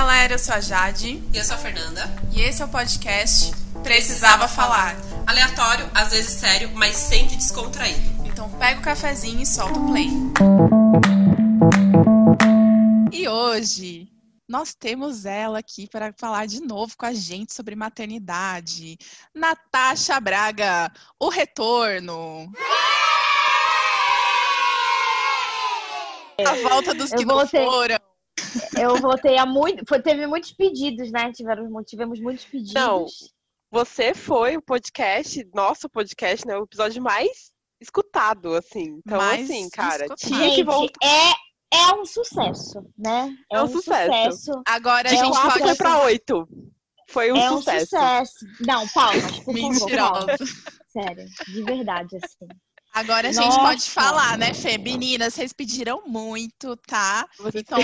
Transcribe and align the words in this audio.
galera, 0.00 0.32
eu 0.32 0.38
sou 0.38 0.54
a 0.54 0.60
Jade. 0.60 1.22
E 1.30 1.36
eu 1.36 1.44
sou 1.44 1.56
a 1.56 1.58
Fernanda. 1.58 2.10
E 2.32 2.40
esse 2.40 2.62
é 2.62 2.64
o 2.64 2.68
podcast 2.68 3.52
Precisava 3.82 4.48
Falar. 4.48 4.96
Aleatório, 5.26 5.90
às 5.94 6.10
vezes 6.10 6.40
sério, 6.40 6.70
mas 6.74 6.96
sempre 6.96 7.36
descontraído. 7.36 8.00
Então 8.24 8.48
pega 8.52 8.80
o 8.80 8.82
cafezinho 8.82 9.42
e 9.42 9.46
solta 9.46 9.78
o 9.78 9.88
play. 9.88 10.08
E 13.12 13.28
hoje 13.28 14.08
nós 14.48 14.74
temos 14.74 15.26
ela 15.26 15.58
aqui 15.58 15.86
para 15.86 16.14
falar 16.16 16.46
de 16.46 16.62
novo 16.62 16.96
com 16.96 17.04
a 17.04 17.12
gente 17.12 17.52
sobre 17.52 17.76
maternidade. 17.76 18.96
Natasha 19.34 20.18
Braga, 20.18 20.90
o 21.18 21.28
retorno. 21.28 22.50
A 26.38 26.68
volta 26.70 26.94
dos 26.94 27.10
que 27.10 27.26
não 27.26 27.34
voltei. 27.34 27.62
foram. 27.62 28.09
Eu 28.78 28.96
voltei 28.96 29.36
a 29.38 29.46
muito. 29.46 29.84
Foi, 29.88 30.00
teve 30.00 30.26
muitos 30.26 30.52
pedidos, 30.52 31.10
né? 31.10 31.32
Tiveram, 31.32 31.68
tivemos 31.84 32.20
muitos 32.20 32.44
pedidos. 32.44 32.74
Não. 32.74 33.06
Você 33.72 34.14
foi 34.14 34.56
o 34.56 34.62
podcast, 34.62 35.48
nosso 35.54 35.88
podcast, 35.88 36.46
né? 36.46 36.56
O 36.58 36.64
episódio 36.64 37.00
mais 37.02 37.52
escutado, 37.80 38.54
assim. 38.54 39.00
Então, 39.06 39.18
Mais 39.18 39.44
assim, 39.48 39.68
cara, 39.70 40.04
escutado. 40.04 40.18
tinha 40.18 40.54
que 40.54 40.64
voltar. 40.64 40.98
é, 41.02 41.32
é 41.72 41.94
um 41.94 42.04
sucesso, 42.04 42.84
né? 42.98 43.32
É 43.50 43.62
um 43.62 43.68
sucesso. 43.68 44.50
Agora 44.66 45.08
a 45.08 45.14
gente 45.14 45.30
quatro 45.30 45.52
pode 45.52 45.64
foi 45.64 45.74
pra 45.76 46.02
oito. 46.02 46.48
Foi 47.08 47.32
um 47.32 47.36
é 47.36 47.50
um 47.50 47.56
sucesso. 47.58 47.86
sucesso. 47.86 48.46
Não, 48.66 48.86
palmas, 48.88 49.38
por. 49.40 49.54
Mentirosa. 49.54 50.36
Sério, 50.92 51.26
de 51.46 51.62
verdade, 51.62 52.16
assim. 52.16 52.48
Agora 52.92 53.28
a 53.28 53.32
gente 53.32 53.44
Nossa. 53.44 53.60
pode 53.60 53.90
falar, 53.90 54.36
né, 54.36 54.52
Fê? 54.52 54.76
Meninas, 54.76 55.34
vocês 55.34 55.52
pediram 55.52 56.02
muito, 56.06 56.76
tá? 56.88 57.24
Então, 57.54 57.78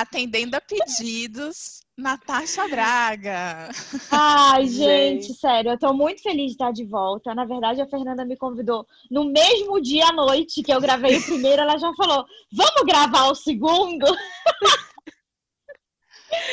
atendendo 0.00 0.56
a 0.56 0.60
pedidos, 0.60 1.80
Natasha 1.96 2.68
Braga. 2.68 3.68
Ai, 4.10 4.66
gente, 4.68 5.28
Gente. 5.28 5.34
sério, 5.40 5.70
eu 5.72 5.78
tô 5.78 5.92
muito 5.94 6.22
feliz 6.22 6.46
de 6.46 6.52
estar 6.52 6.72
de 6.72 6.84
volta. 6.84 7.34
Na 7.34 7.44
verdade, 7.44 7.80
a 7.80 7.86
Fernanda 7.88 8.24
me 8.24 8.36
convidou 8.36 8.86
no 9.10 9.24
mesmo 9.24 9.80
dia 9.80 10.06
à 10.08 10.12
noite 10.12 10.62
que 10.62 10.72
eu 10.72 10.80
gravei 10.80 11.16
o 11.16 11.22
primeiro, 11.24 11.62
ela 11.62 11.78
já 11.78 11.92
falou: 11.94 12.24
vamos 12.52 12.82
gravar 12.86 13.28
o 13.30 13.34
segundo? 13.34 14.04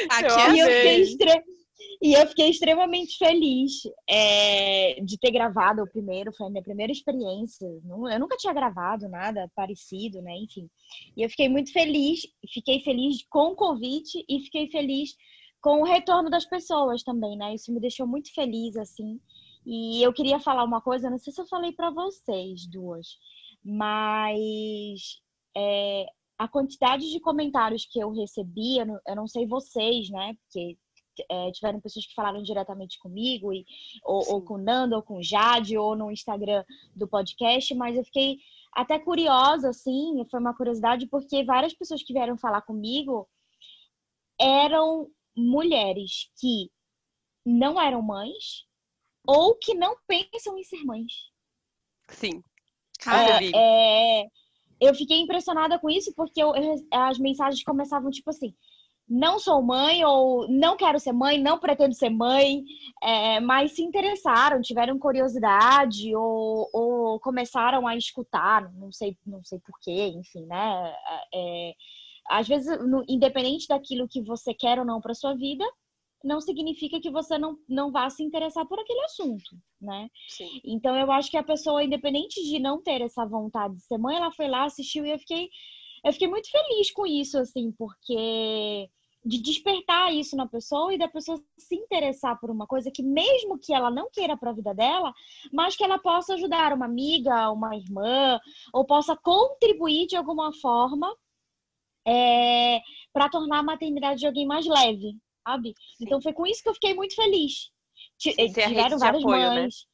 Aqui 0.10 0.26
Eu 0.26 0.38
é 0.40 0.48
eu 0.50 0.66
fiquei, 0.68 1.02
extre- 1.02 1.44
e 2.04 2.16
eu 2.16 2.28
fiquei 2.28 2.50
extremamente 2.50 3.18
feliz 3.18 3.82
é, 4.10 5.02
de 5.06 5.18
ter 5.18 5.32
gravado 5.32 5.82
o 5.82 5.90
primeiro, 5.90 6.34
foi 6.34 6.48
a 6.48 6.50
minha 6.50 6.62
primeira 6.62 6.92
experiência. 6.92 7.66
Eu 7.66 8.20
nunca 8.20 8.36
tinha 8.36 8.52
gravado 8.52 9.08
nada 9.08 9.50
parecido, 9.56 10.22
né? 10.22 10.36
Enfim. 10.36 10.70
E 11.16 11.24
eu 11.24 11.30
fiquei 11.30 11.48
muito 11.48 11.72
feliz, 11.72 12.28
fiquei 12.54 12.82
feliz 12.82 13.26
com 13.30 13.54
o 13.54 13.56
convite 13.56 14.22
e 14.28 14.42
fiquei 14.42 14.70
feliz 14.70 15.16
com 15.62 15.80
o 15.80 15.86
retorno 15.86 16.30
das 16.30 16.44
pessoas 16.46 17.04
também, 17.04 17.38
né? 17.38 17.56
Isso 17.56 17.74
me 17.74 17.80
deixou 17.80 18.06
muito 18.06 18.34
feliz, 18.34 18.76
assim. 18.76 19.18
E 19.66 20.04
eu 20.04 20.12
queria 20.12 20.42
falar 20.42 20.66
uma 20.66 20.82
coisa, 20.82 21.10
não 21.10 21.18
sei 21.18 21.32
se 21.32 21.40
eu 21.40 21.48
falei 21.48 21.72
para 21.72 21.90
vocês 21.90 22.68
duas, 22.68 23.18
mas 23.64 25.22
é, 25.56 26.06
a 26.38 26.50
quantidade 26.50 27.10
de 27.10 27.22
comentários 27.22 27.86
que 27.90 27.98
eu 27.98 28.12
recebi, 28.12 28.80
eu 28.80 28.88
não, 28.88 29.00
eu 29.08 29.16
não 29.16 29.28
sei 29.28 29.48
vocês, 29.48 30.10
né? 30.10 30.36
Porque 30.42 30.78
é, 31.30 31.52
tiveram 31.52 31.80
pessoas 31.80 32.06
que 32.06 32.14
falaram 32.16 32.42
diretamente 32.42 32.98
comigo, 33.00 33.54
e, 33.54 33.66
ou, 34.04 34.34
ou 34.34 34.42
com 34.42 34.56
o 34.56 34.58
Nando, 34.58 34.96
ou 34.96 35.02
com 35.04 35.18
o 35.18 35.24
Jade, 35.24 35.78
ou 35.78 35.96
no 35.96 36.12
Instagram 36.12 36.64
do 36.96 37.08
podcast, 37.08 37.74
mas 37.76 37.96
eu 37.98 38.04
fiquei 38.04 38.38
até 38.74 38.98
curiosa, 38.98 39.70
assim, 39.70 40.24
foi 40.32 40.40
uma 40.40 40.56
curiosidade, 40.56 41.06
porque 41.08 41.44
várias 41.44 41.74
pessoas 41.74 42.02
que 42.02 42.14
vieram 42.14 42.38
falar 42.38 42.62
comigo 42.62 43.28
eram 44.40 45.10
mulheres 45.36 46.30
que 46.40 46.70
não 47.46 47.80
eram 47.80 48.02
mães 48.02 48.66
ou 49.26 49.56
que 49.56 49.74
não 49.74 49.96
pensam 50.08 50.58
em 50.58 50.64
ser 50.64 50.84
mães. 50.84 51.30
Sim. 52.10 52.44
Cara, 53.00 53.40
vi. 53.40 53.52
É, 53.56 54.26
eu 54.80 54.94
fiquei 54.96 55.20
impressionada 55.20 55.80
com 55.80 55.90
isso 55.90 56.14
porque 56.16 56.42
eu- 56.42 56.56
eu- 56.56 56.88
as 56.92 57.18
mensagens 57.20 57.64
começavam 57.64 58.12
tipo 58.12 58.30
assim: 58.30 58.54
não 59.08 59.38
sou 59.38 59.62
mãe, 59.62 60.04
ou 60.06 60.48
não 60.48 60.78
quero 60.78 61.00
ser 61.00 61.12
mãe, 61.12 61.38
não 61.40 61.60
pretendo 61.60 61.94
ser 61.94 62.10
mãe, 62.10 62.64
é, 63.02 63.40
mas 63.40 63.74
se 63.74 63.84
interessaram, 63.84 64.62
tiveram 64.62 64.98
curiosidade 64.98 66.16
ou, 66.16 66.70
ou 66.74 67.20
começaram 67.20 67.88
a 67.88 67.96
escutar, 67.96 68.72
não 68.74 68.92
sei, 68.92 69.18
não 69.26 69.44
sei 69.44 69.60
porquê, 69.60 70.08
enfim, 70.08 70.46
né? 70.46 70.96
É, 71.34 71.74
às 72.30 72.48
vezes, 72.48 72.80
no- 72.88 73.04
independente 73.08 73.68
daquilo 73.68 74.08
que 74.08 74.22
você 74.22 74.54
quer 74.54 74.80
ou 74.80 74.86
não 74.86 75.02
para 75.02 75.14
sua 75.14 75.36
vida, 75.36 75.66
não 76.24 76.40
significa 76.40 77.02
que 77.02 77.12
você 77.12 77.38
não, 77.38 77.58
não 77.68 77.92
vá 77.92 78.10
se 78.10 78.24
interessar 78.24 78.66
por 78.66 78.80
aquele 78.80 79.02
assunto, 79.02 79.58
né? 79.82 80.10
Sim. 80.30 80.62
Então 80.64 80.96
eu 80.98 81.12
acho 81.12 81.30
que 81.30 81.36
a 81.38 81.44
pessoa, 81.44 81.84
independente 81.84 82.42
de 82.42 82.60
não 82.60 82.82
ter 82.82 83.02
essa 83.02 83.26
vontade 83.26 83.76
de 83.76 83.82
ser 83.84 83.98
mãe, 83.98 84.16
ela 84.16 84.32
foi 84.32 84.48
lá, 84.48 84.64
assistiu 84.64 85.06
e 85.06 85.12
eu 85.12 85.20
fiquei, 85.20 85.50
eu 86.04 86.14
fiquei 86.14 86.28
muito 86.28 86.50
feliz 86.50 86.92
com 86.92 87.06
isso, 87.06 87.38
assim, 87.38 87.72
porque 87.72 88.90
de 89.26 89.42
despertar 89.42 90.14
isso 90.14 90.36
na 90.36 90.46
pessoa 90.46 90.94
e 90.94 90.98
da 90.98 91.08
pessoa 91.08 91.42
se 91.58 91.76
interessar 91.76 92.38
por 92.40 92.52
uma 92.52 92.68
coisa 92.68 92.92
que 92.92 93.02
mesmo 93.02 93.58
que 93.58 93.74
ela 93.74 93.90
não 93.90 94.10
queira 94.12 94.36
para 94.36 94.50
a 94.50 94.54
vida 94.54 94.74
dela, 94.74 95.14
mas 95.52 95.78
que 95.78 95.84
ela 95.84 95.98
possa 95.98 96.34
ajudar 96.34 96.74
uma 96.74 96.86
amiga, 96.86 97.50
uma 97.50 97.76
irmã, 97.76 98.40
ou 98.74 98.86
possa 98.86 99.16
contribuir 99.16 100.08
de 100.08 100.18
alguma 100.18 100.52
forma 100.54 101.16
para 103.14 103.30
tornar 103.30 103.60
a 103.60 103.64
maternidade 103.64 104.20
de 104.20 104.28
alguém 104.28 104.46
mais 104.46 104.66
leve, 104.66 105.16
sabe? 105.48 105.74
Então 106.02 106.22
foi 106.22 106.34
com 106.34 106.46
isso 106.46 106.62
que 106.62 106.68
eu 106.70 106.74
fiquei 106.74 106.94
muito 106.94 107.16
feliz. 107.16 107.72
Sim, 108.18 108.52
tiveram 108.52 109.00
várias 109.00 109.24
apoio, 109.24 109.50
né? 109.52 109.62
mães. 109.62 109.86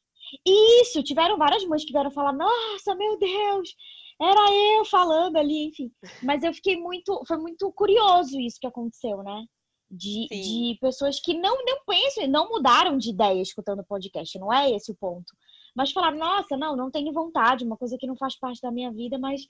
Isso, 0.46 1.02
tiveram 1.02 1.38
várias 1.38 1.64
mães 1.64 1.84
que 1.84 1.92
vieram 1.92 2.10
falar: 2.10 2.32
"Nossa, 2.32 2.94
meu 2.94 3.18
Deus, 3.18 3.74
era 4.20 4.76
eu 4.78 4.84
falando 4.84 5.36
ali", 5.36 5.68
enfim. 5.68 5.90
Mas 6.22 6.42
eu 6.42 6.52
fiquei 6.52 6.76
muito, 6.76 7.22
foi 7.26 7.38
muito 7.38 7.72
curioso 7.72 8.38
isso 8.40 8.58
que 8.60 8.66
aconteceu, 8.66 9.22
né? 9.22 9.44
De, 9.90 10.28
Sim. 10.28 10.74
de 10.74 10.78
pessoas 10.80 11.20
que 11.20 11.34
não 11.34 11.64
não 11.64 11.84
pensam, 11.84 12.26
não 12.28 12.48
mudaram 12.48 12.96
de 12.96 13.10
ideia 13.10 13.42
escutando 13.42 13.80
o 13.80 13.86
podcast, 13.86 14.38
não 14.38 14.52
é 14.52 14.70
esse 14.70 14.92
o 14.92 14.96
ponto. 14.96 15.32
Mas 15.74 15.92
falaram: 15.92 16.18
"Nossa, 16.18 16.56
não, 16.56 16.76
não 16.76 16.90
tenho 16.90 17.12
vontade, 17.12 17.64
uma 17.64 17.76
coisa 17.76 17.96
que 17.98 18.06
não 18.06 18.16
faz 18.16 18.38
parte 18.38 18.60
da 18.60 18.70
minha 18.70 18.92
vida, 18.92 19.18
mas 19.18 19.40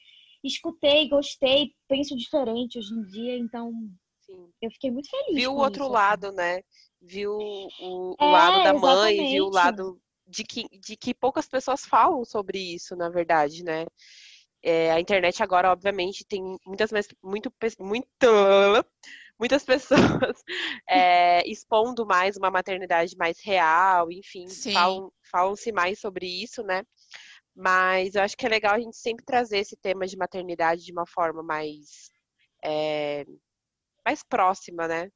escutei, 0.43 1.09
gostei, 1.09 1.75
penso 1.89 2.17
diferente 2.17 2.79
hoje 2.79 2.93
em 2.95 3.03
dia, 3.05 3.37
então 3.39 3.73
Sim. 4.23 4.49
eu 4.63 4.71
fiquei 4.71 4.91
muito 4.91 5.11
feliz. 5.11 5.37
Viu 5.37 5.53
o 5.53 5.59
outro 5.59 5.85
isso, 5.85 5.93
lado, 5.93 6.33
né? 6.33 6.63
Viu 7.01 7.33
o, 7.33 8.17
o 8.19 8.25
É, 8.25 8.31
lado 8.31 8.63
da 8.65 8.75
mãe, 8.75 9.17
viu 9.27 9.47
o 9.47 9.51
lado 9.51 10.01
de 10.27 10.45
que, 10.45 10.69
de 10.79 10.97
que 10.97 11.13
poucas 11.15 11.49
pessoas 11.49 11.85
falam 11.85 12.25
sobre 12.25 12.59
isso, 12.59 12.95
na 12.97 13.09
verdade, 13.09 13.65
né? 13.65 13.87
É, 14.63 14.93
a 14.93 15.01
internet 15.01 15.43
agora, 15.43 15.73
obviamente, 15.73 16.25
tem 16.25 16.43
muitas 16.67 16.93
mais, 16.93 17.09
muito, 17.23 17.53
muito, 17.79 18.09
muitas 19.39 19.65
pessoas 20.29 20.43
é, 20.89 21.49
expondo 21.49 22.05
mais 22.07 22.37
uma 22.37 22.51
maternidade 22.51 23.17
mais 23.17 23.41
real, 23.43 24.13
enfim, 24.13 24.47
falam, 24.73 25.11
falam-se 25.31 25.73
mais 25.73 25.99
sobre 25.99 26.27
isso, 26.27 26.63
né? 26.63 26.83
Mas 27.57 28.15
eu 28.15 28.23
acho 28.23 28.37
que 28.37 28.47
é 28.47 28.49
legal 28.49 28.75
a 28.75 28.81
gente 28.81 28.97
sempre 28.97 29.25
trazer 29.25 29.59
esse 29.59 29.77
tema 29.77 30.07
de 30.07 30.17
maternidade 30.17 30.85
de 30.85 30.93
uma 30.93 31.07
forma 31.07 31.43
mais, 31.43 32.11
é, 32.63 33.25
mais 34.05 34.23
próxima, 34.23 34.87
né? 34.87 35.11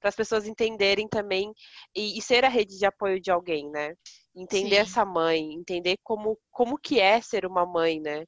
Para 0.00 0.08
as 0.08 0.16
pessoas 0.16 0.46
entenderem 0.46 1.08
também 1.08 1.52
e, 1.94 2.18
e 2.18 2.22
ser 2.22 2.44
a 2.44 2.48
rede 2.48 2.78
de 2.78 2.86
apoio 2.86 3.20
de 3.20 3.30
alguém, 3.30 3.70
né? 3.70 3.94
Entender 4.34 4.76
Sim. 4.76 4.82
essa 4.82 5.04
mãe, 5.04 5.52
entender 5.54 5.96
como, 6.02 6.38
como 6.50 6.78
que 6.78 7.00
é 7.00 7.20
ser 7.20 7.44
uma 7.44 7.66
mãe, 7.66 8.00
né? 8.00 8.24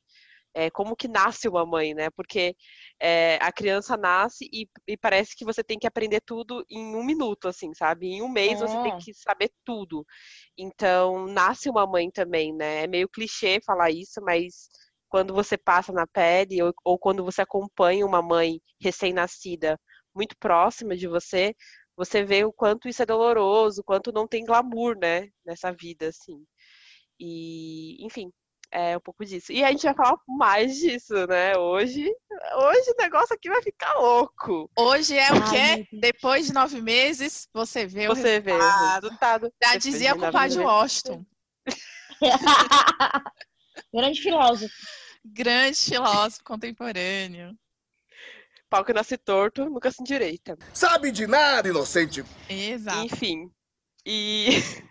É, 0.54 0.70
como 0.70 0.96
que 0.96 1.06
nasce 1.08 1.48
uma 1.48 1.64
mãe, 1.66 1.94
né? 1.94 2.10
Porque 2.10 2.56
é, 3.00 3.36
a 3.40 3.52
criança 3.52 3.96
nasce 3.96 4.48
e, 4.52 4.68
e 4.88 4.96
parece 4.96 5.36
que 5.36 5.44
você 5.44 5.62
tem 5.62 5.78
que 5.78 5.86
aprender 5.86 6.20
tudo 6.22 6.64
em 6.68 6.94
um 6.96 7.04
minuto, 7.04 7.48
assim, 7.48 7.72
sabe? 7.74 8.06
Em 8.08 8.22
um 8.22 8.28
mês 8.28 8.58
você 8.60 8.78
tem 8.78 8.92
É. 8.92 8.98
que 8.98 9.14
saber 9.14 9.50
tudo. 9.64 10.04
Então, 10.58 11.26
nasce 11.26 11.68
uma 11.70 11.86
mãe 11.86 12.10
também, 12.10 12.54
né? 12.54 12.84
É 12.84 12.86
meio 12.86 13.08
clichê 13.08 13.60
falar 13.64 13.90
isso, 13.90 14.20
mas 14.22 14.68
quando 15.08 15.34
você 15.34 15.56
passa 15.58 15.92
na 15.92 16.06
pele 16.06 16.62
ou, 16.62 16.72
ou 16.84 16.98
quando 16.98 17.24
você 17.24 17.42
acompanha 17.42 18.06
uma 18.06 18.22
mãe 18.22 18.60
recém-nascida 18.80 19.78
muito 20.14 20.36
próxima 20.38 20.96
de 20.96 21.06
você, 21.08 21.54
você 21.96 22.24
vê 22.24 22.44
o 22.44 22.52
quanto 22.52 22.88
isso 22.88 23.02
é 23.02 23.06
doloroso, 23.06 23.80
o 23.80 23.84
quanto 23.84 24.12
não 24.12 24.26
tem 24.26 24.44
glamour, 24.44 24.96
né, 24.98 25.28
nessa 25.44 25.72
vida, 25.72 26.08
assim. 26.08 26.44
E, 27.18 28.04
enfim, 28.04 28.30
é 28.72 28.96
um 28.96 29.00
pouco 29.00 29.24
disso. 29.24 29.52
E 29.52 29.64
a 29.64 29.70
gente 29.70 29.82
vai 29.82 29.94
falar 29.94 30.16
mais 30.28 30.76
disso, 30.76 31.26
né, 31.26 31.56
hoje. 31.56 32.04
Hoje 32.04 32.90
o 32.90 33.02
negócio 33.02 33.34
aqui 33.34 33.48
vai 33.48 33.62
ficar 33.62 33.92
louco. 33.94 34.70
Hoje 34.76 35.16
é 35.16 35.30
o 35.32 35.42
Ai, 35.42 35.50
quê? 35.84 35.88
Depois 36.00 36.46
de 36.46 36.52
nove 36.52 36.80
meses, 36.80 37.48
você 37.52 37.86
vê 37.86 38.08
o 38.08 38.14
Você 38.14 38.40
vê 38.40 38.52
o 38.52 38.58
resultado. 38.58 39.02
resultado. 39.04 39.42
Já 39.62 39.68
Depois 39.72 39.82
dizia 39.82 40.12
de 40.14 40.20
compadre. 40.20 40.58
Washington. 40.58 41.24
Grande 43.94 44.20
filósofo. 44.20 44.74
Grande 45.24 45.76
filósofo 45.78 46.44
contemporâneo. 46.44 47.54
pau 48.68 48.84
que 48.84 48.92
nasce 48.92 49.18
torto 49.18 49.64
nunca 49.68 49.90
se 49.90 50.00
endireita. 50.00 50.56
Sabe 50.72 51.10
de 51.10 51.26
nada, 51.26 51.68
inocente. 51.68 52.24
Exato. 52.48 53.04
Enfim. 53.04 53.50
E, 54.04 54.48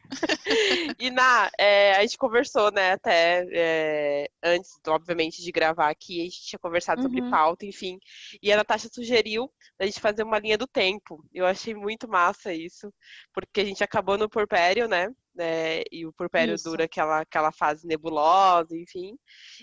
e 1.00 1.10
na, 1.10 1.50
é, 1.58 1.94
a 1.96 2.02
gente 2.02 2.18
conversou, 2.18 2.72
né, 2.72 2.92
até 2.94 3.46
é, 3.52 4.30
antes, 4.44 4.72
obviamente, 4.88 5.42
de 5.42 5.52
gravar 5.52 5.90
aqui, 5.90 6.22
a 6.22 6.24
gente 6.26 6.42
tinha 6.42 6.60
conversado 6.60 7.02
sobre 7.02 7.22
Uhum. 7.22 7.30
pauta, 7.30 7.66
enfim. 7.66 8.00
E 8.42 8.52
a 8.52 8.58
Natasha 8.58 8.90
sugeriu 8.94 9.52
a 9.80 9.86
gente 9.86 10.00
fazer 10.00 10.24
uma 10.24 10.40
linha 10.40 10.58
do 10.58 10.68
tempo. 10.68 11.24
Eu 11.34 11.46
achei 11.46 11.74
muito 11.74 12.08
massa 12.08 12.54
isso, 12.54 12.94
porque 13.34 13.62
a 13.62 13.66
gente 13.66 13.84
acabou 13.84 14.18
no 14.18 14.30
porpério, 14.30 14.88
né? 14.88 15.08
né, 15.36 15.84
e 15.90 16.06
o 16.06 16.12
porpério 16.12 16.54
Isso. 16.56 16.66
dura 16.70 16.84
aquela, 16.84 17.22
aquela 17.22 17.52
fase 17.52 17.88
nebulosa, 17.88 18.78
enfim. 18.78 19.18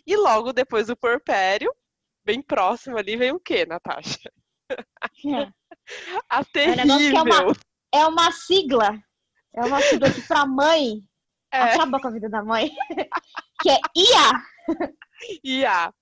E 0.06 0.16
logo 0.16 0.52
depois 0.52 0.87
do 0.87 0.96
porpério, 0.96 1.70
bem 2.25 2.40
próximo 2.40 2.96
ali, 2.96 3.14
vem 3.16 3.32
o 3.32 3.40
quê, 3.40 3.66
Natasha? 3.66 4.19
A 6.28 6.40
um 6.40 6.76
negócio 6.76 7.10
que 7.10 7.16
é 7.16 7.22
uma- 7.22 7.37
terrível. 7.37 7.56
É 7.94 8.06
uma 8.06 8.32
sigla. 8.32 8.98
É 9.56 9.61
uma 9.64 9.81
sigla 9.81 10.11
que 10.12 10.20
pra 10.23 10.44
mãe 10.47 11.03
É, 11.53 11.58
acaba 11.62 11.99
com 12.00 12.08
a 12.08 12.11
vida 12.11 12.29
da 12.29 12.43
mãe. 12.43 12.70
que 13.62 13.70
é 13.70 13.79
IA. 13.97 14.43
IA. 15.43 15.94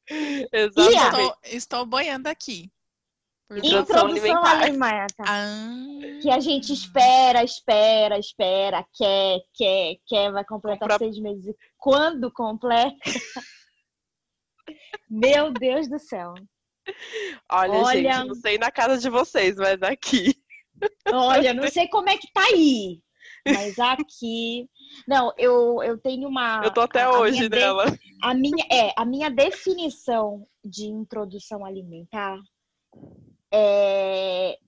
Exatamente. 0.53 1.05
Estou, 1.05 1.37
estou 1.45 1.87
boiando 1.87 2.29
aqui. 2.29 2.71
Introdução 3.51 4.09
Introdução 4.11 4.43
alimentar. 4.45 4.63
alimentar. 4.63 5.25
Ah, 5.29 6.21
Que 6.23 6.31
a 6.31 6.41
gente 6.41 6.73
espera, 6.73 7.45
espera, 7.45 8.19
espera, 8.19 8.85
quer, 8.93 9.39
quer, 9.55 9.97
quer, 10.07 10.33
vai 10.33 10.45
completar 10.45 10.89
Compra- 10.89 10.99
seis 10.99 11.19
meses. 11.21 11.47
E 11.49 11.57
quando 11.77 12.33
completa? 12.33 12.97
Meu 15.09 15.53
Deus 15.53 15.89
do 15.89 15.99
céu. 15.99 16.35
Olha, 17.51 17.73
Olha- 17.73 18.13
gente, 18.15 18.29
não 18.29 18.35
sei 18.35 18.59
na 18.59 18.71
casa 18.71 18.99
de 18.99 19.09
vocês, 19.09 19.57
mas 19.57 19.81
aqui. 19.83 20.35
Olha, 21.13 21.55
não 21.55 21.69
sei 21.69 21.87
como 21.89 22.09
é 22.09 22.17
que 22.17 22.31
tá 22.33 22.43
aí. 22.45 23.01
Mas 23.47 23.79
aqui. 23.79 24.69
Não, 25.07 25.33
eu, 25.37 25.83
eu 25.83 25.99
tenho 25.99 26.29
uma. 26.29 26.63
Eu 26.65 26.73
tô 26.73 26.81
até 26.81 27.03
a- 27.03 27.09
a 27.09 27.19
hoje 27.21 27.33
minha 27.37 27.51
de- 27.51 27.57
nela. 27.57 27.85
A 28.23 28.35
minha, 28.35 28.67
é, 28.71 28.93
a 28.97 29.05
minha 29.05 29.31
definição 29.31 30.47
de 30.65 30.87
introdução 30.87 31.65
alimentar 31.65 32.39
é, 33.53 34.59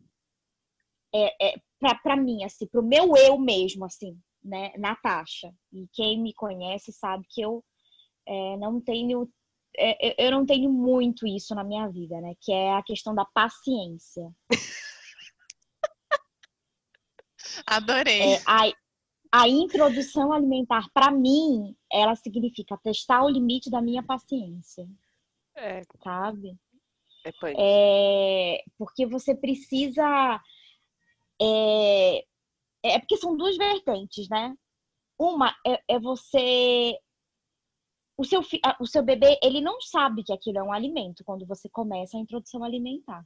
é, 1.15 1.55
é 1.55 1.55
para 2.03 2.17
mim, 2.17 2.45
assim, 2.45 2.67
pro 2.67 2.83
meu 2.83 3.17
eu 3.17 3.39
mesmo, 3.39 3.85
assim, 3.85 4.19
né, 4.45 4.73
Natasha. 4.77 5.53
E 5.73 5.87
quem 5.93 6.21
me 6.21 6.35
conhece 6.35 6.93
sabe 6.93 7.25
que 7.31 7.41
eu 7.41 7.65
é, 8.29 8.57
não 8.59 8.81
tenho, 8.81 9.29
é, 9.77 10.27
eu 10.27 10.31
não 10.31 10.45
tenho 10.45 10.71
muito 10.71 11.27
isso 11.27 11.55
na 11.55 11.65
minha 11.65 11.89
vida, 11.89 12.21
né, 12.21 12.35
que 12.41 12.53
é 12.53 12.73
a 12.75 12.83
questão 12.83 13.15
da 13.15 13.25
paciência. 13.25 14.31
adorei. 17.67 18.35
É, 18.35 18.43
a, 18.47 18.73
a 19.33 19.49
introdução 19.49 20.33
alimentar, 20.33 20.89
para 20.93 21.11
mim, 21.11 21.77
ela 21.93 22.15
significa 22.17 22.77
testar 22.79 23.23
o 23.23 23.29
limite 23.29 23.71
da 23.71 23.81
minha 23.81 24.03
paciência, 24.03 24.89
É, 25.55 25.83
sabe? 26.03 26.57
é 27.25 27.33
pânico. 27.33 27.61
É, 27.61 28.65
porque 28.79 29.07
você 29.07 29.35
precisa. 29.35 30.41
É, 31.41 32.25
é 32.85 32.99
porque 33.01 33.17
são 33.17 33.37
duas 33.37 33.57
vertentes, 33.57 34.29
né? 34.29 34.57
Uma 35.19 35.55
é, 35.67 35.83
é 35.89 35.99
você. 35.99 36.97
O 38.19 38.25
seu, 38.25 38.41
o 38.81 38.87
seu 38.87 39.03
bebê, 39.03 39.39
ele 39.43 39.61
não 39.61 39.79
sabe 39.81 40.25
que 40.25 40.33
aquilo 40.33 40.59
é 40.59 40.63
um 40.63 40.73
alimento 40.73 41.23
quando 41.23 41.45
você 41.45 41.69
começa 41.69 42.17
a 42.17 42.21
introdução 42.21 42.65
alimentar. 42.65 43.23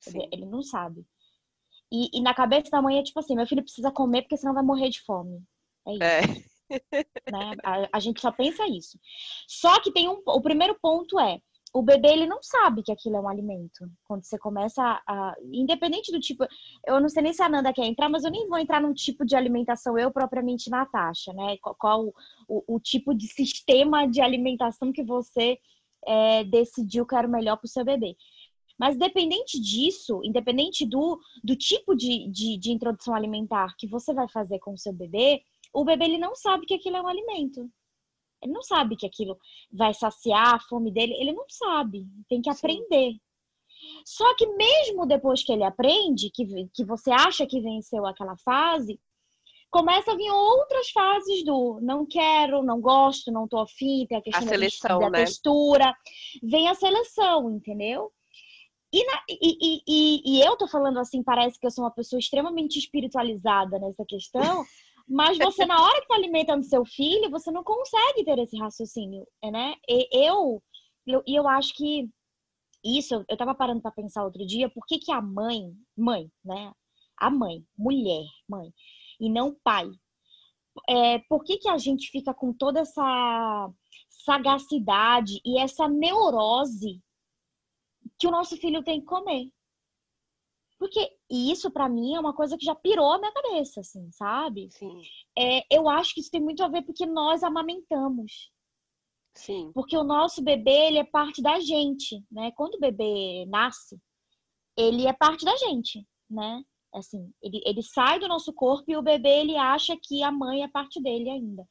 Sim. 0.00 0.26
Ele 0.32 0.46
não 0.46 0.62
sabe. 0.62 1.04
E, 1.92 2.18
e 2.18 2.22
na 2.22 2.34
cabeça 2.34 2.70
da 2.70 2.82
mãe 2.82 2.98
é 2.98 3.02
tipo 3.02 3.18
assim: 3.20 3.34
meu 3.36 3.46
filho 3.46 3.62
precisa 3.62 3.90
comer 3.90 4.22
porque 4.22 4.36
senão 4.36 4.54
vai 4.54 4.62
morrer 4.62 4.90
de 4.90 5.00
fome. 5.02 5.42
É 5.86 5.92
isso 5.92 6.02
É, 6.02 6.20
né? 7.32 7.56
A, 7.64 7.88
a 7.96 8.00
gente 8.00 8.20
só 8.20 8.30
pensa 8.30 8.66
isso. 8.66 8.98
Só 9.48 9.80
que 9.80 9.92
tem 9.92 10.08
um, 10.08 10.22
o 10.26 10.40
primeiro 10.40 10.76
ponto 10.80 11.18
é 11.18 11.40
o 11.72 11.82
bebê 11.82 12.08
ele 12.08 12.26
não 12.26 12.42
sabe 12.42 12.82
que 12.82 12.90
aquilo 12.90 13.16
é 13.16 13.20
um 13.20 13.28
alimento. 13.28 13.88
Quando 14.04 14.24
você 14.24 14.36
começa 14.38 14.82
a, 14.82 15.00
a- 15.06 15.34
independente 15.52 16.10
do 16.10 16.18
tipo, 16.18 16.44
eu 16.86 17.00
não 17.00 17.08
sei 17.08 17.22
nem 17.22 17.32
se 17.32 17.42
a 17.42 17.48
Nanda 17.48 17.72
quer 17.72 17.86
entrar, 17.86 18.08
mas 18.08 18.24
eu 18.24 18.30
nem 18.30 18.48
vou 18.48 18.58
entrar 18.58 18.80
num 18.80 18.92
tipo 18.92 19.24
de 19.24 19.36
alimentação 19.36 19.96
eu 19.96 20.10
propriamente 20.10 20.68
Natasha, 20.68 21.32
né? 21.32 21.56
Qual, 21.58 21.74
qual 21.76 22.04
o, 22.06 22.14
o, 22.48 22.74
o 22.76 22.80
tipo 22.80 23.14
de 23.14 23.28
sistema 23.28 24.06
de 24.08 24.20
alimentação 24.20 24.92
que 24.92 25.04
você 25.04 25.58
é, 26.06 26.44
decidiu 26.44 27.06
que 27.06 27.14
era 27.14 27.26
o 27.26 27.30
melhor 27.30 27.56
para 27.56 27.66
o 27.66 27.68
seu 27.70 27.84
bebê. 27.84 28.16
Mas 28.80 28.96
independente 28.96 29.60
disso, 29.60 30.22
independente 30.24 30.86
do, 30.86 31.20
do 31.44 31.54
tipo 31.54 31.94
de, 31.94 32.26
de, 32.30 32.56
de 32.56 32.72
introdução 32.72 33.14
alimentar 33.14 33.76
que 33.76 33.86
você 33.86 34.14
vai 34.14 34.26
fazer 34.26 34.58
com 34.58 34.72
o 34.72 34.78
seu 34.78 34.90
bebê, 34.90 35.42
o 35.70 35.84
bebê 35.84 36.06
ele 36.06 36.16
não 36.16 36.34
sabe 36.34 36.64
que 36.64 36.72
aquilo 36.72 36.96
é 36.96 37.02
um 37.02 37.06
alimento. 37.06 37.70
Ele 38.42 38.54
não 38.54 38.62
sabe 38.62 38.96
que 38.96 39.04
aquilo 39.04 39.36
vai 39.70 39.92
saciar 39.92 40.54
a 40.54 40.60
fome 40.60 40.90
dele, 40.90 41.12
ele 41.20 41.34
não 41.34 41.44
sabe, 41.46 42.06
tem 42.26 42.40
que 42.40 42.50
Sim. 42.50 42.58
aprender. 42.58 43.16
Só 44.06 44.34
que 44.34 44.46
mesmo 44.46 45.04
depois 45.04 45.44
que 45.44 45.52
ele 45.52 45.62
aprende, 45.62 46.30
que, 46.30 46.46
que 46.72 46.82
você 46.82 47.10
acha 47.10 47.46
que 47.46 47.60
venceu 47.60 48.06
aquela 48.06 48.38
fase, 48.38 48.98
começa 49.70 50.12
a 50.12 50.16
vir 50.16 50.30
outras 50.30 50.88
fases 50.88 51.44
do 51.44 51.78
não 51.82 52.06
quero, 52.06 52.62
não 52.62 52.80
gosto, 52.80 53.30
não 53.30 53.46
tô 53.46 53.58
afim, 53.58 54.06
tem 54.08 54.16
a 54.16 54.22
questão 54.22 54.46
da 54.46 54.52
tex- 54.52 54.78
seleção, 54.78 55.00
da 55.00 55.10
né? 55.10 55.24
textura, 55.26 55.94
vem 56.42 56.66
a 56.66 56.74
seleção, 56.74 57.50
entendeu? 57.50 58.10
E, 58.92 59.04
na- 59.06 59.22
e- 59.28 59.82
e- 59.86 60.22
e- 60.38 60.40
eu 60.44 60.56
tô 60.56 60.66
falando 60.66 60.98
assim, 60.98 61.22
parece 61.22 61.58
que 61.58 61.66
eu 61.66 61.70
sou 61.70 61.84
uma 61.84 61.90
pessoa 61.92 62.18
extremamente 62.18 62.78
espiritualizada 62.78 63.78
nessa 63.78 64.04
questão, 64.04 64.40
mas 65.08 65.38
você, 65.38 65.64
na 65.64 65.80
hora 65.80 66.00
que 66.00 66.08
tá 66.08 66.14
alimentando 66.16 66.64
seu 66.64 66.84
filho, 66.84 67.30
você 67.30 67.50
não 67.50 67.62
consegue 67.62 68.24
ter 68.24 68.38
esse 68.38 68.56
raciocínio, 68.58 69.26
né? 69.44 69.74
E 69.88 70.08
eu, 70.26 70.60
eu, 71.06 71.22
e 71.26 71.34
eu 71.36 71.48
acho 71.48 71.74
que 71.74 72.08
isso, 72.84 73.24
eu 73.28 73.36
tava 73.36 73.54
parando 73.54 73.80
pra 73.82 73.92
pensar 73.92 74.24
outro 74.24 74.44
dia, 74.46 74.68
por 74.70 74.84
que 74.86 74.98
que 74.98 75.12
a 75.12 75.20
mãe, 75.20 75.72
mãe, 75.96 76.30
né? 76.44 76.72
A 77.18 77.30
mãe, 77.30 77.62
mulher, 77.78 78.24
mãe, 78.48 78.72
e 79.20 79.28
não 79.28 79.54
pai. 79.62 79.88
É, 80.88 81.18
por 81.28 81.44
que 81.44 81.58
que 81.58 81.68
a 81.68 81.76
gente 81.76 82.10
fica 82.10 82.32
com 82.32 82.52
toda 82.52 82.80
essa 82.80 83.70
sagacidade 84.24 85.40
e 85.44 85.58
essa 85.60 85.86
neurose 85.88 87.00
que 88.20 88.28
o 88.28 88.30
nosso 88.30 88.56
filho 88.58 88.84
tem 88.84 89.00
que 89.00 89.06
comer? 89.06 89.50
Porque 90.78 91.10
isso, 91.30 91.70
pra 91.70 91.88
mim, 91.88 92.14
é 92.14 92.20
uma 92.20 92.34
coisa 92.34 92.56
que 92.56 92.64
já 92.64 92.74
pirou 92.74 93.12
a 93.12 93.18
minha 93.18 93.32
cabeça, 93.32 93.80
assim, 93.80 94.10
sabe? 94.12 94.70
sim, 94.70 95.02
É, 95.36 95.62
eu 95.74 95.88
acho 95.88 96.14
que 96.14 96.20
isso 96.20 96.30
tem 96.30 96.40
muito 96.40 96.62
a 96.62 96.68
ver 96.68 96.82
porque 96.82 97.04
nós 97.06 97.42
amamentamos. 97.42 98.50
sim, 99.34 99.74
Porque 99.74 99.96
o 99.96 100.04
nosso 100.04 100.42
bebê, 100.42 100.88
ele 100.88 100.98
é 100.98 101.04
parte 101.04 101.42
da 101.42 101.60
gente, 101.60 102.24
né? 102.30 102.50
Quando 102.52 102.74
o 102.74 102.80
bebê 102.80 103.46
nasce, 103.46 104.00
ele 104.76 105.06
é 105.06 105.12
parte 105.12 105.44
da 105.44 105.56
gente, 105.56 106.06
né? 106.28 106.62
Assim, 106.94 107.32
ele, 107.42 107.60
ele 107.64 107.82
sai 107.82 108.18
do 108.18 108.26
nosso 108.26 108.52
corpo 108.52 108.90
e 108.90 108.96
o 108.96 109.02
bebê, 109.02 109.40
ele 109.40 109.56
acha 109.56 109.96
que 110.02 110.22
a 110.22 110.32
mãe 110.32 110.62
é 110.64 110.68
parte 110.68 111.00
dele 111.00 111.30
ainda. 111.30 111.64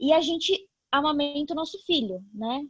E 0.00 0.12
a 0.12 0.20
gente 0.20 0.68
amamenta 0.92 1.52
o 1.52 1.56
nosso 1.56 1.78
filho, 1.86 2.22
né? 2.32 2.62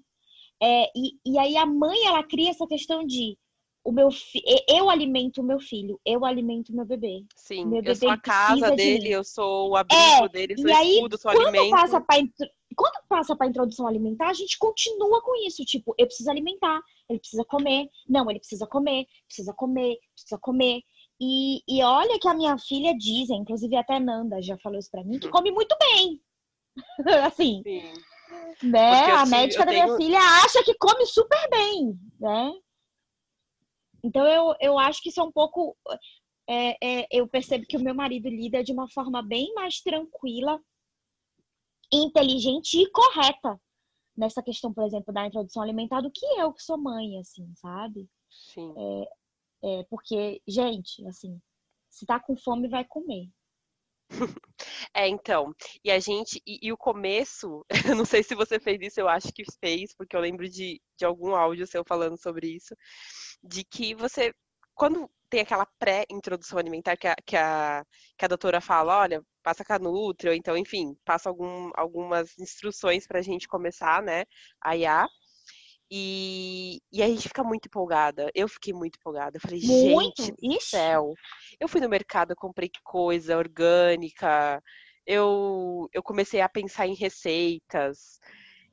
É, 0.63 0.91
e, 0.95 1.13
e 1.25 1.39
aí 1.39 1.57
a 1.57 1.65
mãe, 1.67 2.05
ela 2.07 2.23
cria 2.23 2.51
essa 2.51 2.67
questão 2.67 3.05
de 3.05 3.37
o 3.83 3.93
meu 3.93 4.11
fi- 4.11 4.43
eu 4.69 4.91
alimento 4.91 5.41
o 5.41 5.45
meu 5.45 5.59
filho, 5.59 5.99
eu 6.05 6.25
alimento 6.25 6.71
o 6.71 6.77
meu 6.77 6.85
bebê. 6.85 7.25
sim. 7.35 7.65
Meu 7.65 7.83
Eu 7.83 7.95
sou 7.95 8.09
a 8.11 8.17
bebê 8.17 8.23
casa 8.23 8.71
de 8.71 8.77
dele, 8.77 9.09
mim. 9.09 9.13
eu 9.13 9.25
sou 9.25 9.71
o 9.71 9.77
abrigo 9.77 10.29
dele, 10.29 10.57
sou 10.57 10.69
e 10.69 10.73
aí, 10.73 10.95
escudo, 10.97 11.19
sou 11.19 11.31
quando 11.31 11.45
alimento. 11.47 11.71
passa 11.71 12.01
para 12.01 12.19
quando 12.77 13.03
passa 13.09 13.35
para 13.35 13.49
introdução 13.49 13.87
alimentar, 13.87 14.29
a 14.29 14.33
gente 14.33 14.57
continua 14.59 15.21
com 15.23 15.35
isso, 15.45 15.65
tipo, 15.65 15.93
eu 15.99 16.07
preciso 16.07 16.31
alimentar, 16.31 16.81
ele 17.09 17.19
precisa 17.19 17.45
comer, 17.45 17.89
não, 18.09 18.31
ele 18.31 18.39
precisa 18.39 18.67
comer, 18.67 19.07
precisa 19.27 19.53
comer, 19.53 19.97
precisa 20.15 20.39
comer. 20.39 20.81
E, 21.21 21.63
e 21.69 21.83
olha 21.83 22.19
que 22.19 22.29
a 22.29 22.35
minha 22.35 22.57
filha 22.59 22.97
diz, 22.97 23.29
inclusive 23.29 23.75
até 23.77 23.99
Nanda 23.99 24.41
já 24.41 24.57
falou 24.59 24.79
isso 24.79 24.91
pra 24.91 25.03
mim, 25.03 25.19
que 25.19 25.29
come 25.31 25.51
muito 25.51 25.75
bem. 25.79 26.21
assim, 27.27 27.63
Sim. 27.65 27.93
Né? 28.63 28.97
Porque 28.97 29.11
eu 29.11 29.17
A 29.17 29.27
médica 29.27 29.65
da 29.67 29.73
minha 29.73 29.85
tenho- 29.87 29.97
filha 29.97 30.19
acha 30.45 30.63
que 30.65 30.75
come 30.75 31.05
super 31.07 31.51
bem, 31.51 31.99
né? 32.19 32.53
Então 34.03 34.27
eu, 34.27 34.55
eu 34.61 34.79
acho 34.79 35.03
que 35.03 35.09
isso 35.11 35.21
é 35.21 35.25
um 35.25 35.33
pouco. 35.33 35.77
é, 36.49 36.77
é, 37.03 37.07
eu 37.11 37.29
percebo 37.29 37.65
que 37.67 37.77
o 37.77 37.81
meu 37.81 37.95
marido 37.95 38.29
lida 38.29 38.65
de 38.65 38.73
uma 38.73 38.89
forma 38.91 39.23
bem 39.23 39.53
mais 39.55 39.81
tranquila, 39.83 40.61
inteligente 41.93 42.75
e 42.81 42.91
correta 42.91 43.61
nessa 44.17 44.43
questão, 44.43 44.73
por 44.73 44.85
exemplo, 44.85 45.13
da 45.13 45.27
introdução 45.27 45.63
alimentar 45.63 46.01
do 46.01 46.11
que 46.11 46.25
eu, 46.39 46.53
que 46.53 46.63
sou 46.63 46.77
mãe, 46.79 47.19
assim, 47.19 47.53
sabe? 47.57 48.09
Sim. 48.29 48.75
É, 49.63 49.85
porque, 49.91 50.41
gente, 50.47 51.07
assim, 51.07 51.41
se 51.91 52.07
tá 52.07 52.19
com 52.21 52.37
fome, 52.37 52.69
vai 52.69 52.85
comer. 52.85 53.29
É, 54.95 55.09
então, 55.09 55.55
e 55.85 55.91
a 55.91 55.99
gente, 55.99 56.41
e, 56.47 56.59
e 56.63 56.73
o 56.73 56.77
começo, 56.77 57.65
eu 57.93 57.97
não 57.97 58.05
sei 58.05 58.23
se 58.23 58.35
você 58.35 58.59
fez 58.61 58.79
isso, 58.81 59.01
eu 59.01 59.09
acho 59.09 59.33
que 59.33 59.43
fez, 59.61 59.95
porque 59.95 60.17
eu 60.17 60.21
lembro 60.21 60.49
de, 60.49 60.81
de 60.99 61.05
algum 61.05 61.35
áudio 61.35 61.67
seu 61.67 61.85
falando 61.87 62.17
sobre 62.21 62.49
isso, 62.49 62.75
de 63.43 63.65
que 63.65 63.95
você 63.95 64.33
quando 64.75 65.11
tem 65.31 65.41
aquela 65.43 65.67
pré-introdução 65.79 66.59
alimentar 66.59 66.97
que 66.97 67.07
a, 67.09 67.15
que, 67.27 67.37
a, 67.37 67.85
que 68.19 68.25
a 68.25 68.29
doutora 68.29 68.61
fala, 68.61 68.99
olha, 69.01 69.23
passa 69.43 69.65
Canutri, 69.65 70.29
ou 70.31 70.35
então, 70.35 70.57
enfim, 70.57 70.97
passa 71.05 71.29
algum, 71.29 71.71
algumas 71.75 72.37
instruções 72.39 73.07
para 73.07 73.19
a 73.21 73.23
gente 73.23 73.47
começar, 73.49 74.03
né, 74.03 74.25
a 74.63 74.77
IA. 74.77 75.07
E, 75.91 76.81
e 76.93 77.03
a 77.03 77.09
gente 77.09 77.27
fica 77.29 77.43
muito 77.43 77.67
empolgada. 77.67 78.31
Eu 78.35 78.47
fiquei 78.49 78.73
muito 78.73 78.97
empolgada. 78.97 79.37
Eu 79.37 79.41
falei, 79.41 79.61
Muito? 79.61 80.23
gente 80.23 80.37
do 80.37 80.53
Ixi. 80.53 80.71
céu. 80.71 81.13
Eu 81.59 81.67
fui 81.67 81.81
no 81.81 81.89
mercado, 81.89 82.37
comprei 82.37 82.71
coisa 82.85 83.37
orgânica. 83.37 84.63
Eu, 85.05 85.89
eu 85.93 86.03
comecei 86.03 86.41
a 86.41 86.49
pensar 86.49 86.87
em 86.87 86.95
receitas 86.95 88.21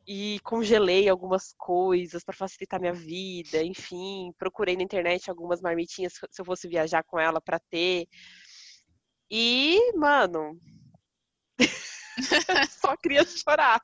e 0.08 0.40
congelei 0.44 1.10
algumas 1.10 1.54
coisas 1.58 2.24
para 2.24 2.36
facilitar 2.36 2.80
minha 2.80 2.94
vida. 2.94 3.64
Enfim, 3.64 4.32
procurei 4.38 4.78
na 4.78 4.84
internet 4.84 5.30
algumas 5.30 5.60
marmitinhas 5.60 6.14
se 6.14 6.42
eu 6.42 6.46
fosse 6.46 6.68
viajar 6.68 7.04
com 7.04 7.20
ela 7.20 7.42
para 7.42 7.60
ter. 7.60 8.08
E, 9.30 9.92
mano, 9.96 10.58
só 12.82 12.96
queria 12.98 13.24
chorar. 13.26 13.82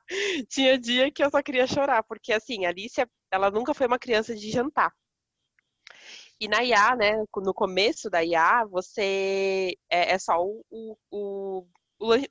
Tinha 0.50 0.78
dia 0.78 1.12
que 1.12 1.24
eu 1.24 1.30
só 1.30 1.42
queria 1.42 1.68
chorar, 1.68 2.04
porque 2.04 2.34
assim, 2.34 2.66
a 2.66 2.70
Alicia, 2.70 3.08
ela 3.32 3.52
nunca 3.52 3.74
foi 3.74 3.88
uma 3.88 4.00
criança 4.00 4.36
de 4.36 4.52
jantar. 4.52 4.92
E 6.40 6.48
na 6.48 6.64
IA, 6.64 6.96
né, 6.96 7.12
no 7.38 7.54
começo 7.54 8.10
da 8.10 8.24
IA, 8.24 8.66
você 8.66 9.76
é, 9.90 10.14
é 10.14 10.20
só 10.20 10.38
o, 10.42 10.64
o, 10.70 10.98
o- 11.12 11.66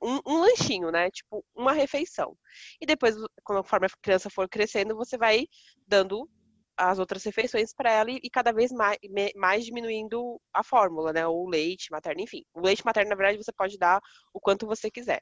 um, 0.01 0.19
um 0.25 0.39
lanchinho, 0.41 0.91
né? 0.91 1.09
Tipo, 1.09 1.43
uma 1.55 1.73
refeição. 1.73 2.37
E 2.79 2.85
depois, 2.85 3.15
conforme 3.43 3.87
a 3.87 3.89
criança 4.01 4.29
for 4.29 4.47
crescendo, 4.47 4.95
você 4.95 5.17
vai 5.17 5.47
dando 5.87 6.29
as 6.77 6.97
outras 6.99 7.23
refeições 7.23 7.73
para 7.73 7.91
ela 7.91 8.09
e, 8.11 8.19
e 8.23 8.29
cada 8.29 8.51
vez 8.51 8.71
mais, 8.71 8.97
mais 9.35 9.65
diminuindo 9.65 10.39
a 10.53 10.63
fórmula, 10.63 11.11
né? 11.13 11.25
Ou 11.27 11.45
o 11.45 11.49
leite 11.49 11.91
materno, 11.91 12.21
enfim. 12.21 12.43
O 12.53 12.61
leite 12.61 12.85
materno, 12.85 13.09
na 13.09 13.15
verdade, 13.15 13.43
você 13.43 13.51
pode 13.51 13.77
dar 13.77 13.99
o 14.33 14.39
quanto 14.39 14.67
você 14.67 14.89
quiser. 14.91 15.21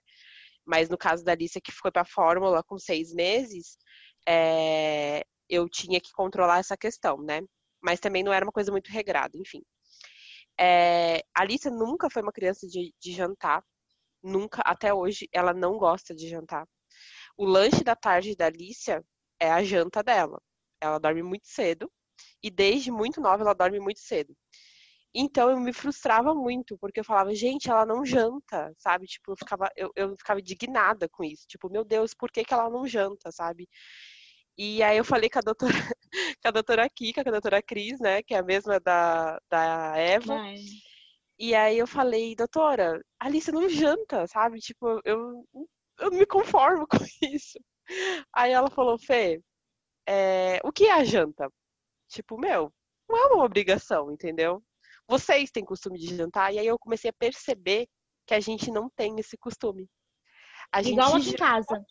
Mas 0.72 0.88
no 0.88 0.98
caso 0.98 1.22
da 1.22 1.34
Alicia, 1.34 1.60
que 1.62 1.70
foi 1.70 1.92
para 1.92 2.04
a 2.04 2.06
fórmula 2.06 2.64
com 2.64 2.80
seis 2.80 3.14
meses, 3.14 3.78
é, 4.26 5.22
eu 5.50 5.68
tinha 5.68 6.00
que 6.00 6.14
controlar 6.14 6.60
essa 6.60 6.78
questão, 6.78 7.18
né? 7.22 7.42
Mas 7.84 8.00
também 8.00 8.24
não 8.24 8.32
era 8.32 8.46
uma 8.46 8.54
coisa 8.54 8.72
muito 8.72 8.88
regrada, 8.90 9.38
enfim. 9.38 9.62
É, 10.58 11.18
a 11.36 11.42
Alicia 11.42 11.70
nunca 11.70 12.10
foi 12.10 12.22
uma 12.22 12.32
criança 12.32 12.66
de, 12.68 12.94
de 13.02 13.12
jantar. 13.12 13.62
Nunca, 14.24 14.62
até 14.64 14.94
hoje, 14.94 15.28
ela 15.34 15.54
não 15.54 15.78
gosta 15.78 16.16
de 16.16 16.30
jantar. 16.30 16.66
O 17.38 17.46
lanche 17.46 17.84
da 17.84 17.96
tarde 17.96 18.34
da 18.34 18.46
Alicia 18.46 19.04
é 19.42 19.52
a 19.52 19.62
janta 19.66 20.02
dela. 20.02 20.42
Ela 20.80 21.00
dorme 21.00 21.22
muito 21.22 21.48
cedo. 21.48 21.92
E 22.42 22.50
desde 22.50 22.92
muito 22.92 23.20
nova, 23.20 23.44
ela 23.44 23.54
dorme 23.54 23.80
muito 23.82 24.00
cedo. 24.00 24.34
Então 25.14 25.50
eu 25.50 25.60
me 25.60 25.74
frustrava 25.74 26.34
muito, 26.34 26.78
porque 26.78 27.02
eu 27.02 27.04
falava, 27.04 27.36
gente, 27.36 27.70
ela 27.70 27.86
não 27.86 28.06
janta, 28.06 28.74
sabe? 28.78 29.06
Tipo, 29.08 29.34
eu 29.34 29.38
ficava, 29.38 29.70
eu, 29.76 29.92
eu 29.96 30.18
ficava 30.18 30.40
indignada 30.40 31.10
com 31.10 31.24
isso. 31.24 31.46
Tipo, 31.48 31.70
meu 31.70 31.84
Deus, 31.84 32.14
por 32.14 32.32
que, 32.32 32.46
que 32.46 32.54
ela 32.54 32.70
não 32.70 32.88
janta, 32.88 33.32
sabe? 33.32 33.68
E 34.58 34.82
aí 34.84 34.98
eu 34.98 35.06
falei 35.06 35.30
com 35.30 35.40
a 35.40 35.42
doutora, 35.42 35.74
com 36.42 36.48
a 36.48 36.52
doutora 36.52 36.90
Kika, 36.90 37.24
com 37.24 37.30
a 37.30 37.34
doutora 37.34 37.62
Cris, 37.62 38.00
né? 38.00 38.24
Que 38.24 38.34
é 38.34 38.40
a 38.40 38.44
mesma 38.44 38.80
da, 38.80 39.40
da 39.50 39.98
Eva. 39.98 40.36
Vai. 40.36 40.56
E 41.40 41.56
aí 41.56 41.78
eu 41.80 41.88
falei, 41.88 42.36
doutora, 42.36 43.02
a 43.20 43.26
Alice 43.26 43.52
não 43.52 43.68
janta, 43.68 44.28
sabe? 44.28 44.60
Tipo, 44.60 45.02
eu, 45.04 45.46
eu 46.00 46.12
não 46.12 46.20
me 46.20 46.26
conformo 46.26 46.86
com 46.90 46.98
isso. 47.22 47.60
Aí 48.34 48.52
ela 48.52 48.70
falou, 48.70 48.98
Fê, 48.98 49.42
é, 50.08 50.60
o 50.64 50.72
que 50.72 50.86
é 50.86 50.94
a 50.94 51.04
janta? 51.04 51.52
Tipo, 52.10 52.38
meu, 52.38 52.72
não 53.10 53.18
é 53.18 53.28
uma 53.34 53.44
obrigação, 53.46 54.12
entendeu? 54.12 54.64
Vocês 55.12 55.52
têm 55.52 55.66
costume 55.66 56.00
de 56.00 56.16
jantar, 56.16 56.54
e 56.54 56.60
aí 56.60 56.66
eu 56.66 56.80
comecei 56.80 57.10
a 57.10 57.14
perceber 57.14 57.86
que 58.26 58.34
a 58.34 58.40
gente 58.40 58.72
não 58.72 58.90
tem 58.96 59.20
esse 59.20 59.38
costume. 59.38 59.90
A 60.72 60.82
gente 60.82 60.94
Igual 60.94 61.18
aqui 61.18 61.32
em 61.32 61.36
casa. 61.36 61.86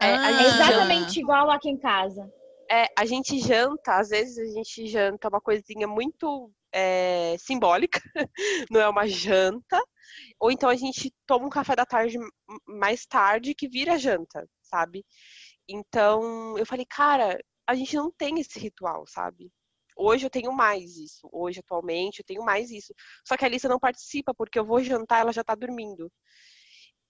é, 0.00 0.14
Ah. 0.14 0.42
É 0.42 0.46
exatamente 0.46 1.20
igual 1.20 1.50
aqui 1.50 1.68
em 1.68 1.76
casa. 1.76 2.26
é, 2.70 2.86
a 2.98 3.04
gente 3.04 3.38
janta, 3.38 3.98
às 3.98 4.08
vezes 4.08 4.38
a 4.38 4.50
gente 4.50 4.86
janta 4.86 5.28
uma 5.28 5.42
coisinha 5.42 5.86
muito 5.86 6.50
é, 6.72 7.36
simbólica, 7.38 8.00
não 8.70 8.80
é 8.80 8.88
uma 8.88 9.06
janta, 9.06 9.78
ou 10.40 10.50
então 10.50 10.70
a 10.70 10.74
gente 10.74 11.12
toma 11.26 11.44
um 11.44 11.50
café 11.50 11.76
da 11.76 11.84
tarde 11.84 12.16
mais 12.66 13.04
tarde 13.04 13.54
que 13.54 13.68
vira 13.68 13.98
janta, 13.98 14.48
sabe? 14.62 15.04
Então 15.68 16.56
eu 16.56 16.64
falei, 16.64 16.86
cara, 16.86 17.38
a 17.66 17.74
gente 17.74 17.94
não 17.94 18.10
tem 18.10 18.40
esse 18.40 18.58
ritual, 18.58 19.04
sabe? 19.06 19.52
Hoje 19.96 20.26
eu 20.26 20.30
tenho 20.30 20.52
mais 20.52 20.96
isso, 20.96 21.28
hoje 21.32 21.60
atualmente 21.60 22.20
eu 22.20 22.24
tenho 22.24 22.44
mais 22.44 22.70
isso. 22.70 22.94
Só 23.26 23.36
que 23.36 23.44
a 23.44 23.48
Alissa 23.48 23.68
não 23.68 23.78
participa 23.78 24.34
porque 24.34 24.58
eu 24.58 24.64
vou 24.66 24.82
jantar, 24.82 25.20
ela 25.20 25.32
já 25.32 25.44
tá 25.44 25.54
dormindo. 25.54 26.10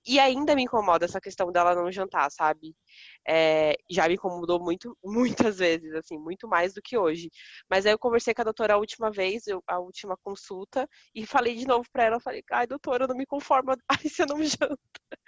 E 0.04 0.18
ainda 0.18 0.56
me 0.56 0.62
incomoda 0.64 1.04
essa 1.04 1.20
questão 1.20 1.52
dela 1.52 1.76
não 1.76 1.90
jantar, 1.92 2.28
sabe? 2.30 2.74
É, 3.26 3.76
já 3.88 4.08
me 4.08 4.14
incomodou 4.14 4.58
muito, 4.60 4.98
muitas 5.46 5.58
vezes, 5.58 5.92
assim, 5.94 6.18
muito 6.18 6.48
mais 6.48 6.74
do 6.74 6.82
que 6.82 6.98
hoje. 6.98 7.30
Mas 7.70 7.86
aí 7.86 7.92
eu 7.92 7.98
conversei 7.98 8.34
com 8.34 8.40
a 8.42 8.44
doutora 8.44 8.74
a 8.74 8.78
última 8.78 9.12
vez, 9.12 9.46
eu- 9.46 9.62
a 9.66 9.78
última 9.78 10.16
consulta, 10.18 10.88
e 11.14 11.24
falei 11.24 11.54
de 11.54 11.66
novo 11.68 11.88
pra 11.92 12.04
ela, 12.04 12.20
falei, 12.20 12.42
ai, 12.50 12.66
doutora, 12.66 13.04
eu 13.04 13.08
não 13.08 13.16
me 13.16 13.26
conformo, 13.26 13.72
ai, 13.88 14.08
você 14.08 14.26
não 14.26 14.42
janta. 14.42 14.78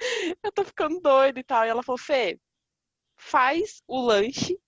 Eu 0.42 0.52
tô 0.52 0.64
ficando 0.64 1.00
doida 1.00 1.40
e 1.40 1.44
tal. 1.44 1.64
E 1.66 1.68
ela 1.68 1.82
falou, 1.82 1.98
Fê, 1.98 2.38
faz 3.18 3.82
o 3.88 4.00
lanche, 4.02 4.58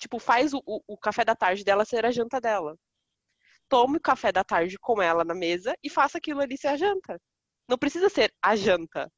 tipo, 0.00 0.18
faz 0.18 0.52
o, 0.54 0.62
o, 0.66 0.80
o 0.88 0.98
café 0.98 1.24
da 1.24 1.36
tarde 1.36 1.62
dela 1.62 1.84
ser 1.84 2.04
a 2.04 2.10
janta 2.10 2.40
dela. 2.40 2.74
Tome 3.68 3.98
o 3.98 4.00
café 4.00 4.32
da 4.32 4.42
tarde 4.42 4.76
com 4.80 5.00
ela 5.00 5.24
na 5.24 5.34
mesa 5.34 5.76
e 5.84 5.90
faça 5.90 6.18
aquilo 6.18 6.40
ali 6.40 6.56
ser 6.58 6.68
a 6.68 6.76
janta. 6.76 7.20
Não 7.68 7.78
precisa 7.78 8.08
ser 8.08 8.32
a 8.42 8.56
janta. 8.56 9.08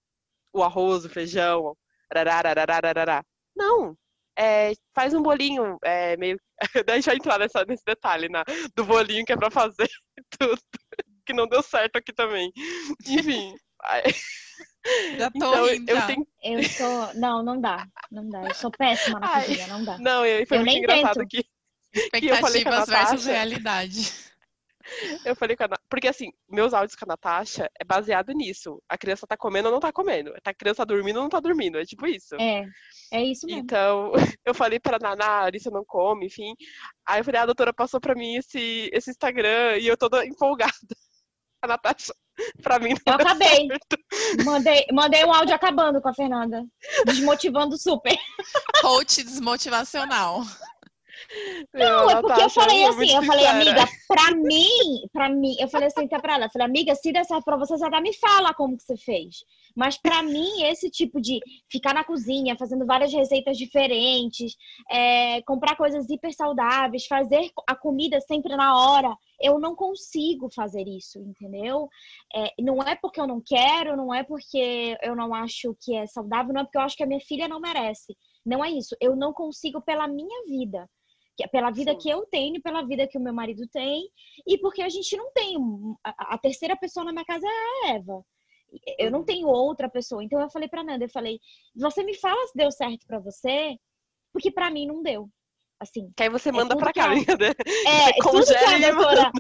O 0.53 0.63
arroz, 0.63 1.07
o 1.07 1.09
feijão, 1.09 1.75
rarararararará. 2.15 3.25
Não. 3.57 3.97
É, 4.39 4.73
faz 4.95 5.15
um 5.15 5.23
bolinho, 5.23 5.79
é, 5.85 6.17
meio. 6.17 6.39
Daí 6.87 6.95
a 6.95 6.97
gente 6.97 7.07
vai 7.07 7.17
entrar 7.17 7.39
nessa, 7.39 7.65
nesse 7.65 7.85
detalhe 7.85 8.29
na, 8.29 8.45
do 8.75 8.85
bolinho 8.85 9.25
que 9.25 9.33
é 9.33 9.37
pra 9.37 9.51
fazer 9.51 9.89
tudo. 10.39 10.61
Que 11.25 11.33
não 11.33 11.47
deu 11.47 11.63
certo 11.63 11.97
aqui 11.97 12.13
também. 12.13 12.53
Enfim. 13.07 13.55
Já 15.19 15.31
tô 15.31 15.37
Então, 15.37 15.67
rindo. 15.67 15.91
eu 15.93 16.07
tenho. 16.07 16.27
Eu 16.43 16.63
sou. 16.65 17.15
Não, 17.15 17.43
não 17.43 17.61
dá. 17.61 17.87
Não 18.11 18.29
dá. 18.29 18.43
Eu 18.45 18.55
sou 18.55 18.71
péssima 18.71 19.21
na 19.21 19.33
Ai. 19.35 19.47
cozinha, 19.47 19.67
não 19.69 19.85
dá. 19.85 19.99
Não, 19.99 20.27
eu, 20.27 20.47
foi 20.47 20.57
Eu 20.59 20.61
muito 20.63 20.73
nem 20.73 20.79
engraçado 20.83 21.19
tento. 21.19 21.29
que 21.29 21.43
que 21.93 22.01
Expectativas 22.01 22.53
versus 22.87 22.89
Natasha. 23.27 23.33
realidade. 23.33 24.13
Eu 25.25 25.37
falei 25.37 25.55
com 25.57 25.63
a 25.65 25.69
Porque 25.89 26.09
assim, 26.09 26.33
meus 26.51 26.75
áudios 26.75 26.97
com 26.97 27.05
a 27.05 27.09
Natasha 27.13 27.71
é 27.79 27.85
baseado 27.85 28.33
nisso. 28.33 28.83
A 28.89 28.99
criança 28.99 29.27
tá 29.27 29.37
comendo 29.37 29.69
ou 29.69 29.73
não 29.73 29.79
tá 29.81 29.93
comendo. 29.93 30.35
A 30.45 30.55
criança 30.55 30.79
tá 30.79 30.85
dormindo 30.85 31.17
ou 31.17 31.23
não 31.23 31.29
tá 31.29 31.39
dormindo. 31.39 31.79
É 31.79 31.85
tipo 31.85 32.05
isso. 32.07 32.35
É. 32.41 32.65
É 33.13 33.23
isso 33.23 33.47
mesmo. 33.47 33.61
Então, 33.63 34.11
eu 34.45 34.53
falei 34.55 34.81
pra 34.81 34.99
Naná, 34.99 35.25
a 35.27 35.45
Alicia 35.45 35.71
não 35.71 35.85
come, 35.85 36.27
enfim. 36.27 36.55
Aí 37.07 37.21
eu 37.21 37.25
falei, 37.25 37.39
"Ah, 37.41 37.43
a 37.45 37.47
doutora 37.47 37.73
passou 37.73 38.01
pra 38.01 38.15
mim 38.15 38.37
esse, 38.37 38.91
esse 38.93 39.11
Instagram 39.11 39.77
e 39.79 39.87
eu 39.87 39.97
toda 39.97 40.27
empolgada. 40.27 40.73
A 41.63 41.69
Natasha, 41.69 42.13
pra 42.63 42.79
mim, 42.79 42.95
não 43.07 43.15
Eu 43.15 43.15
acabei. 43.15 43.69
certo. 43.69 43.97
Mandei, 44.45 44.87
mandei 44.93 45.25
um 45.25 45.33
áudio 45.33 45.55
acabando 45.55 46.01
com 46.01 46.09
a 46.09 46.15
Fernanda. 46.15 46.65
Desmotivando 47.07 47.77
super. 47.79 48.17
Coach 48.81 49.23
desmotivacional. 49.23 50.43
Não, 51.75 52.11
é 52.11 52.21
porque 52.21 52.43
eu 52.43 52.51
falei 52.51 52.85
assim, 52.85 53.15
eu 53.15 53.23
falei, 53.23 53.47
amiga, 53.47 53.85
pra 54.09 54.35
mim, 54.35 55.07
pra 55.13 55.29
mim, 55.29 55.57
eu 55.59 55.69
falei 55.69 55.89
assim 55.89 56.05
até 56.05 56.19
pra 56.19 56.35
ela, 56.35 56.47
eu 56.47 56.51
falei, 56.51 56.67
amiga, 56.67 56.95
se 56.95 57.13
der 57.13 57.25
certo 57.25 57.45
pra 57.45 57.57
você, 57.57 57.77
você 57.77 57.85
até 57.85 58.01
me 58.01 58.13
fala 58.15 58.55
como 58.55 58.77
que 58.77 58.83
você 58.83 58.97
fez. 58.97 59.45
Mas 59.75 59.97
pra 59.97 60.23
mim, 60.23 60.63
esse 60.65 60.91
tipo 60.91 61.21
de 61.21 61.41
ficar 61.71 61.95
na 61.95 62.05
cozinha, 62.05 62.57
fazendo 62.59 62.85
várias 62.87 63.13
receitas 63.13 63.57
diferentes, 63.57 64.55
é, 64.91 65.41
comprar 65.43 65.77
coisas 65.77 66.09
hiper 66.09 66.35
saudáveis, 66.35 67.07
fazer 67.07 67.51
a 67.67 67.75
comida 67.75 68.21
sempre 68.21 68.55
na 68.55 68.77
hora, 68.77 69.17
eu 69.41 69.59
não 69.59 69.75
consigo 69.75 70.51
fazer 70.55 70.87
isso, 70.87 71.19
entendeu? 71.19 71.89
É, 72.35 72.53
não 72.61 72.83
é 72.83 72.95
porque 72.95 73.21
eu 73.21 73.27
não 73.27 73.41
quero, 73.41 73.97
não 73.97 74.15
é 74.15 74.23
porque 74.23 74.97
eu 75.03 75.17
não 75.17 75.35
acho 75.35 75.75
que 75.81 75.97
é 75.97 76.07
saudável, 76.07 76.53
não 76.53 76.61
é 76.61 76.65
porque 76.65 76.79
eu 76.79 76.83
acho 76.83 76.97
que 76.97 77.03
a 77.03 77.07
minha 77.07 77.21
filha 77.21 77.49
não 77.49 77.61
merece. 77.61 78.17
Não 78.45 78.65
é 78.65 78.71
isso. 78.71 78.97
Eu 79.01 79.15
não 79.17 79.33
consigo 79.33 79.81
pela 79.81 80.07
minha 80.09 80.45
vida 80.47 80.89
pela 81.51 81.71
vida 81.71 81.93
Sim. 81.93 81.99
que 81.99 82.11
eu 82.11 82.27
tenho, 82.27 82.61
pela 82.63 82.83
vida 82.87 83.07
que 83.07 83.19
o 83.19 83.21
meu 83.21 83.33
marido 83.33 83.67
tem, 83.69 84.09
e 84.47 84.59
porque 84.59 84.83
a 84.83 84.89
gente 84.89 85.17
não 85.17 85.33
tem. 85.33 85.57
A, 86.05 86.35
a 86.35 86.39
terceira 86.39 86.77
pessoa 86.77 87.05
na 87.05 87.13
minha 87.13 87.25
casa 87.25 87.47
é 87.47 87.51
a 87.91 87.95
Eva. 87.95 88.25
Eu 88.99 89.11
não 89.11 89.21
Uhum. 89.21 89.25
tenho 89.25 89.49
outra 89.49 89.89
pessoa. 89.89 90.25
Então 90.25 90.41
eu 90.41 90.51
falei 90.51 90.69
pra 90.69 90.83
Nanda, 90.85 91.05
eu 91.05 91.11
falei, 91.11 91.39
você 91.75 92.03
me 92.03 92.15
fala 92.15 92.47
se 92.47 92.57
deu 92.57 92.71
certo 92.71 93.07
pra 93.07 93.19
você, 93.19 93.77
porque 94.33 94.51
pra 94.51 94.71
mim 94.71 94.87
não 94.87 95.03
deu. 95.03 95.29
Assim, 95.83 96.13
Que 96.17 96.23
aí 96.23 96.29
você 96.29 96.51
É 96.51 96.53
manda 96.53 96.77
pra 96.77 96.93
cá, 96.93 97.07
a- 97.07 97.09
brincadeira. 97.09 97.55
é, 97.89 98.13
tudo 98.23 98.47
que 98.47 98.55
a 98.55 98.79
doutora, 98.93 99.33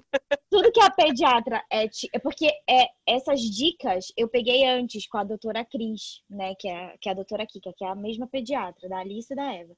tudo 0.50 0.72
que 0.72 0.80
a 0.82 0.90
pediatra 0.90 1.64
é, 1.72 1.84
é 1.84 2.18
porque 2.18 2.48
é, 2.68 2.88
essas 3.06 3.40
dicas 3.40 4.06
eu 4.16 4.28
peguei 4.28 4.66
antes 4.66 5.06
com 5.06 5.18
a 5.18 5.24
doutora 5.24 5.64
Cris, 5.64 6.20
né, 6.28 6.54
que 6.58 6.68
é, 6.68 6.96
que 7.00 7.08
é 7.08 7.12
a 7.12 7.14
doutora 7.14 7.46
Kika, 7.46 7.72
que 7.76 7.84
é 7.84 7.88
a 7.88 7.94
mesma 7.94 8.26
pediatra 8.26 8.88
da 8.88 8.98
Alice 8.98 9.32
e 9.32 9.36
da 9.36 9.54
Eva. 9.54 9.72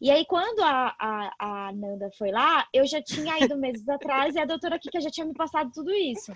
E 0.00 0.10
aí, 0.10 0.24
quando 0.26 0.60
a, 0.60 0.94
a, 0.98 1.32
a 1.68 1.72
Nanda 1.72 2.10
foi 2.18 2.32
lá, 2.32 2.66
eu 2.74 2.84
já 2.84 3.00
tinha 3.00 3.38
ido 3.38 3.56
meses 3.56 3.88
atrás 3.88 4.34
e 4.34 4.40
a 4.40 4.44
doutora 4.44 4.78
Kika 4.78 5.00
já 5.00 5.10
tinha 5.10 5.26
me 5.26 5.34
passado 5.34 5.70
tudo 5.72 5.92
isso. 5.94 6.32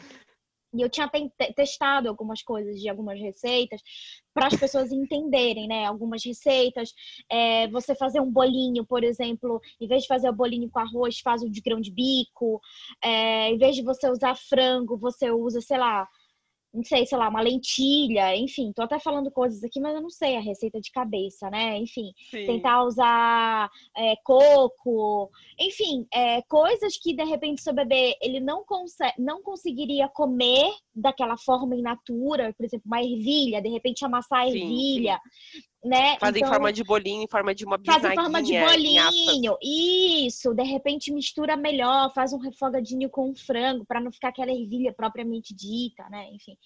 E 0.75 0.81
eu 0.83 0.89
tinha 0.89 1.11
testado 1.55 2.09
algumas 2.09 2.43
coisas 2.43 2.81
de 2.81 2.89
algumas 2.89 3.21
receitas 3.21 3.81
para 4.33 4.47
as 4.47 4.57
pessoas 4.57 4.91
entenderem, 4.91 5.69
né? 5.69 5.85
Algumas 5.85 6.25
receitas. 6.25 6.93
É, 7.31 7.69
você 7.69 7.95
fazer 7.95 8.21
um 8.21 8.31
bolinho, 8.31 8.85
por 8.87 9.05
exemplo, 9.05 9.61
em 9.81 9.87
vez 9.87 10.03
de 10.03 10.09
fazer 10.09 10.29
o 10.31 10.35
bolinho 10.35 10.71
com 10.71 10.81
arroz, 10.81 11.21
faz 11.21 11.43
o 11.43 11.51
de 11.51 11.61
grão 11.61 11.81
de 11.81 11.93
bico. 11.93 12.61
É, 13.03 13.51
em 13.51 13.59
vez 13.59 13.77
de 13.77 13.83
você 13.83 14.11
usar 14.11 14.35
frango, 14.35 14.97
você 14.97 15.31
usa, 15.31 15.61
sei 15.61 15.79
lá, 15.79 16.09
não 16.73 16.83
sei, 16.83 17.05
sei 17.05 17.19
lá, 17.19 17.29
uma 17.29 17.41
lentilha. 17.41 18.35
Enfim, 18.37 18.73
tô 18.73 18.83
até 18.83 18.99
falando 18.99 19.31
coisas 19.31 19.63
aqui, 19.63 19.81
mas 19.81 19.95
eu 19.95 20.01
não 20.01 20.11
sei 20.11 20.37
a 20.37 20.41
receita 20.41 20.81
de 20.81 20.91
cabeça, 20.91 21.51
né? 21.51 21.77
Enfim, 21.79 22.13
Sim. 22.31 22.47
tentar 22.47 22.83
usar 22.85 23.71
é, 23.97 24.15
coco, 24.25 25.31
enfim, 25.59 26.07
é, 26.13 26.43
coisas 26.43 26.97
que 26.97 27.15
de 27.15 27.25
repente 27.25 27.63
seu 27.63 27.75
bebê 27.75 28.17
ele 28.21 28.41
não 28.41 28.65
consegue, 28.65 29.15
não 29.19 29.43
conseguiria 29.43 30.09
comer 30.09 30.73
daquela 30.95 31.37
forma 31.37 31.77
in 31.77 31.83
natura, 31.83 32.53
por 32.57 32.65
exemplo, 32.65 32.87
uma 32.87 33.03
ervilha, 33.03 33.61
de 33.61 33.69
repente 33.69 34.05
amassar 34.05 34.43
a 34.43 34.51
Sim, 34.51 34.61
né? 35.85 36.17
Faz 36.19 36.35
em 36.37 36.39
Então, 36.39 36.51
forma 36.51 36.73
de 36.73 36.85
bolinho, 36.85 37.23
em 37.25 37.29
forma 37.29 37.55
de 37.55 37.65
uma 37.65 37.77
Faz 37.85 38.03
bisnaguinha. 38.03 38.13
em 38.13 38.17
forma 38.25 38.43
de 38.43 38.55
em 38.55 38.61
bolinho. 38.61 39.57
Isso, 39.63 40.55
de 40.55 40.63
repente 40.63 41.13
mistura 41.13 41.57
melhor, 41.57 42.13
faz 42.15 42.33
um 42.33 42.39
refogadinho 42.39 43.11
com 43.11 43.35
frango, 43.35 43.85
para 43.85 44.01
não 44.01 44.13
ficar 44.13 44.29
aquela 44.29 44.53
ervilha 44.53 44.93
propriamente 44.93 45.55
dita, 45.55 46.09
né? 46.09 46.29
Enfim. 46.33 46.57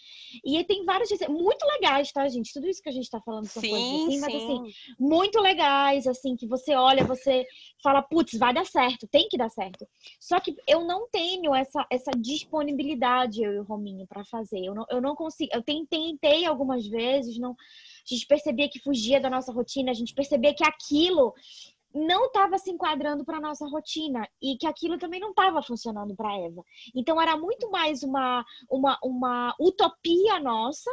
E 0.45 0.57
aí 0.57 0.65
tem 0.65 0.85
receitas 0.85 1.29
muito 1.29 1.65
legais, 1.67 2.13
tá, 2.13 2.29
gente? 2.29 2.53
Tudo 2.53 2.69
isso 2.69 2.83
que 2.83 2.89
a 2.89 2.93
gente 2.93 3.09
tá 3.11 3.21
falando 3.21 3.47
são 3.47 3.63
coisas 3.63 3.89
Sim, 3.89 4.07
assim, 4.07 4.21
mas 4.21 4.35
assim, 4.35 4.67
sim. 4.67 4.95
muito 4.99 5.41
legais, 5.41 6.07
assim, 6.07 6.37
que 6.37 6.47
você 6.47 6.75
olha, 6.75 7.05
você 7.05 7.47
fala, 7.83 8.03
putz, 8.03 8.39
vai 8.39 8.53
dar 8.53 8.67
certo, 8.67 9.07
tem 9.09 9.29
que 9.29 9.39
dar 9.39 9.49
certo. 9.49 9.87
Só 10.21 10.41
que 10.41 10.55
eu 10.67 10.85
não 10.85 11.09
tenho 11.09 11.55
essa, 11.55 11.87
essa 11.91 12.11
disponibilidade, 12.17 13.43
eu 13.43 13.53
e 13.55 13.59
o 13.59 13.63
Rominho, 13.65 14.07
para 14.07 14.25
fazer. 14.25 14.61
Eu 14.65 14.75
não, 14.75 14.85
eu 14.91 15.01
não 15.01 15.15
consigo. 15.15 15.51
Eu 15.55 15.63
ten- 15.63 15.87
tentei 15.87 16.45
algumas 16.45 16.87
vezes, 16.87 17.39
não. 17.39 17.57
A 18.09 18.15
gente 18.15 18.27
percebia 18.27 18.69
que 18.69 18.81
fugia 18.81 19.21
da 19.21 19.31
nossa 19.31 19.53
rotina, 19.53 19.91
a 19.91 19.95
gente 19.95 20.15
percebia 20.15 20.55
que 20.55 20.65
aquilo 20.65 21.35
não 21.95 22.27
estava 22.27 22.59
se 22.59 22.71
enquadrando 22.71 23.25
para 23.25 23.41
nossa 23.41 23.67
rotina 23.67 24.29
e 24.43 24.57
que 24.57 24.67
aquilo 24.67 24.99
também 24.99 25.19
não 25.19 25.31
estava 25.31 25.63
funcionando 25.63 26.15
para 26.15 26.37
Eva. 26.37 26.63
Então 26.95 27.21
era 27.21 27.37
muito 27.37 27.71
mais 27.71 28.03
uma, 28.03 28.45
uma, 28.71 28.99
uma 29.03 29.55
utopia 29.59 30.39
nossa 30.39 30.91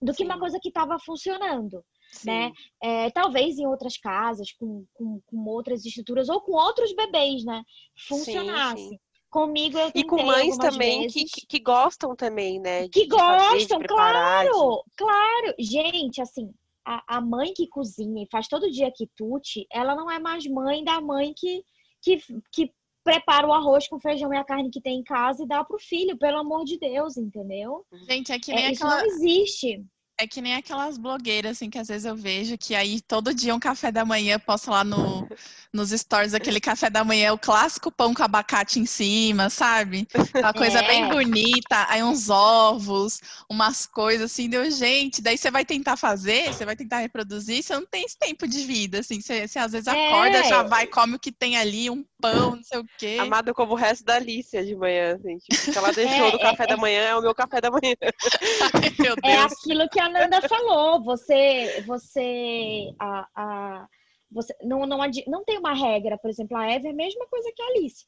do 0.00 0.12
que 0.12 0.24
uma 0.24 0.34
Sim. 0.34 0.40
coisa 0.40 0.60
que 0.60 0.68
estava 0.68 0.98
funcionando 0.98 1.84
sim. 2.12 2.28
né? 2.28 2.52
É, 2.82 3.10
talvez 3.10 3.58
em 3.58 3.66
outras 3.66 3.96
casas, 3.96 4.52
com, 4.52 4.86
com, 4.94 5.20
com 5.26 5.44
outras 5.46 5.84
estruturas, 5.84 6.28
ou 6.28 6.40
com 6.40 6.52
outros 6.52 6.94
bebês, 6.94 7.44
né? 7.44 7.62
Funcionasse. 8.08 8.88
sim. 8.88 8.98
Comigo 9.36 9.76
eu 9.76 9.92
E 9.94 10.02
com 10.02 10.22
mães 10.24 10.56
também 10.56 11.06
que, 11.08 11.26
que, 11.46 11.58
gostam 11.58 12.16
também, 12.16 12.58
né? 12.58 12.84
de- 12.84 12.88
Que 12.88 13.02
de 13.06 13.08
fazer, 13.10 13.42
de 13.48 13.48
gostam, 13.66 13.78
preparar, 13.80 14.44
de- 14.44 14.50
claro, 14.50 14.82
claro. 14.96 15.54
Gente, 15.58 16.22
assim, 16.22 16.54
a, 16.82 17.16
a 17.18 17.20
mãe 17.20 17.52
que 17.52 17.66
cozinha 17.68 18.22
e 18.22 18.28
faz 18.32 18.48
todo 18.48 18.70
dia 18.70 18.90
quitute, 18.90 19.66
ela 19.70 19.94
não 19.94 20.10
é 20.10 20.18
mais 20.18 20.46
mãe 20.46 20.82
da 20.82 21.02
mãe 21.02 21.34
que, 21.36 21.62
que, 22.00 22.18
que 22.50 22.72
prepara 23.04 23.46
o 23.46 23.52
arroz 23.52 23.86
com 23.88 24.00
feijão 24.00 24.32
e 24.32 24.38
a 24.38 24.44
carne 24.44 24.70
que 24.70 24.80
tem 24.80 25.00
em 25.00 25.04
casa 25.04 25.42
e 25.44 25.46
dá 25.46 25.62
pro 25.62 25.78
filho, 25.78 26.16
pelo 26.16 26.38
amor 26.38 26.64
de 26.64 26.78
Deus, 26.78 27.18
entendeu? 27.18 27.84
Gente, 28.08 28.32
é 28.32 28.40
que 28.40 28.50
É, 28.52 28.54
nem 28.54 28.72
isso 28.72 28.86
aquela. 28.86 29.00
não 29.02 29.06
existe. 29.06 29.84
É 30.18 30.26
que 30.26 30.40
nem 30.40 30.54
aquelas 30.54 30.96
blogueiras, 30.96 31.58
assim, 31.58 31.68
que 31.68 31.78
às 31.78 31.88
vezes 31.88 32.06
eu 32.06 32.16
vejo 32.16 32.56
que 32.56 32.74
aí 32.74 33.02
todo 33.02 33.34
dia 33.34 33.54
um 33.54 33.60
café 33.60 33.92
da 33.92 34.02
manhã 34.02 34.38
posta 34.38 34.70
lá 34.70 34.82
no, 34.82 35.28
nos 35.70 35.90
stories 35.90 36.32
aquele 36.32 36.58
café 36.58 36.88
da 36.88 37.04
manhã, 37.04 37.34
o 37.34 37.38
clássico 37.38 37.92
pão 37.92 38.14
com 38.14 38.22
abacate 38.22 38.80
em 38.80 38.86
cima, 38.86 39.50
sabe? 39.50 40.08
Aquela 40.38 40.54
coisa 40.54 40.82
É. 40.82 40.82
bem 40.82 41.06
bonita, 41.06 41.84
aí 41.90 42.02
uns 42.02 42.30
ovos, 42.30 43.20
umas 43.50 43.84
coisas 43.84 44.32
assim, 44.32 44.48
deu 44.48 44.70
gente. 44.70 45.20
Daí 45.20 45.36
você 45.36 45.50
vai 45.50 45.66
tentar 45.66 45.98
fazer, 45.98 46.50
você 46.54 46.64
vai 46.64 46.76
tentar 46.76 47.00
reproduzir, 47.00 47.62
você 47.62 47.74
não 47.74 47.84
tem 47.86 48.04
esse 48.06 48.16
tempo 48.18 48.48
de 48.48 48.64
vida, 48.64 49.00
assim. 49.00 49.20
Você, 49.20 49.46
você 49.46 49.58
às 49.58 49.72
vezes 49.72 49.86
É. 49.88 49.88
acorda, 49.88 50.42
já 50.42 50.62
vai, 50.62 50.86
come 50.86 51.16
o 51.16 51.20
que 51.20 51.30
tem 51.30 51.58
ali, 51.58 51.90
um 51.90 52.02
pão, 52.18 52.56
não 52.56 52.62
sei 52.62 52.78
o 52.78 52.88
quê. 52.96 53.18
Amada 53.18 53.54
como 53.54 53.72
o 53.72 53.76
resto 53.76 54.04
da 54.04 54.16
Alicia 54.16 54.64
de 54.64 54.74
manhã, 54.76 55.16
assim. 55.16 55.38
Tipo, 55.38 55.68
que 55.68 55.78
ela 55.78 55.90
deixou 55.92 56.30
É, 56.30 56.30
do 56.30 56.38
é, 56.38 56.38
café 56.38 56.66
da 56.66 56.76
manhã 56.76 57.00
é 57.02 57.16
o 57.16 57.22
meu 57.22 57.34
café 57.34 57.60
da 57.60 57.70
manhã. 57.70 57.94
Ai, 58.74 58.94
meu 58.98 59.16
É 59.22 59.36
Deus. 59.36 59.52
aquilo 59.52 59.88
que 59.90 60.00
a 60.00 60.05
Nanda 60.08 60.48
falou. 60.48 61.02
Você, 61.04 61.82
você, 61.82 62.92
a, 62.98 63.28
a, 63.34 63.88
você 64.30 64.54
não, 64.62 64.86
não, 64.86 65.00
adi- 65.02 65.24
não 65.28 65.44
tem 65.44 65.58
uma 65.58 65.74
regra. 65.74 66.18
Por 66.18 66.30
exemplo, 66.30 66.56
a 66.56 66.66
Eva 66.70 66.88
é 66.88 66.90
a 66.90 66.94
mesma 66.94 67.26
coisa 67.28 67.52
que 67.54 67.62
a 67.62 67.66
Alice. 67.68 68.06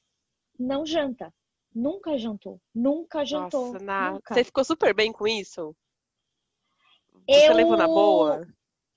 Não 0.59 0.85
janta. 0.85 1.33
Nunca 1.75 2.17
jantou. 2.19 2.61
Nunca 2.75 3.25
jantou. 3.25 3.73
Nossa, 3.73 3.85
na... 3.85 4.13
nunca. 4.13 4.35
você 4.35 4.43
ficou 4.45 4.65
super 4.65 4.95
bem 4.95 5.13
com 5.13 5.27
isso? 5.27 5.77
Você 7.29 7.49
Eu- 7.49 7.55
levou 7.55 7.77
na 7.77 7.87
boa? 7.87 8.47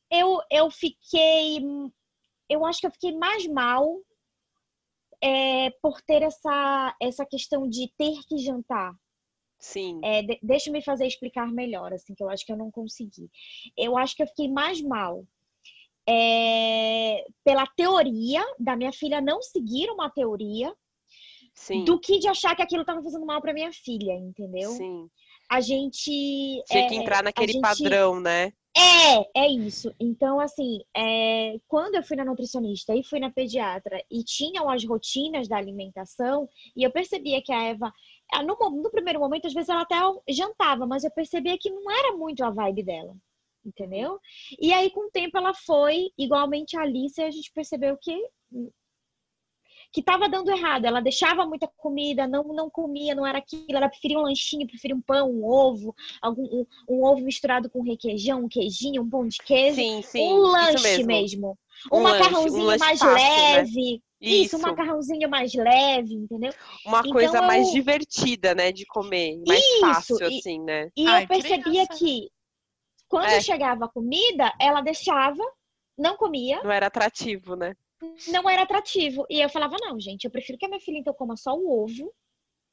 Eu, 0.09 0.39
eu 0.49 0.69
fiquei. 0.69 1.59
Eu 2.49 2.65
acho 2.65 2.81
que 2.81 2.87
eu 2.87 2.91
fiquei 2.91 3.15
mais 3.17 3.47
mal 3.47 4.01
é, 5.23 5.69
por 5.81 6.01
ter 6.01 6.21
essa, 6.23 6.95
essa 7.01 7.25
questão 7.25 7.67
de 7.69 7.91
ter 7.97 8.19
que 8.27 8.37
jantar. 8.39 8.93
Sim. 9.61 10.01
É, 10.03 10.23
de- 10.23 10.39
deixa 10.41 10.69
eu 10.69 10.73
me 10.73 10.83
fazer 10.83 11.05
explicar 11.05 11.47
melhor, 11.47 11.93
assim, 11.93 12.13
que 12.15 12.23
eu 12.23 12.29
acho 12.29 12.43
que 12.45 12.51
eu 12.51 12.57
não 12.57 12.69
consegui. 12.71 13.29
Eu 13.77 13.95
acho 13.97 14.15
que 14.15 14.23
eu 14.23 14.27
fiquei 14.27 14.49
mais 14.49 14.81
mal 14.81 15.23
é, 16.09 17.23
pela 17.43 17.65
teoria 17.67 18.43
da 18.59 18.75
minha 18.75 18.91
filha 18.91 19.21
não 19.21 19.41
seguir 19.41 19.89
uma 19.91 20.09
teoria 20.09 20.73
Sim. 21.53 21.83
do 21.83 21.99
que 21.99 22.17
de 22.19 22.27
achar 22.27 22.55
que 22.55 22.61
aquilo 22.61 22.81
estava 22.81 23.03
fazendo 23.03 23.25
mal 23.25 23.39
para 23.41 23.53
minha 23.53 23.71
filha, 23.71 24.13
entendeu? 24.13 24.71
Sim. 24.71 25.07
A 25.49 25.61
gente 25.61 26.63
Tinha 26.65 26.83
é, 26.85 26.87
que 26.87 26.95
entrar 26.95 27.23
naquele 27.23 27.53
gente- 27.53 27.61
padrão, 27.61 28.19
né? 28.19 28.51
é, 28.75 29.41
é 29.43 29.47
isso. 29.49 29.93
Então, 29.99 30.39
assim, 30.39 30.79
é, 30.95 31.59
quando 31.67 31.95
eu 31.95 32.03
fui 32.03 32.15
na 32.15 32.23
nutricionista 32.25 32.95
e 32.95 33.03
fui 33.03 33.19
na 33.19 33.29
pediatra 33.29 34.01
e 34.09 34.23
tinham 34.23 34.69
as 34.69 34.83
rotinas 34.85 35.47
da 35.47 35.57
alimentação, 35.57 36.47
e 36.75 36.83
eu 36.83 36.91
percebia 36.91 37.41
que 37.43 37.51
a 37.51 37.63
Eva, 37.63 37.91
no, 38.45 38.57
mo- 38.59 38.81
no 38.81 38.89
primeiro 38.89 39.19
momento, 39.19 39.47
às 39.47 39.53
vezes 39.53 39.69
ela 39.69 39.81
até 39.81 39.95
jantava, 40.29 40.85
mas 40.87 41.03
eu 41.03 41.11
percebia 41.11 41.57
que 41.59 41.69
não 41.69 41.89
era 41.91 42.15
muito 42.15 42.43
a 42.43 42.49
vibe 42.49 42.83
dela, 42.83 43.15
entendeu? 43.65 44.19
E 44.59 44.71
aí, 44.73 44.89
com 44.89 45.07
o 45.07 45.11
tempo, 45.11 45.37
ela 45.37 45.53
foi 45.53 46.09
igualmente 46.17 46.77
a 46.77 46.81
Alice 46.81 47.21
a 47.21 47.29
gente 47.31 47.51
percebeu 47.53 47.97
que 47.97 48.15
que 49.93 49.99
estava 49.99 50.29
dando 50.29 50.49
errado. 50.49 50.85
Ela 50.85 51.01
deixava 51.01 51.45
muita 51.45 51.67
comida, 51.75 52.25
não, 52.25 52.43
não 52.45 52.69
comia, 52.69 53.13
não 53.13 53.27
era 53.27 53.39
aquilo. 53.39 53.65
Ela 53.75 53.89
preferia 53.89 54.17
um 54.17 54.21
lanchinho, 54.21 54.65
preferia 54.67 54.95
um 54.95 55.01
pão, 55.01 55.29
um 55.29 55.45
ovo, 55.45 55.93
algum, 56.21 56.43
um, 56.43 56.65
um 56.87 57.03
ovo 57.03 57.21
misturado 57.21 57.69
com 57.69 57.81
requeijão, 57.81 58.45
um 58.45 58.47
queijinho, 58.47 59.01
um 59.01 59.09
pão 59.09 59.27
de 59.27 59.37
queijo. 59.39 59.75
Sim, 59.75 60.01
sim. 60.01 60.21
um 60.31 60.37
lanche 60.37 61.03
mesmo. 61.03 61.07
mesmo. 61.07 61.59
Um 61.91 61.97
Um, 61.97 62.03
lanche, 62.03 62.15
um 62.15 62.19
macarrãozinho 62.21 62.65
lanche 62.65 62.79
mais 62.79 62.99
fácil, 62.99 63.15
né? 63.17 63.65
Isso. 64.21 64.55
Isso. 64.55 64.57
um 64.57 64.61
macarrãozinho 64.69 65.27
mais 65.29 65.53
leve, 65.53 66.13
entendeu? 66.13 66.53
Uma 66.85 66.99
Então, 66.99 67.11
coisa 67.11 67.41
mais 67.41 67.67
eu- 67.67 67.73
divertida, 67.73 68.53
né, 68.53 68.71
de 68.71 68.85
comer. 68.85 69.41
Mais 69.47 69.59
Isso, 69.59 69.79
fácil, 69.79 70.17
e- 70.21 70.37
assim, 70.37 70.61
né? 70.61 70.89
E 70.95 71.07
Ai, 71.07 71.23
eu 71.23 71.27
percebia 71.27 71.61
criança. 71.87 71.93
que 71.97 72.29
quando 73.07 73.25
É. 73.25 73.41
chegava 73.41 73.85
a 73.85 73.89
comida, 73.89 74.53
ela 74.59 74.81
deixava, 74.81 75.43
não 75.97 76.15
comia, 76.17 76.61
Não 76.63 76.71
era 76.71 76.85
atrativo, 76.87 77.55
né? 77.55 77.75
não 78.27 78.49
era 78.49 78.63
atrativo. 78.63 79.25
E 79.29 79.39
eu 79.41 79.49
falava, 79.49 79.75
não, 79.81 79.99
gente, 79.99 80.25
eu 80.25 80.31
prefiro 80.31 80.57
que 80.57 80.65
a 80.65 80.69
minha 80.69 80.79
filha 80.81 80.97
então 80.99 81.13
coma 81.13 81.35
só 81.37 81.53
o 81.55 81.83
ovo 81.83 82.11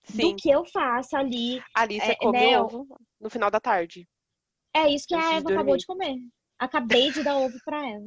Sim. 0.04 0.30
do 0.30 0.37
que 0.37 0.48
eu 0.50 0.64
faça 0.66 1.18
ali. 1.18 1.62
A 1.74 1.82
Alicia 1.82 2.12
é, 2.12 2.16
come 2.16 2.38
né, 2.38 2.61
ovo 2.61 2.87
no 3.20 3.28
final 3.30 3.50
da 3.50 3.61
tarde. 3.61 4.06
É 4.74 4.88
isso 4.88 5.06
que 5.06 5.14
Antes 5.14 5.26
a 5.26 5.30
de 5.32 5.37
Eva 5.38 5.52
acabou 5.52 5.76
de 5.76 5.87
comer. 5.87 6.16
Acabei 6.58 7.11
de 7.11 7.22
dar 7.22 7.37
ovo 7.38 7.56
pra 7.64 7.87
ela. 7.88 8.06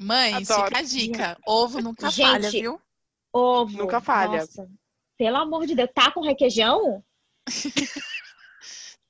Mães, 0.00 0.50
Adoro. 0.50 0.66
fica 0.68 0.78
a 0.78 0.82
dica. 0.82 1.38
Ovo 1.46 1.80
nunca 1.80 2.10
Gente, 2.10 2.26
falha, 2.26 2.50
viu? 2.50 2.80
Ovo. 3.32 3.78
Nunca 3.78 4.00
falha. 4.00 4.40
Nossa, 4.40 4.68
pelo 5.16 5.36
amor 5.36 5.66
de 5.66 5.74
Deus. 5.74 5.90
Tá 5.94 6.10
com 6.10 6.20
requeijão? 6.22 7.02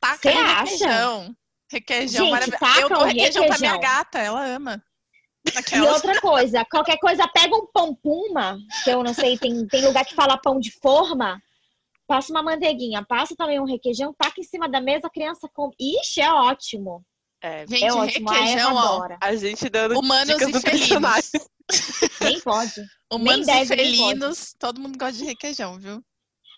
No 0.03 0.31
acha? 0.31 0.63
requeijão. 0.63 1.37
Requeijão 1.69 2.25
Gente, 2.27 2.31
maravilhoso. 2.31 2.61
taca 2.61 2.81
Eu 2.81 2.89
dou 2.89 2.99
o 3.01 3.05
requeijão 3.05 3.47
pra 3.47 3.59
minha 3.59 3.73
requeijão. 3.73 3.97
gata, 3.97 4.19
ela 4.21 4.45
ama. 4.47 4.85
E 5.75 5.81
outra 5.81 6.21
coisa, 6.21 6.65
qualquer 6.65 6.99
coisa, 6.99 7.27
pega 7.29 7.57
um 7.57 7.67
pão 7.67 7.95
puma, 7.95 8.59
que 8.85 8.91
eu 8.91 9.03
não 9.03 9.15
sei, 9.15 9.39
tem, 9.39 9.67
tem 9.67 9.85
lugar 9.87 10.05
que 10.05 10.15
fala 10.15 10.37
pão 10.39 10.59
de 10.61 10.71
forma, 10.81 11.41
passa 12.07 12.33
uma 12.33 12.43
manteiguinha, 12.43 13.05
passa 13.05 13.35
também 13.37 13.61
um 13.61 13.65
requeijão, 13.65 14.13
taca 14.15 14.41
em 14.41 14.45
cima 14.45 14.69
da 14.69 14.81
mesa, 14.81 15.07
a 15.07 15.11
criança 15.11 15.49
come. 15.53 15.75
Ixi, 15.79 16.21
é 16.21 16.33
ótimo. 16.33 17.05
É, 17.47 17.65
Gente, 17.65 17.85
é 17.85 17.93
ótimo. 17.93 18.29
Requeijão, 18.29 18.75
ó. 18.75 18.79
adora. 18.79 19.19
a 19.21 19.37
gente 19.37 19.69
dando 19.69 19.97
Humanos 19.97 20.37
dicas 20.37 20.57
e 20.57 20.61
felinos. 20.61 21.31
Nem 22.21 22.41
pode. 22.41 22.85
Humanos 23.13 23.47
Nem 23.47 23.63
e 23.63 23.67
felinos, 23.67 24.55
todo 24.59 24.81
mundo 24.81 24.99
gosta 24.99 25.17
de 25.17 25.25
requeijão, 25.25 25.79
viu? 25.79 26.03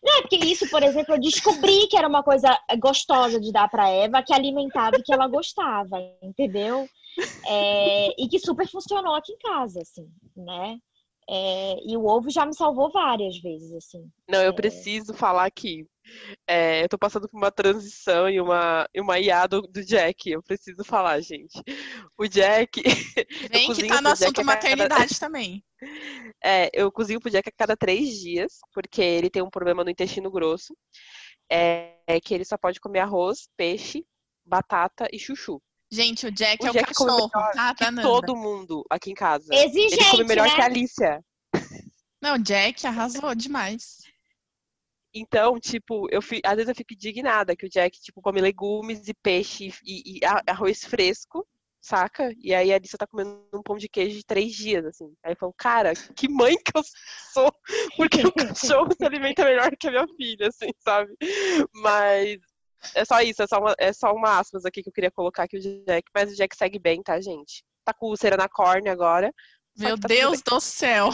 Não, 0.02 0.18
é 0.18 0.22
porque 0.22 0.36
isso, 0.36 0.68
por 0.70 0.82
exemplo, 0.82 1.14
eu 1.14 1.20
descobri 1.20 1.86
que 1.88 1.96
era 1.96 2.08
uma 2.08 2.22
coisa 2.22 2.58
gostosa 2.78 3.38
de 3.38 3.52
dar 3.52 3.68
pra 3.68 3.90
Eva, 3.90 4.22
que 4.22 4.32
alimentava 4.32 4.96
e 4.96 5.02
que 5.02 5.12
ela 5.12 5.28
gostava, 5.28 5.98
entendeu? 6.22 6.88
É, 7.46 8.08
e 8.16 8.28
que 8.28 8.38
super 8.38 8.66
funcionou 8.68 9.14
aqui 9.14 9.32
em 9.32 9.38
casa, 9.38 9.82
assim, 9.82 10.08
né? 10.36 10.78
É, 11.30 11.76
e 11.86 11.96
o 11.96 12.06
ovo 12.06 12.30
já 12.30 12.46
me 12.46 12.54
salvou 12.54 12.90
várias 12.90 13.38
vezes, 13.38 13.70
assim. 13.72 14.10
Não, 14.28 14.40
eu 14.42 14.50
É. 14.50 14.52
preciso 14.52 15.12
falar 15.12 15.44
aqui. 15.44 15.86
É, 16.46 16.82
eu 16.82 16.88
tô 16.88 16.96
passando 16.98 17.28
por 17.28 17.36
uma 17.36 17.50
transição 17.50 18.30
e 18.30 18.40
uma, 18.40 18.88
e 18.94 19.00
uma 19.00 19.18
IA 19.18 19.46
do, 19.46 19.60
do 19.62 19.84
Jack. 19.84 20.30
Eu 20.30 20.42
preciso 20.42 20.82
falar, 20.84 21.20
gente. 21.20 21.62
O 22.16 22.26
Jack. 22.26 22.80
Vem 23.50 23.72
que 23.74 23.86
tá 23.86 24.00
no 24.00 24.08
Jack 24.08 24.22
assunto 24.24 24.40
a 24.40 24.44
cada- 24.44 24.44
maternidade 24.44 25.20
também. 25.20 25.62
É, 26.42 26.70
eu 26.72 26.90
cozinho 26.90 27.20
pro 27.20 27.30
Jack 27.30 27.48
a 27.48 27.52
cada 27.56 27.76
três 27.76 28.18
dias, 28.18 28.58
porque 28.72 29.00
ele 29.00 29.30
tem 29.30 29.42
um 29.42 29.50
problema 29.50 29.84
no 29.84 29.90
intestino 29.90 30.28
grosso. 30.30 30.76
É, 31.50 31.94
é 32.06 32.20
que 32.20 32.34
ele 32.34 32.44
só 32.44 32.56
pode 32.58 32.80
comer 32.80 32.98
arroz, 33.00 33.48
peixe, 33.56 34.04
batata 34.44 35.08
e 35.12 35.18
chuchu. 35.20 35.62
Gente, 35.90 36.26
o 36.26 36.30
Jack 36.30 36.62
O 36.62 36.66
é 36.66 36.70
o 36.70 36.72
Jack 36.72 36.94
come 36.94 37.08
cachorro, 37.10 37.30
melhor 37.34 37.74
tá? 37.74 37.90
Nanda. 37.90 38.02
todo 38.02 38.36
mundo 38.36 38.84
aqui 38.90 39.10
em 39.10 39.14
casa. 39.14 39.54
Ele 39.54 39.68
come 39.70 39.80
Exigente, 39.80 40.24
melhor 40.24 40.46
que 40.48 40.54
a 40.54 40.58
né? 40.58 40.64
Alicia. 40.64 41.24
Não, 42.20 42.34
o 42.34 42.38
Jack 42.38 42.86
arrasou 42.86 43.34
demais. 43.34 43.98
Então, 45.14 45.58
tipo, 45.58 46.06
eu 46.10 46.20
fi- 46.20 46.42
às 46.44 46.54
vezes 46.56 46.68
eu 46.68 46.74
fico 46.74 46.92
indignada 46.92 47.56
que 47.56 47.66
o 47.66 47.68
Jack, 47.70 47.98
tipo, 48.00 48.20
come 48.20 48.40
legumes 48.40 49.08
e 49.08 49.14
peixe 49.14 49.72
e, 49.82 50.18
e 50.18 50.20
arroz 50.46 50.84
fresco, 50.84 51.46
saca? 51.80 52.30
E 52.38 52.54
aí 52.54 52.70
a 52.72 52.76
Alicia 52.76 52.98
tá 52.98 53.06
comendo 53.06 53.42
um 53.54 53.62
pão 53.62 53.78
de 53.78 53.88
queijo 53.88 54.16
de 54.16 54.24
três 54.24 54.52
dias, 54.52 54.84
assim. 54.84 55.10
Aí 55.24 55.32
eu 55.32 55.36
falo, 55.36 55.54
cara, 55.56 55.94
que 56.14 56.28
mãe 56.28 56.54
que 56.56 56.76
eu 56.76 56.82
sou, 57.32 57.50
porque 57.96 58.26
o 58.26 58.32
cachorro 58.34 58.90
se 58.94 59.04
alimenta 59.04 59.44
melhor 59.44 59.70
que 59.78 59.88
a 59.88 59.90
minha 59.90 60.06
filha, 60.16 60.48
assim, 60.48 60.68
sabe? 60.78 61.10
Mas 61.72 62.38
é 62.94 63.04
só 63.04 63.20
isso, 63.20 63.42
é 63.42 63.46
só 63.46 63.58
uma, 63.58 63.74
é 63.78 63.92
só 63.92 64.12
uma 64.12 64.38
aspas 64.38 64.64
aqui 64.64 64.82
que 64.82 64.88
eu 64.88 64.92
queria 64.92 65.10
colocar 65.10 65.44
aqui 65.44 65.56
o 65.56 65.60
Jack, 65.60 66.08
mas 66.14 66.32
o 66.32 66.36
Jack 66.36 66.56
segue 66.56 66.78
bem, 66.78 67.02
tá, 67.02 67.20
gente? 67.20 67.64
Tá 67.84 67.92
com 67.92 68.06
úlcera 68.06 68.36
na 68.36 68.48
córnea 68.48 68.92
agora. 68.92 69.32
Meu 69.76 69.98
tá 69.98 70.08
Deus 70.08 70.42
do 70.42 70.60
céu. 70.60 71.10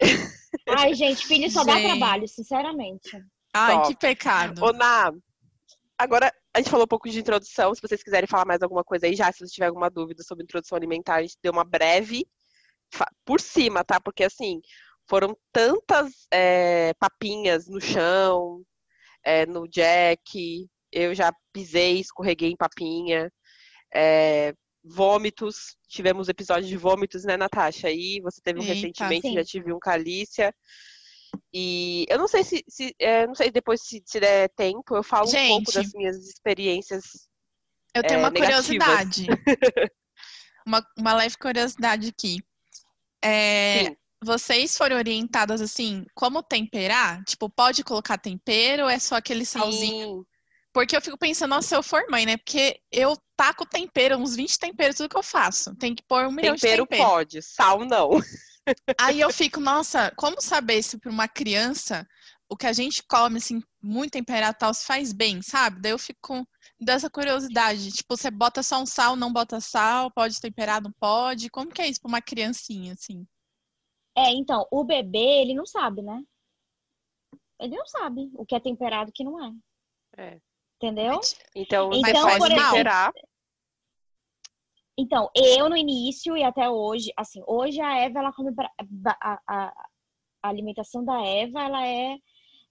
Ai, 0.68 0.94
gente, 0.94 1.26
filho 1.26 1.50
só 1.50 1.64
dá 1.64 1.74
Gente. 1.74 1.86
trabalho, 1.86 2.26
sinceramente. 2.26 3.22
Ai, 3.54 3.74
Só. 3.74 3.82
que 3.82 3.96
pecado. 3.96 4.64
Ô, 4.64 4.72
Ná, 4.72 5.12
agora 5.98 6.32
a 6.54 6.58
gente 6.58 6.70
falou 6.70 6.84
um 6.84 6.88
pouco 6.88 7.08
de 7.08 7.20
introdução. 7.20 7.74
Se 7.74 7.82
vocês 7.82 8.02
quiserem 8.02 8.26
falar 8.26 8.46
mais 8.46 8.62
alguma 8.62 8.82
coisa 8.82 9.06
aí, 9.06 9.14
já, 9.14 9.30
se 9.30 9.40
você 9.40 9.52
tiver 9.52 9.66
alguma 9.66 9.90
dúvida 9.90 10.22
sobre 10.22 10.44
introdução 10.44 10.76
alimentar, 10.76 11.16
a 11.16 11.22
gente 11.22 11.36
deu 11.42 11.52
uma 11.52 11.64
breve 11.64 12.26
por 13.24 13.40
cima, 13.40 13.84
tá? 13.84 14.00
Porque 14.00 14.24
assim, 14.24 14.60
foram 15.08 15.36
tantas 15.52 16.26
é, 16.32 16.94
papinhas 16.94 17.68
no 17.68 17.80
chão, 17.80 18.62
é, 19.24 19.46
no 19.46 19.68
jack, 19.68 20.68
eu 20.92 21.14
já 21.14 21.32
pisei, 21.52 22.00
escorreguei 22.00 22.50
em 22.50 22.56
papinha, 22.56 23.30
é, 23.94 24.54
vômitos, 24.82 25.76
tivemos 25.88 26.28
episódios 26.28 26.68
de 26.68 26.76
vômitos, 26.76 27.24
né, 27.24 27.36
Natasha? 27.36 27.88
Aí 27.88 28.20
você 28.20 28.40
teve 28.42 28.58
um 28.58 28.62
Eita, 28.62 28.74
recentemente, 28.74 29.28
sim. 29.28 29.34
já 29.34 29.44
tive 29.44 29.72
um 29.72 29.78
calícia. 29.78 30.54
E 31.52 32.06
eu 32.08 32.18
não 32.18 32.26
sei 32.26 32.42
se, 32.42 32.64
se 32.68 32.94
é, 32.98 33.26
não 33.26 33.34
sei 33.34 33.50
depois 33.50 33.82
se, 33.82 34.02
se 34.04 34.18
der 34.18 34.48
tempo, 34.50 34.96
eu 34.96 35.02
falo 35.02 35.28
um 35.28 35.48
pouco 35.48 35.72
Gente. 35.72 35.74
das 35.74 35.92
minhas 35.92 36.16
experiências. 36.16 37.28
Eu 37.94 38.02
tenho 38.02 38.18
é, 38.18 38.22
uma 38.22 38.30
negativas. 38.30 38.66
curiosidade. 38.66 39.26
uma, 40.66 40.84
uma 40.98 41.14
leve 41.14 41.36
curiosidade 41.36 42.08
aqui. 42.08 42.38
É, 43.22 43.94
vocês 44.22 44.76
foram 44.76 44.96
orientadas 44.96 45.60
assim, 45.60 46.04
como 46.14 46.42
temperar? 46.42 47.22
Tipo, 47.24 47.48
pode 47.48 47.82
colocar 47.84 48.18
tempero 48.18 48.84
ou 48.84 48.88
é 48.88 48.98
só 48.98 49.16
aquele 49.16 49.44
salzinho? 49.44 50.18
Sim. 50.18 50.29
Porque 50.72 50.96
eu 50.96 51.00
fico 51.00 51.18
pensando, 51.18 51.50
nossa, 51.50 51.68
se 51.68 51.76
eu 51.76 51.82
for 51.82 52.04
mãe, 52.08 52.24
né? 52.24 52.36
Porque 52.36 52.80
eu 52.92 53.16
taco 53.36 53.66
tempero, 53.66 54.16
uns 54.16 54.36
20 54.36 54.58
temperos, 54.58 54.96
tudo 54.96 55.08
que 55.08 55.16
eu 55.16 55.22
faço. 55.22 55.74
Tem 55.76 55.94
que 55.94 56.02
pôr 56.06 56.26
um 56.26 56.32
milhão 56.32 56.54
Tempero 56.54 56.82
de 56.82 56.88
temperos. 56.88 57.12
pode, 57.12 57.42
sal 57.42 57.84
não. 57.84 58.10
Aí 59.00 59.20
eu 59.20 59.30
fico, 59.30 59.58
nossa, 59.58 60.12
como 60.16 60.40
saber 60.40 60.82
se 60.82 60.98
para 60.98 61.10
uma 61.10 61.26
criança 61.26 62.06
o 62.50 62.56
que 62.56 62.66
a 62.66 62.72
gente 62.72 63.04
come, 63.04 63.36
assim, 63.36 63.62
muito 63.80 64.12
temperado 64.12 64.56
e 64.56 64.58
tal, 64.58 64.74
se 64.74 64.84
faz 64.84 65.12
bem, 65.12 65.40
sabe? 65.40 65.80
Daí 65.80 65.92
eu 65.92 65.98
fico 65.98 66.18
com 66.20 66.44
dessa 66.80 67.08
curiosidade. 67.08 67.92
Tipo, 67.92 68.16
você 68.16 68.28
bota 68.28 68.60
só 68.60 68.82
um 68.82 68.86
sal, 68.86 69.14
não 69.14 69.32
bota 69.32 69.60
sal, 69.60 70.10
pode 70.10 70.40
temperar, 70.40 70.82
não 70.82 70.90
pode? 70.92 71.48
Como 71.48 71.70
que 71.70 71.80
é 71.80 71.86
isso 71.86 72.00
para 72.00 72.08
uma 72.08 72.20
criancinha, 72.20 72.94
assim? 72.94 73.24
É, 74.16 74.32
então, 74.32 74.66
o 74.70 74.82
bebê, 74.82 75.42
ele 75.42 75.54
não 75.54 75.64
sabe, 75.64 76.02
né? 76.02 76.20
Ele 77.60 77.76
não 77.76 77.86
sabe 77.86 78.28
o 78.34 78.44
que 78.44 78.56
é 78.56 78.60
temperado 78.60 79.10
e 79.10 79.12
o 79.12 79.14
que 79.14 79.22
não 79.22 79.44
é. 79.44 79.52
É. 80.16 80.40
Entendeu? 80.80 81.20
Então, 81.54 81.90
Então, 81.92 82.22
pode 82.26 82.38
por 82.38 82.50
exemplo-. 82.52 83.20
Então, 84.98 85.30
eu 85.34 85.68
no 85.68 85.76
início 85.76 86.36
e 86.36 86.42
até 86.42 86.68
hoje, 86.70 87.12
assim, 87.16 87.42
hoje 87.46 87.80
a 87.80 87.98
Eva, 87.98 88.18
ela 88.18 88.32
come. 88.32 88.50
A, 89.20 89.40
a- 89.46 89.72
a 90.42 90.48
alimentação 90.48 91.04
da 91.04 91.20
Eva, 91.22 91.62
ela 91.62 91.86
é, 91.86 92.16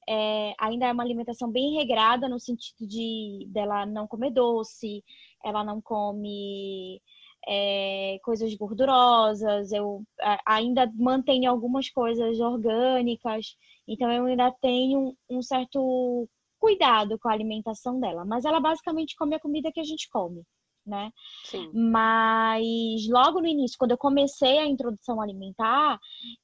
é, 0.07 0.53
ainda 0.59 0.87
é 0.87 0.91
uma 0.91 1.03
alimentação 1.03 1.51
bem 1.51 1.75
regrada 1.75 2.27
no 2.27 2.39
sentido 2.39 2.87
de 2.87 3.45
dela 3.47 3.85
não 3.85 4.07
comer 4.07 4.31
doce, 4.31 5.03
ela 5.45 5.63
não 5.63 5.79
come 5.79 6.99
é, 7.47 8.17
coisas 8.23 8.51
gordurosas, 8.55 9.71
eu 9.71 10.03
ainda 10.47 10.91
mantenho 10.95 11.49
algumas 11.51 11.89
coisas 11.89 12.39
orgânicas, 12.39 13.55
então 13.87 14.11
eu 14.11 14.25
ainda 14.25 14.51
tenho 14.59 15.15
um 15.29 15.41
certo 15.43 16.27
cuidado 16.59 17.17
com 17.19 17.29
a 17.29 17.33
alimentação 17.33 17.99
dela, 17.99 18.25
mas 18.25 18.45
ela 18.45 18.59
basicamente 18.59 19.15
come 19.15 19.35
a 19.35 19.39
comida 19.39 19.71
que 19.71 19.79
a 19.79 19.83
gente 19.83 20.09
come, 20.09 20.43
né? 20.85 21.11
Sim. 21.45 21.71
Mas 21.73 23.07
logo 23.09 23.39
no 23.39 23.47
início, 23.47 23.77
quando 23.77 23.91
eu 23.91 23.97
comecei 23.97 24.59
a 24.59 24.67
introdução 24.67 25.21
alimentar, 25.21 25.97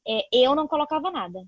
é, 0.07 0.21
eu 0.31 0.55
não 0.55 0.67
colocava 0.67 1.11
nada. 1.11 1.39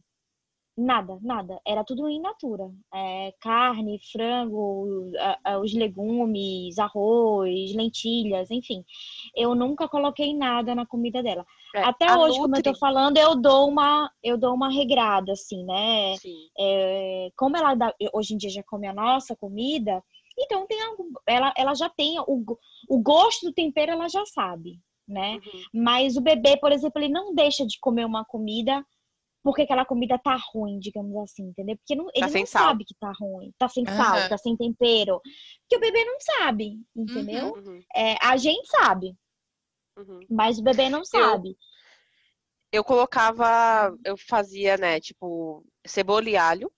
Nada, 0.78 1.18
nada. 1.24 1.60
Era 1.66 1.84
tudo 1.84 2.08
in 2.08 2.22
natura. 2.22 2.70
É, 2.94 3.34
carne, 3.42 4.00
frango, 4.12 5.12
a- 5.18 5.40
a- 5.54 5.60
os 5.60 5.74
legumes, 5.74 6.78
arroz, 6.78 7.74
lentilhas, 7.74 8.52
enfim. 8.52 8.86
Eu 9.36 9.56
nunca 9.56 9.88
coloquei 9.88 10.36
nada 10.36 10.76
na 10.76 10.86
comida 10.86 11.24
dela. 11.24 11.44
É, 11.76 11.82
Até 11.84 12.16
hoje, 12.16 12.38
como 12.40 12.56
eu 12.56 12.62
tô 12.62 12.70
Nutri- 12.70 12.80
falando, 12.80 13.18
eu 13.18 13.36
dou 13.36 13.68
uma, 13.68 14.12
eu 14.22 14.38
dou 14.38 14.54
uma 14.54 14.70
regrada, 14.70 15.32
assim, 15.32 15.64
né? 15.66 16.14
É, 16.60 17.30
como 17.36 17.58
ela 17.58 17.74
dá- 17.74 17.96
hoje 18.14 18.36
em 18.36 18.38
dia 18.38 18.50
já 18.52 18.62
come 18.64 18.88
a 18.88 18.94
nossa 18.94 19.36
comida, 19.36 20.04
então 20.38 20.68
tem 20.68 20.80
algo, 20.84 21.10
ela, 21.26 21.52
ela 21.58 21.74
já 21.74 21.90
tem 21.90 22.20
o, 22.20 22.44
o 22.88 23.00
gosto 23.02 23.48
do 23.48 23.54
tempero, 23.54 23.94
ela 23.94 24.08
já 24.08 24.24
sabe, 24.28 24.80
né? 25.08 25.40
Uhum. 25.44 25.64
Mas 25.74 26.16
o 26.18 26.22
bebê, 26.22 26.56
por 26.58 26.72
exemplo, 26.72 27.02
ele 27.02 27.12
não 27.12 27.34
deixa 27.34 27.66
de 27.66 27.80
comer 27.80 28.06
uma 28.06 28.24
comida 28.24 28.86
porque 29.48 29.62
aquela 29.62 29.86
comida 29.86 30.20
tá 30.20 30.38
ruim, 30.52 30.78
digamos 30.78 31.16
assim, 31.24 31.44
entendeu? 31.44 31.78
Porque 31.78 31.96
não- 31.96 32.10
ele 32.14 32.30
sem 32.30 32.42
não 32.42 32.46
sal. 32.46 32.68
sabe 32.68 32.84
que 32.84 32.94
tá 33.00 33.14
ruim, 33.18 33.54
tá 33.58 33.70
sem 33.70 33.86
sal, 33.86 34.18
Aham. 34.18 34.28
tá 34.28 34.38
sem 34.38 34.58
tempero. 34.58 35.22
Porque 35.62 35.78
o 35.78 35.80
bebê 35.80 36.04
não 36.04 36.20
sabe, 36.20 36.82
entendeu? 36.94 37.54
Uhum. 37.56 37.82
É, 37.96 38.16
a 38.22 38.36
gente 38.36 38.68
sabe, 38.68 39.16
Uhum. 39.96 40.20
mas 40.30 40.60
o 40.60 40.64
bebê 40.64 40.90
não 40.90 41.06
sabe. 41.06 41.56
Eu 42.74 42.84
colocava, 42.84 43.98
eu 44.04 44.18
fazia, 44.18 44.76
né, 44.76 45.00
tipo, 45.00 45.66
cebola 45.86 46.30
e 46.30 46.36
alho, 46.36 46.70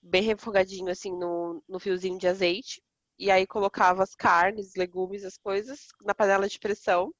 bem 0.00 0.22
refogadinho, 0.22 0.90
assim, 0.90 1.10
no, 1.10 1.62
no 1.68 1.80
fiozinho 1.80 2.18
de 2.18 2.28
azeite. 2.28 2.80
E 3.18 3.30
aí 3.30 3.46
colocava 3.46 4.04
as 4.04 4.14
carnes, 4.14 4.74
legumes, 4.76 5.24
as 5.24 5.36
coisas 5.36 5.88
na 6.04 6.14
panela 6.14 6.48
de 6.48 6.58
pressão, 6.60 7.12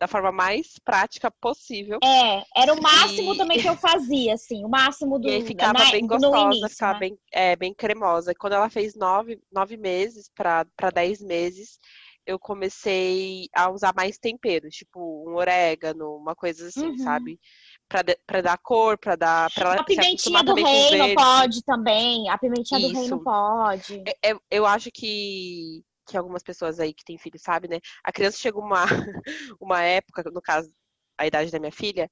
da 0.00 0.06
forma 0.06 0.30
mais 0.30 0.78
prática 0.84 1.30
possível. 1.30 1.98
É, 2.04 2.42
era 2.56 2.72
o 2.72 2.80
máximo 2.80 3.34
E- 3.34 3.36
também 3.36 3.60
que 3.60 3.68
eu 3.68 3.76
fazia, 3.76 4.34
assim, 4.34 4.64
o 4.64 4.68
máximo 4.68 5.18
do 5.18 5.28
E 5.28 5.34
aí 5.34 5.44
ficava 5.44 5.72
na- 5.72 5.90
bem 5.90 6.06
gostosa, 6.06 6.38
início, 6.56 6.68
ficava 6.70 6.92
né? 6.94 6.98
bem, 7.00 7.18
é, 7.32 7.56
bem 7.56 7.74
cremosa. 7.74 8.32
Quando 8.34 8.52
ela 8.52 8.70
fez 8.70 8.94
nove, 8.94 9.40
nove 9.52 9.76
meses 9.76 10.30
para 10.34 10.64
dez 10.94 11.20
meses, 11.20 11.78
eu 12.24 12.38
comecei 12.38 13.48
a 13.54 13.70
usar 13.70 13.92
mais 13.96 14.18
temperos, 14.18 14.74
tipo 14.74 15.00
um 15.28 15.34
orégano, 15.34 16.14
uma 16.16 16.34
coisa 16.36 16.68
assim, 16.68 16.88
Uhum. 16.90 16.98
sabe? 16.98 17.40
Pra, 17.88 18.02
de- 18.02 18.18
pra 18.26 18.40
dar 18.42 18.58
cor, 18.58 18.98
pra 18.98 19.16
dar. 19.16 19.50
Pra 19.54 19.72
ela 19.72 19.80
A 19.80 19.84
pimentinha 19.84 20.42
do 20.44 20.54
reino 20.54 21.14
pode 21.14 21.64
também. 21.64 22.28
A 22.28 22.36
pimentinha 22.36 22.78
do 22.80 22.86
Isso. 22.88 23.00
reino 23.00 23.24
pode. 23.24 24.02
É- 24.22 24.30
é- 24.32 24.38
eu 24.50 24.66
acho 24.66 24.90
que, 24.92 25.82
que 26.08 26.16
algumas 26.16 26.42
pessoas 26.42 26.80
aí 26.80 26.94
que 26.94 27.04
têm 27.04 27.18
filho 27.18 27.38
sabem, 27.38 27.70
né? 27.70 27.80
A 28.02 28.12
criança 28.12 28.38
chega 28.38 28.58
uma, 28.58 28.84
uma 29.60 29.82
época, 29.82 30.22
no 30.32 30.40
caso, 30.40 30.72
a 31.18 31.26
idade 31.26 31.50
da 31.50 31.58
minha 31.60 31.72
filha, 31.72 32.08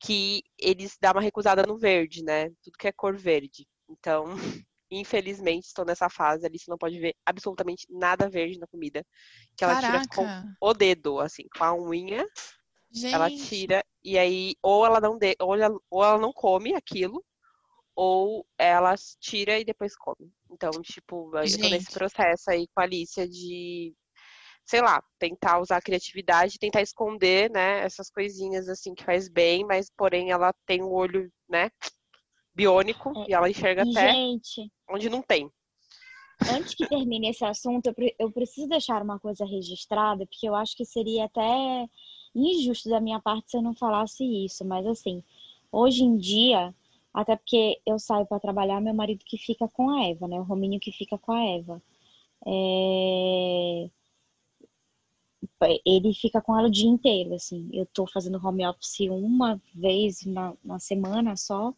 que 0.00 0.42
eles 0.58 0.96
dão 1.00 1.12
uma 1.12 1.20
recusada 1.20 1.62
no 1.64 1.76
verde, 1.78 2.22
né? 2.22 2.50
Tudo 2.62 2.78
que 2.78 2.88
é 2.88 2.92
cor 2.92 3.16
verde. 3.16 3.66
Então, 3.88 4.24
infelizmente, 4.90 5.66
estou 5.66 5.84
nessa 5.84 6.08
fase 6.08 6.46
ali, 6.46 6.58
você 6.58 6.70
não 6.70 6.78
pode 6.78 6.98
ver 7.00 7.14
absolutamente 7.26 7.86
nada 7.90 8.30
verde 8.30 8.58
na 8.58 8.66
comida. 8.66 9.04
Que 9.56 9.64
ela 9.64 9.76
tira 9.76 10.00
com 10.08 10.22
Caraca. 10.22 10.56
o 10.60 10.74
dedo, 10.74 11.20
assim, 11.20 11.44
com 11.56 11.64
a 11.64 11.74
unha, 11.74 12.24
ela 13.12 13.28
Gente, 13.30 13.48
tira, 13.48 13.84
e 14.04 14.18
aí, 14.18 14.54
ou 14.62 14.84
ela 14.86 15.00
não, 15.00 15.18
de, 15.18 15.36
ou 15.40 15.54
ela, 15.54 15.76
ou 15.90 16.04
ela 16.04 16.18
não 16.18 16.32
come 16.32 16.74
aquilo, 16.74 17.24
ou 17.94 18.46
ela 18.58 18.94
tira 19.20 19.58
e 19.58 19.64
depois 19.64 19.96
come. 19.96 20.32
Então, 20.50 20.70
tipo, 20.82 21.30
eu 21.36 21.58
tô 21.58 21.68
nesse 21.68 21.86
Gente. 21.86 21.94
processo 21.94 22.50
aí 22.50 22.66
com 22.74 22.80
a 22.80 22.84
Alicia 22.84 23.28
de, 23.28 23.94
sei 24.66 24.80
lá, 24.80 25.02
tentar 25.18 25.60
usar 25.60 25.76
a 25.76 25.82
criatividade, 25.82 26.58
tentar 26.58 26.82
esconder, 26.82 27.50
né, 27.50 27.80
essas 27.80 28.10
coisinhas 28.10 28.68
assim 28.68 28.94
que 28.94 29.04
faz 29.04 29.28
bem, 29.28 29.64
mas 29.64 29.90
porém 29.96 30.30
ela 30.30 30.52
tem 30.66 30.82
um 30.82 30.92
olho, 30.92 31.30
né, 31.48 31.70
biônico 32.54 33.12
É, 33.16 33.30
e 33.30 33.34
ela 33.34 33.48
enxerga 33.48 33.82
E, 33.82 33.90
até 33.90 34.12
gente, 34.12 34.70
onde 34.88 35.08
não 35.08 35.22
tem. 35.22 35.50
antes 36.52 36.74
que 36.74 36.88
termine 36.88 37.28
esse 37.28 37.44
assunto, 37.44 37.94
eu 38.18 38.30
preciso 38.32 38.68
deixar 38.68 39.02
uma 39.02 39.18
coisa 39.18 39.44
registrada, 39.44 40.26
porque 40.26 40.48
eu 40.48 40.54
acho 40.54 40.76
que 40.76 40.84
seria 40.84 41.26
até 41.26 41.86
injusto 42.34 42.88
da 42.88 43.00
minha 43.00 43.20
parte 43.20 43.50
se 43.50 43.56
eu 43.56 43.62
não 43.62 43.74
falasse 43.74 44.24
isso, 44.24 44.64
mas 44.64 44.86
assim, 44.86 45.22
hoje 45.70 46.02
em 46.04 46.16
dia, 46.16 46.74
até 47.12 47.36
porque 47.36 47.80
eu 47.86 47.98
saio 47.98 48.26
para 48.26 48.40
trabalhar, 48.40 48.80
meu 48.80 48.94
marido 48.94 49.24
que 49.24 49.36
fica 49.38 49.68
com 49.68 49.90
a 49.90 50.04
Eva, 50.06 50.28
né? 50.28 50.38
O 50.38 50.44
Rominho 50.44 50.80
que 50.80 50.92
fica 50.92 51.18
com 51.18 51.32
a 51.32 51.44
Eva. 51.44 51.82
É, 52.46 53.90
Ele 55.84 56.12
fica 56.14 56.40
com 56.40 56.56
ela 56.58 56.68
o 56.68 56.70
dia 56.70 56.88
inteiro, 56.88 57.34
assim. 57.34 57.68
Eu 57.72 57.86
tô 57.86 58.06
fazendo 58.06 58.44
home 58.44 58.66
office 58.66 59.00
uma 59.10 59.60
vez 59.74 60.24
na, 60.26 60.54
na 60.64 60.78
semana 60.78 61.36
só. 61.36 61.74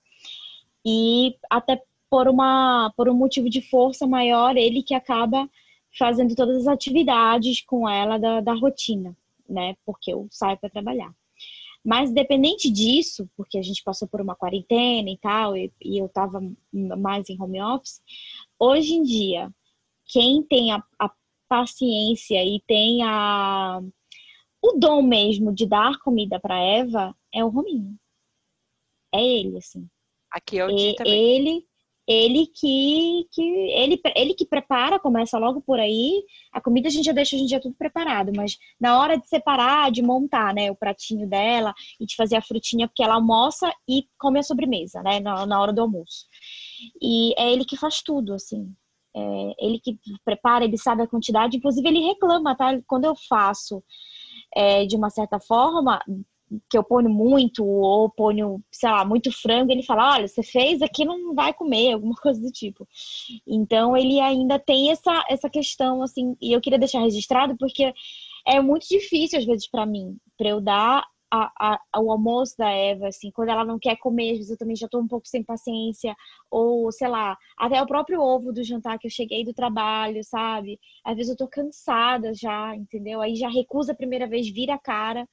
E 0.85 1.37
até 1.51 1.83
por 2.11 2.29
uma 2.29 2.93
por 2.97 3.09
um 3.09 3.15
motivo 3.15 3.49
de 3.49 3.63
força 3.63 4.07
maior, 4.07 4.57
ele 4.57 4.83
que 4.83 4.95
acaba 4.95 5.49
fazendo 5.99 6.35
todas 6.35 6.59
as 6.59 6.67
atividades 6.69 7.63
com 7.63 7.89
ela 7.89 8.19
da, 8.19 8.41
da 8.41 8.55
rotina, 8.55 9.17
né? 9.49 9.77
Porque 9.85 10.13
eu 10.13 10.27
saio 10.31 10.59
para 10.59 10.71
trabalhar. 10.71 11.15
Mas 11.85 12.11
independente 12.11 12.71
disso, 12.71 13.29
porque 13.37 13.59
a 13.59 13.63
gente 13.63 13.83
passou 13.83 14.07
por 14.07 14.21
uma 14.21 14.37
quarentena 14.37 15.11
e 15.11 15.19
tal, 15.19 15.57
e, 15.57 15.73
e 15.81 15.99
eu 15.99 16.09
tava 16.09 16.41
mais 16.73 17.29
em 17.29 17.41
home 17.41 17.61
office, 17.61 18.01
hoje 18.59 18.95
em 18.95 19.03
dia, 19.03 19.51
quem 20.07 20.43
tem 20.45 20.73
a, 20.73 20.83
a 20.99 21.11
paciência 21.49 22.43
e 22.45 22.63
tem 22.67 23.03
a 23.03 23.81
o 24.65 24.79
dom 24.79 25.03
mesmo 25.03 25.53
de 25.53 25.67
dar 25.67 25.99
comida 25.99 26.39
para 26.39 26.57
Eva 26.57 27.17
é 27.35 27.45
o 27.45 27.49
Rominho. 27.49 27.99
É 29.13 29.21
ele, 29.23 29.59
assim. 29.59 29.89
Aqui 30.31 30.59
é 30.59 30.65
o 30.65 30.71
E- 30.71 30.77
dia 30.77 30.95
também. 30.95 31.15
ele 31.37 31.67
ele 32.13 32.47
que, 32.47 33.27
que 33.33 33.43
ele, 33.43 34.01
ele 34.15 34.35
que 34.35 34.47
prepara, 34.47 34.99
começa 34.99 35.39
logo 35.39 35.61
por 35.61 35.81
aí. 35.81 36.23
A 36.53 36.61
comida 36.61 36.89
a 36.89 36.91
gente 36.91 37.07
já 37.07 37.13
deixa 37.13 37.37
a 37.37 37.39
gente 37.39 37.51
já 37.51 37.61
tudo 37.61 37.75
preparado, 37.75 38.33
mas 38.37 38.59
na 38.81 38.99
hora 38.99 39.19
de 39.19 39.27
separar, 39.29 39.91
de 39.91 40.03
montar, 40.03 40.55
né, 40.55 40.71
o 40.71 40.77
pratinho 40.77 41.27
dela 41.29 41.73
e 42.01 42.07
de 42.07 42.15
fazer 42.17 42.37
a 42.37 42.43
frutinha, 42.43 42.87
porque 42.87 43.03
ela 43.03 43.15
almoça 43.15 43.73
e 43.89 44.05
come 44.19 44.39
a 44.39 44.43
sobremesa, 44.43 45.03
né, 45.03 45.21
na, 45.21 45.47
na 45.47 45.61
hora 45.61 45.73
do 45.73 45.81
almoço. 45.81 46.27
E 47.01 47.33
é 47.39 47.53
ele 47.53 47.65
que 47.65 47.77
faz 47.77 48.03
tudo, 48.03 48.35
assim. 48.35 48.73
É 49.15 49.55
ele 49.59 49.79
que 49.79 49.99
prepara, 50.25 50.65
ele 50.65 50.79
sabe 50.79 51.03
a 51.03 51.07
quantidade, 51.07 51.57
inclusive 51.57 51.87
ele 51.87 52.01
reclama, 52.01 52.57
tá? 52.57 52.79
Quando 52.87 53.05
eu 53.05 53.15
faço 53.29 53.83
é, 54.55 54.87
de 54.87 54.97
uma 54.97 55.11
certa 55.11 55.39
forma, 55.41 56.01
que 56.71 56.77
eu 56.77 56.85
ponho 56.85 57.09
muito, 57.09 57.65
ou 57.65 58.11
ponho, 58.11 58.63
sei 58.71 58.91
lá, 58.91 59.05
muito 59.05 59.31
frango, 59.33 59.73
ele 59.73 59.83
fala, 59.83 60.15
olha, 60.15 60.29
você 60.29 60.43
fez 60.43 60.83
aqui, 60.83 61.05
não 61.05 61.35
vai 61.35 61.53
comer, 61.53 61.93
alguma 61.95 62.15
coisa 62.15 62.41
do 62.41 62.51
tipo. 62.51 62.87
Então, 63.47 63.97
ele 63.97 64.21
ainda 64.21 64.59
tem 64.59 64.91
essa, 64.91 65.25
essa 65.29 65.49
questão, 65.49 66.03
assim, 66.03 66.37
e 66.41 66.53
eu 66.53 66.61
queria 66.61 66.79
deixar 66.79 67.01
registrado, 67.01 67.57
porque 67.59 67.93
é 68.47 68.61
muito 68.61 68.87
difícil, 68.89 69.39
às 69.39 69.45
vezes, 69.45 69.69
para 69.69 69.87
mim, 69.87 70.17
para 70.37 70.49
eu 70.49 70.61
dar 70.61 71.05
a, 71.33 71.79
a, 71.95 72.01
o 72.01 72.13
almoço 72.13 72.55
da 72.59 72.71
Eva, 72.71 73.09
assim, 73.09 73.31
quando 73.31 73.49
ela 73.49 73.65
não 73.65 73.79
quer 73.79 73.97
comer, 73.97 74.33
às 74.33 74.37
vezes 74.37 74.51
eu 74.51 74.59
também 74.59 74.77
já 74.77 74.87
tô 74.87 75.01
um 75.01 75.09
pouco 75.09 75.27
sem 75.27 75.43
paciência, 75.43 76.15
ou, 76.51 76.93
sei 76.93 77.09
lá, 77.09 77.39
até 77.57 77.81
o 77.81 77.87
próprio 77.87 78.21
ovo 78.21 78.53
do 78.53 78.63
jantar 78.63 78.99
que 78.99 79.07
eu 79.07 79.11
cheguei 79.11 79.43
do 79.43 79.55
trabalho, 79.55 80.23
sabe? 80.23 80.79
Às 81.03 81.17
vezes 81.17 81.31
eu 81.31 81.37
tô 81.37 81.49
cansada 81.49 82.35
já, 82.35 82.77
entendeu? 82.77 83.23
Aí 83.23 83.35
já 83.35 83.49
recusa 83.49 83.93
a 83.93 83.97
primeira 83.97 84.27
vez, 84.27 84.51
vira 84.51 84.75
a 84.75 84.79
cara 84.79 85.27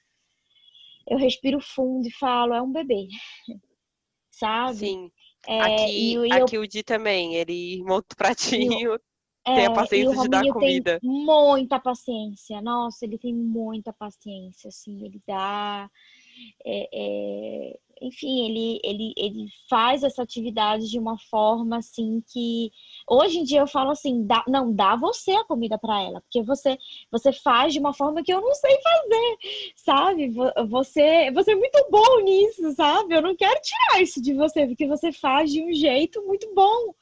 eu 1.10 1.18
respiro 1.18 1.60
fundo 1.62 2.08
e 2.08 2.12
falo, 2.12 2.54
é 2.54 2.62
um 2.62 2.72
bebê. 2.72 3.08
Sabe? 4.32 4.78
Sim. 4.78 5.12
É, 5.48 5.66
Aqui, 5.66 6.14
e, 6.14 6.18
o- 6.18 6.26
e 6.26 6.30
eu- 6.40 6.46
aqui 6.46 6.58
o 6.58 6.68
Di 6.68 6.84
também, 6.84 7.36
ele 7.36 7.82
monta 7.84 8.14
o 8.14 8.18
pratinho, 8.18 8.94
é, 9.48 9.52
tem 9.56 9.66
a 9.66 9.70
e 9.70 9.74
paciência 9.74 10.16
de 10.18 10.28
dar 10.30 10.46
comida. 10.54 11.00
tem 11.00 11.10
muita 11.10 11.80
paciência. 11.80 12.62
Nossa, 12.62 13.06
ele 13.06 13.18
tem 13.18 13.34
muita 13.34 13.92
paciência, 13.94 14.68
assim, 14.68 15.04
ele 15.06 15.22
dá. 15.28 15.90
é, 16.66 16.90
é, 17.74 17.80
enfim, 18.02 18.46
ele, 18.50 18.80
ele, 18.84 19.14
ele 19.18 19.46
faz 19.70 20.04
essa 20.04 20.24
atividade 20.24 20.90
de 20.90 21.00
uma 21.00 21.18
forma 21.30 21.78
assim 21.78 22.22
que 22.32 22.72
hoje 23.08 23.40
em 23.40 23.44
dia 23.44 23.60
eu 23.62 23.68
falo 23.68 23.92
assim, 23.92 24.26
dá, 24.26 24.44
não, 24.48 24.74
dá 24.74 24.96
você 24.96 25.32
a 25.32 25.46
comida 25.46 25.78
para 25.78 26.02
ela, 26.02 26.22
porque 26.22 26.42
você 26.44 26.78
você 27.12 27.32
faz 27.34 27.74
de 27.74 27.80
uma 27.80 27.94
forma 27.94 28.24
que 28.24 28.34
eu 28.34 28.42
não 28.42 28.54
sei 28.56 28.78
fazer, 28.82 29.38
sabe? 29.76 30.30
Vo- 30.30 30.52
Você, 30.70 31.32
você 31.32 31.52
é 31.52 31.56
muito 31.56 31.88
bom 31.92 32.20
nisso, 32.24 32.72
sabe? 32.76 33.16
Eu 33.16 33.22
não 33.22 33.36
quero 33.36 33.60
tirar 33.62 34.02
isso 34.02 34.22
de 34.22 34.34
você, 34.34 34.66
porque 34.68 34.88
você 34.88 35.12
faz 35.12 35.52
de 35.52 35.64
um 35.64 35.74
jeito 35.74 36.22
muito 36.26 36.54
bom. 36.54 36.94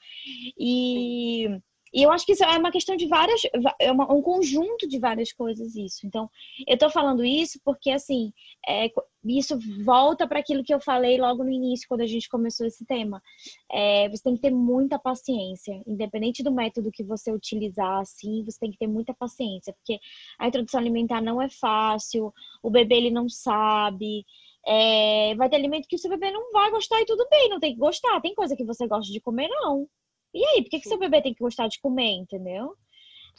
E, 0.57 1.47
e 1.93 2.03
eu 2.03 2.11
acho 2.11 2.25
que 2.25 2.33
isso 2.33 2.43
é 2.43 2.57
uma 2.57 2.71
questão 2.71 2.95
de 2.95 3.07
várias, 3.07 3.41
é 3.79 3.91
uma- 3.91 4.11
um 4.13 4.21
conjunto 4.21 4.87
de 4.87 4.99
várias 4.99 5.31
coisas 5.31 5.75
isso. 5.75 6.05
Então, 6.05 6.29
eu 6.67 6.77
tô 6.77 6.89
falando 6.89 7.23
isso 7.23 7.59
porque, 7.63 7.91
assim, 7.91 8.31
é, 8.67 8.89
isso 9.25 9.57
volta 9.83 10.27
para 10.27 10.39
aquilo 10.39 10.63
que 10.63 10.73
eu 10.73 10.79
falei 10.79 11.17
logo 11.19 11.43
no 11.43 11.51
início, 11.51 11.87
quando 11.87 12.01
a 12.01 12.07
gente 12.07 12.29
começou 12.29 12.65
esse 12.65 12.85
tema. 12.85 13.21
É, 13.71 14.07
você 14.09 14.23
tem 14.23 14.35
que 14.35 14.41
ter 14.41 14.51
muita 14.51 14.97
paciência, 14.99 15.81
independente 15.85 16.43
do 16.43 16.51
método 16.51 16.91
que 16.91 17.03
você 17.03 17.31
utilizar, 17.31 17.99
assim, 17.99 18.43
você 18.43 18.59
tem 18.59 18.71
que 18.71 18.77
ter 18.77 18.87
muita 18.87 19.13
paciência, 19.13 19.73
porque 19.73 19.99
a 20.39 20.47
introdução 20.47 20.79
alimentar 20.79 21.21
não 21.21 21.41
é 21.41 21.49
fácil, 21.49 22.33
o 22.63 22.69
bebê 22.69 22.95
ele 22.95 23.11
não 23.11 23.27
sabe. 23.29 24.25
é, 24.65 25.33
vai 25.35 25.49
ter 25.49 25.55
alimento 25.55 25.87
que 25.87 25.95
o 25.95 25.99
seu 25.99 26.09
bebê 26.09 26.29
não 26.31 26.51
vai 26.51 26.69
gostar 26.71 26.99
e 27.01 27.05
tudo 27.05 27.25
bem, 27.29 27.47
não 27.49 27.59
tem 27.59 27.73
que 27.73 27.79
gostar. 27.79 28.19
Tem 28.21 28.35
coisa 28.35 28.55
que 28.55 28.65
você 28.65 28.85
gosta 28.87 29.11
de 29.11 29.21
comer, 29.21 29.47
não. 29.47 29.87
E 30.37 30.45
aí, 30.45 30.61
por 30.63 30.69
que, 30.69 30.79
que 30.79 30.87
seu 30.87 30.99
bebê 30.99 31.21
tem 31.21 31.33
que 31.33 31.43
gostar 31.43 31.67
de 31.67 31.79
comer, 31.79 32.11
entendeu? 32.11 32.75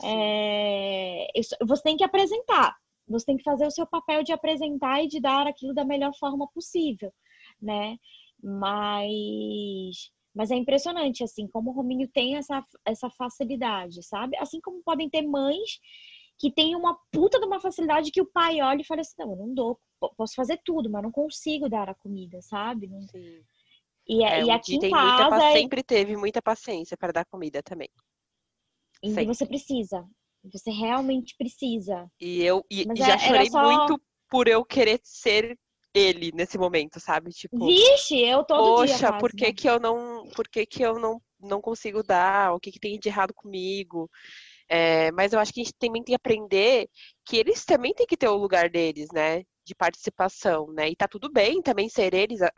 É, 0.02 1.28
você 1.66 1.82
tem 1.82 1.96
que 1.96 2.04
apresentar. 2.04 2.76
Você 3.08 3.26
tem 3.26 3.37
que 3.37 3.42
fazer 3.42 3.66
o 3.66 3.70
seu 3.70 3.87
papel 3.87 4.22
de 4.22 4.32
apresentar 4.32 5.02
e 5.02 5.08
de 5.08 5.20
dar 5.20 5.46
aquilo 5.46 5.72
da 5.74 5.84
melhor 5.84 6.12
forma 6.18 6.46
possível, 6.48 7.12
né? 7.61 7.96
Mas, 8.42 10.11
mas 10.34 10.50
é 10.50 10.56
impressionante, 10.56 11.24
assim, 11.24 11.46
como 11.48 11.70
o 11.70 11.72
Rominho 11.72 12.08
tem 12.08 12.37
essa, 12.37 12.64
essa 12.84 13.08
facilidade, 13.11 14.02
sabe? 14.02 14.37
Assim 14.37 14.61
como 14.61 14.82
podem 14.82 15.08
ter 15.08 15.22
mães 15.22 15.80
que 16.38 16.52
têm 16.52 16.76
uma 16.76 16.96
puta 17.11 17.40
de 17.40 17.46
uma 17.46 17.61
facilidade 17.61 18.11
que 18.12 18.20
o 18.20 18.26
pai 18.30 18.61
olha 18.61 18.80
e 18.80 18.84
fala 18.84 19.00
assim, 19.00 19.14
não, 19.18 19.30
eu 19.32 19.37
não 19.37 19.54
dou, 19.54 19.80
po- 19.98 20.14
posso 20.16 20.34
fazer 20.34 20.61
tudo, 20.64 20.88
mas 20.90 21.02
não 21.02 21.11
consigo 21.11 21.68
dar 21.68 21.88
a 21.88 21.94
comida, 21.94 22.40
sabe? 22.42 22.87
Não- 22.87 23.02
Sim. 23.08 23.40
E, 24.09 24.25
É, 24.25 24.42
e 24.42 24.51
aqui 24.51 24.75
em 24.77 24.81
muita, 24.81 25.29
casa, 25.29 25.44
é- 25.44 25.53
sempre 25.53 25.83
teve 25.83 26.16
muita 26.16 26.40
paciência 26.40 26.97
para 26.97 27.12
dar 27.12 27.25
comida 27.27 27.62
também. 27.62 27.90
e 29.03 29.09
sempre. 29.11 29.27
você 29.27 29.47
precisa. 29.47 30.05
Você 30.53 30.71
realmente 30.71 31.35
precisa. 31.37 32.11
E 32.21 32.42
eu 32.42 32.64
e, 32.71 32.85
Mas 32.87 32.99
é- 33.01 33.05
já 33.05 33.12
era 33.14 33.18
chorei 33.18 33.51
só- 33.51 33.62
muito 33.62 34.01
por 34.31 34.49
eu 34.49 34.64
querer 34.64 35.01
ser 35.03 35.59
ele 35.94 36.31
nesse 36.33 36.57
momento, 36.59 37.01
sabe? 37.01 37.31
Tipo, 37.31 37.59
Vixe, 37.66 38.18
eu 38.18 38.44
todo 38.44 38.85
dia 38.87 38.99
poxa, 38.99 39.12
por 39.18 39.31
que 39.33 39.53
que 39.53 39.68
eu 39.68 39.81
não, 39.81 40.29
por 40.35 40.49
que 40.49 40.64
que 40.66 40.83
eu 40.83 40.99
não, 40.99 41.21
não 41.40 41.61
consigo 41.61 42.03
dar? 42.03 42.53
O 42.55 42.61
que 42.61 42.71
que 42.71 42.79
tem 42.79 42.99
de 42.99 43.09
errado 43.09 43.35
comigo? 43.35 44.09
É, 44.68 45.11
mas 45.12 45.33
eu 45.33 45.40
acho 45.40 45.52
que 45.52 45.61
a 45.61 45.64
gente 45.64 45.74
também 45.78 46.02
tem 46.04 46.12
que 46.12 46.16
aprender 46.16 46.88
que 47.24 47.37
eles 47.37 47.64
também 47.64 47.94
têm 47.94 48.07
que 48.07 48.16
ter 48.16 48.28
o 48.28 48.37
lugar 48.37 48.68
deles, 48.70 49.09
né? 49.12 49.44
De 49.64 49.74
participação, 49.74 50.72
né? 50.72 50.88
E 50.90 50.96
tá 50.96 51.07
tudo 51.09 51.31
bem 51.31 51.62
também 51.62 51.88
ser 51.88 52.14
eles 52.14 52.40
a, 52.42 52.50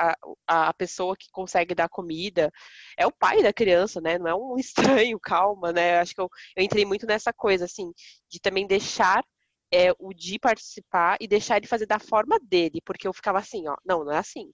a, 0.46 0.68
a 0.68 0.74
pessoa 0.74 1.16
que 1.16 1.28
consegue 1.32 1.74
dar 1.74 1.88
comida. 1.88 2.50
É 2.96 3.06
o 3.06 3.12
pai 3.12 3.42
da 3.42 3.52
criança, 3.52 4.00
né? 4.00 4.18
Não 4.18 4.28
é 4.28 4.34
um 4.34 4.56
estranho, 4.58 5.18
calma, 5.20 5.72
né? 5.72 5.98
Acho 5.98 6.14
que 6.14 6.20
eu, 6.20 6.28
eu 6.56 6.64
entrei 6.64 6.84
muito 6.84 7.06
nessa 7.06 7.32
coisa, 7.32 7.64
assim, 7.64 7.92
de 8.28 8.40
também 8.40 8.66
deixar 8.66 9.24
é, 9.72 9.92
o 9.98 10.12
Di 10.14 10.38
participar 10.38 11.16
e 11.20 11.28
deixar 11.28 11.56
ele 11.58 11.66
fazer 11.66 11.86
da 11.86 11.98
forma 11.98 12.38
dele, 12.40 12.80
porque 12.84 13.06
eu 13.06 13.12
ficava 13.12 13.38
assim, 13.38 13.66
ó, 13.68 13.76
não, 13.84 14.04
não 14.04 14.12
é 14.12 14.18
assim. 14.18 14.52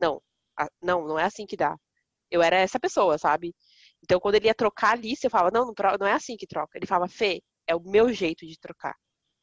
Não, 0.00 0.22
a- 0.56 0.68
não, 0.82 1.06
não 1.06 1.18
é 1.18 1.24
assim 1.24 1.46
que 1.46 1.56
dá. 1.56 1.76
Eu 2.30 2.42
era 2.42 2.56
essa 2.56 2.80
pessoa, 2.80 3.18
sabe? 3.18 3.54
Então, 4.02 4.18
quando 4.20 4.34
ele 4.36 4.46
ia 4.46 4.54
trocar 4.54 4.92
a 4.92 4.96
lista, 4.96 5.26
eu 5.26 5.30
falava, 5.30 5.50
não, 5.52 5.66
não, 5.66 5.74
não 6.00 6.06
é 6.06 6.12
assim 6.12 6.36
que 6.36 6.46
troca. 6.46 6.76
Ele 6.78 6.86
falava, 6.86 7.08
Fê, 7.08 7.42
é 7.66 7.74
o 7.74 7.80
meu 7.80 8.12
jeito 8.12 8.46
de 8.46 8.58
trocar. 8.58 8.94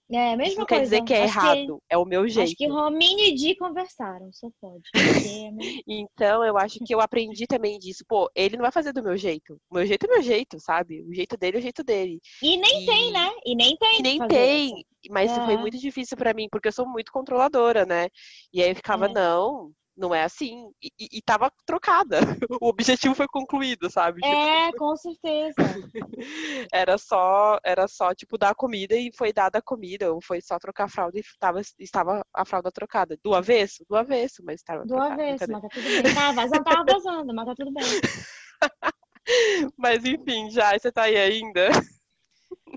É, 0.09 0.29
Isso 0.29 0.37
mesma 0.37 0.59
não 0.61 0.65
quer 0.65 0.75
coisa. 0.77 0.83
dizer 0.89 1.03
que 1.03 1.13
é 1.13 1.23
Acho 1.25 1.33
errado, 1.37 1.83
é 1.89 1.97
o 1.97 2.05
meu 2.05 2.23
Acho 2.23 2.33
que 2.33 2.43
jeito. 2.45 2.73
Romine 2.73 3.29
e 3.29 3.35
Di 3.35 3.57
conversaram, 3.57 4.31
só 4.31 4.47
pode. 4.61 4.83
é 4.95 5.49
Então, 5.85 6.45
eu 6.45 6.57
acho 6.57 6.79
que 6.85 6.95
eu 6.95 7.01
aprendi 7.01 7.45
também 7.45 7.77
disso. 7.77 8.05
Pô, 8.07 8.29
ele 8.33 8.55
não 8.55 8.63
vai 8.63 8.71
fazer 8.71 8.93
do 8.93 9.03
meu 9.03 9.17
jeito. 9.17 9.59
O 9.69 9.75
meu 9.75 9.85
jeito 9.85 10.05
é 10.05 10.09
meu 10.09 10.21
jeito, 10.21 10.57
sabe? 10.61 11.03
O 11.03 11.13
jeito 11.13 11.35
dele 11.35 11.57
é 11.57 11.59
o 11.59 11.63
jeito 11.63 11.83
dele. 11.83 12.21
E 12.41 12.55
nem 12.55 12.83
E- 12.83 12.85
tem, 12.85 13.11
né? 13.11 13.31
E 13.45 13.53
nem 13.55 13.75
tem. 13.77 13.99
E 13.99 14.01
nem 14.01 14.27
tem. 14.29 14.85
Mas 15.09 15.35
foi 15.35 15.55
É. 15.55 15.57
muito 15.57 15.77
difícil 15.77 16.15
pra 16.15 16.33
mim, 16.33 16.47
porque 16.49 16.69
eu 16.69 16.73
sou 16.73 16.87
muito 16.87 17.11
controladora, 17.11 17.85
né? 17.85 18.07
E 18.53 18.63
aí 18.63 18.69
eu 18.69 18.75
ficava, 18.77 19.07
É. 19.07 19.09
não, 19.09 19.73
não 19.97 20.13
é 20.13 20.23
assim. 20.23 20.69
E, 20.81 20.89
e, 20.99 21.17
e 21.17 21.21
tava 21.21 21.51
trocada. 21.65 22.19
O 22.61 22.69
objetivo 22.69 23.13
foi 23.13 23.27
concluído, 23.27 23.89
sabe? 23.89 24.21
Tipo, 24.21 24.33
É, 24.33 24.71
com 24.73 24.95
certeza. 24.95 25.55
era 26.71 26.97
só, 26.97 27.59
era 27.63 27.87
só, 27.87 28.13
tipo, 28.13 28.37
dar 28.37 28.55
comida 28.55 28.95
e 28.95 29.11
foi 29.15 29.33
dada 29.33 29.59
a 29.59 29.61
comida, 29.61 30.11
ou 30.13 30.21
foi 30.21 30.41
só 30.41 30.57
trocar 30.57 30.85
a 30.85 30.89
fralda 30.89 31.19
e 31.19 31.23
tava, 31.39 31.61
estava 31.79 32.25
a 32.33 32.45
fralda 32.45 32.71
trocada. 32.71 33.17
Do 33.23 33.33
avesso? 33.33 33.83
Do 33.89 33.95
avesso, 33.95 34.41
mas 34.43 34.55
estava 34.55 34.83
Do 34.83 34.89
trocada. 34.89 35.13
avesso, 35.13 35.45
mas 35.51 35.61
tá 35.61 35.69
tudo 35.69 35.83
bem. 35.83 36.13
Tá 36.13 36.31
vazando, 36.31 36.63
tava 36.63 36.85
vazando, 36.85 37.33
mas 37.35 37.45
tá 37.45 37.55
tudo 37.55 37.73
bem. 37.73 37.85
Mas 39.77 40.05
enfim, 40.05 40.49
já, 40.49 40.77
você 40.77 40.91
tá 40.91 41.03
aí 41.03 41.17
ainda? 41.17 41.69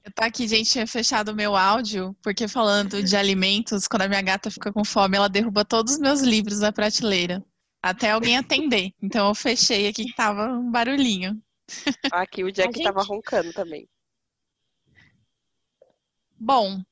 Eu 0.05 0.13
tô 0.13 0.25
aqui, 0.25 0.49
gente, 0.49 0.71
tinha 0.71 0.87
fechado 0.87 1.31
o 1.31 1.35
meu 1.35 1.55
áudio, 1.57 2.17
porque 2.23 2.49
falando 2.49 3.03
de 3.03 3.17
alimentos, 3.17 3.87
quando 3.87 4.03
a 4.03 4.09
minha 4.09 4.23
gata 4.23 4.51
fica 4.51 4.73
com 4.73 4.85
fome, 4.85 5.17
ela 5.17 5.29
derruba 5.29 5.65
todos 5.65 5.95
os 5.95 5.99
meus 5.99 6.21
livros 6.21 6.61
da 6.61 6.73
prateleira. 6.73 7.45
Até 7.83 8.11
alguém 8.11 8.37
atender. 8.37 8.93
Então 9.03 9.29
eu 9.29 9.35
fechei 9.35 9.89
aqui 9.89 10.05
que 10.05 10.15
tava 10.15 10.53
um 10.53 10.71
barulhinho. 10.71 11.41
Aqui 12.13 12.43
o 12.45 12.51
Jack 12.53 12.81
A 12.81 12.85
tava 12.85 13.01
gente- 13.01 13.09
roncando 13.09 13.53
também. 13.53 13.89
Bom, 16.39 16.83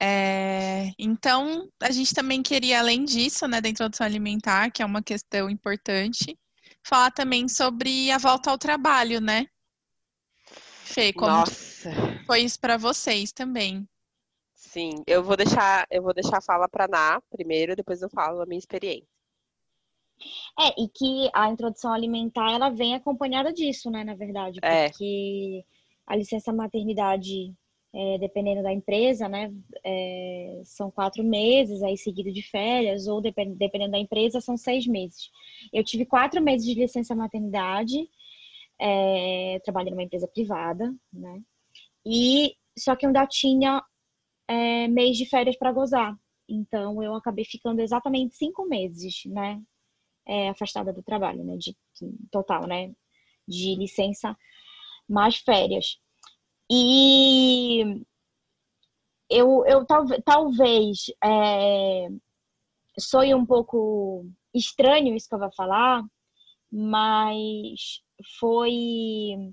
é, 0.00 0.90
então 0.98 1.68
a 1.80 1.90
gente 1.90 2.14
também 2.14 2.42
queria, 2.42 2.78
além 2.78 3.04
disso, 3.04 3.46
né, 3.46 3.60
da 3.60 3.68
introdução 3.68 4.06
alimentar, 4.06 4.70
que 4.70 4.82
é 4.82 4.86
uma 4.86 5.02
questão 5.02 5.50
importante, 5.50 6.38
falar 6.82 7.10
também 7.10 7.48
sobre 7.48 8.10
a 8.10 8.16
volta 8.18 8.50
ao 8.50 8.56
trabalho, 8.58 9.20
né? 9.20 9.46
Fê, 10.50 11.12
como 11.12 11.30
Nossa, 11.30 11.52
foi 12.28 12.42
isso 12.42 12.60
para 12.60 12.76
vocês 12.76 13.32
também? 13.32 13.88
sim. 14.54 15.02
Eu 15.06 15.22
vou 15.24 15.36
deixar, 15.36 15.86
eu 15.90 16.02
vou 16.02 16.12
deixar 16.12 16.38
a 16.38 16.42
fala 16.42 16.68
pra 16.68 16.86
Ná 16.86 17.20
primeiro, 17.30 17.74
depois 17.74 18.02
eu 18.02 18.10
falo 18.10 18.42
a 18.42 18.46
minha 18.46 18.58
experiência. 18.58 19.08
É, 20.58 20.80
e 20.82 20.88
que 20.88 21.30
a 21.32 21.48
introdução 21.50 21.92
alimentar, 21.92 22.52
ela 22.52 22.68
vem 22.70 22.94
acompanhada 22.94 23.52
disso, 23.52 23.90
né, 23.90 24.04
na 24.04 24.14
verdade. 24.14 24.58
É. 24.62 24.88
Porque 24.88 25.64
a 26.06 26.16
licença 26.16 26.52
maternidade, 26.52 27.54
é, 27.94 28.18
dependendo 28.18 28.62
da 28.62 28.72
empresa, 28.72 29.28
né, 29.28 29.52
é, 29.84 30.60
são 30.64 30.90
quatro 30.90 31.22
meses, 31.24 31.82
aí 31.82 31.96
seguido 31.96 32.32
de 32.32 32.42
férias, 32.42 33.06
ou 33.06 33.20
depen- 33.20 33.54
dependendo 33.54 33.92
da 33.92 33.98
empresa, 33.98 34.40
são 34.40 34.56
seis 34.56 34.86
meses. 34.86 35.30
Eu 35.72 35.84
tive 35.84 36.04
quatro 36.04 36.42
meses 36.42 36.66
de 36.66 36.74
licença 36.74 37.14
maternidade, 37.14 38.08
é, 38.80 39.60
trabalhei 39.64 39.90
numa 39.92 40.02
empresa 40.02 40.26
privada, 40.28 40.92
né, 41.12 41.40
e 42.06 42.54
só 42.78 42.94
que 42.96 43.04
eu 43.06 43.08
ainda 43.08 43.26
tinha 43.26 43.82
é, 44.48 44.88
mês 44.88 45.16
de 45.16 45.26
férias 45.26 45.56
para 45.56 45.72
gozar. 45.72 46.16
Então, 46.48 47.02
eu 47.02 47.14
acabei 47.14 47.44
ficando 47.44 47.80
exatamente 47.80 48.36
cinco 48.36 48.66
meses, 48.66 49.22
né, 49.26 49.60
é, 50.26 50.50
afastada 50.50 50.92
do 50.92 51.02
trabalho, 51.02 51.42
né? 51.44 51.56
De 51.56 51.76
total, 52.30 52.66
né? 52.66 52.94
De 53.46 53.74
licença 53.74 54.36
mais 55.08 55.36
férias. 55.38 55.98
E 56.70 58.04
eu, 59.30 59.64
eu 59.66 59.86
talvez, 59.86 60.22
talvez 60.24 60.98
é, 61.24 62.08
um 63.34 63.46
pouco 63.46 64.26
estranho 64.54 65.16
isso 65.16 65.28
que 65.28 65.34
eu 65.34 65.38
vou 65.38 65.52
falar, 65.52 66.02
mas 66.70 68.02
foi 68.38 69.52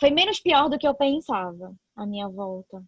foi 0.00 0.10
menos 0.10 0.40
pior 0.40 0.68
do 0.68 0.78
que 0.78 0.86
eu 0.86 0.94
pensava 0.94 1.74
a 1.96 2.06
minha 2.06 2.28
volta. 2.28 2.82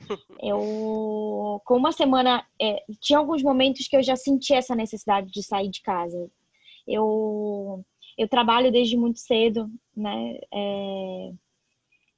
Eu, 0.42 1.62
com 1.64 1.76
uma 1.76 1.92
semana, 1.92 2.44
é, 2.60 2.84
tinha 3.00 3.18
alguns 3.18 3.42
momentos 3.42 3.88
que 3.88 3.96
eu 3.96 4.02
já 4.02 4.16
senti 4.16 4.52
essa 4.52 4.74
necessidade 4.74 5.30
de 5.30 5.42
sair 5.42 5.70
de 5.70 5.80
casa. 5.80 6.30
Eu, 6.86 7.82
eu 8.18 8.28
trabalho 8.28 8.70
desde 8.70 8.96
muito 8.96 9.20
cedo, 9.20 9.70
né? 9.96 10.38
É, 10.52 11.32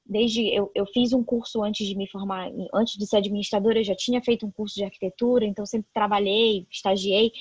desde 0.04 0.46
eu, 0.54 0.70
eu 0.74 0.86
fiz 0.86 1.12
um 1.12 1.22
curso 1.22 1.62
antes 1.62 1.86
de 1.86 1.96
me 1.96 2.08
formar, 2.08 2.50
antes 2.72 2.96
de 2.96 3.06
ser 3.06 3.18
administradora, 3.18 3.78
eu 3.78 3.84
já 3.84 3.94
tinha 3.94 4.22
feito 4.22 4.46
um 4.46 4.50
curso 4.50 4.74
de 4.74 4.84
arquitetura, 4.84 5.44
então 5.44 5.66
sempre 5.66 5.88
trabalhei, 5.92 6.66
estagiei. 6.70 7.32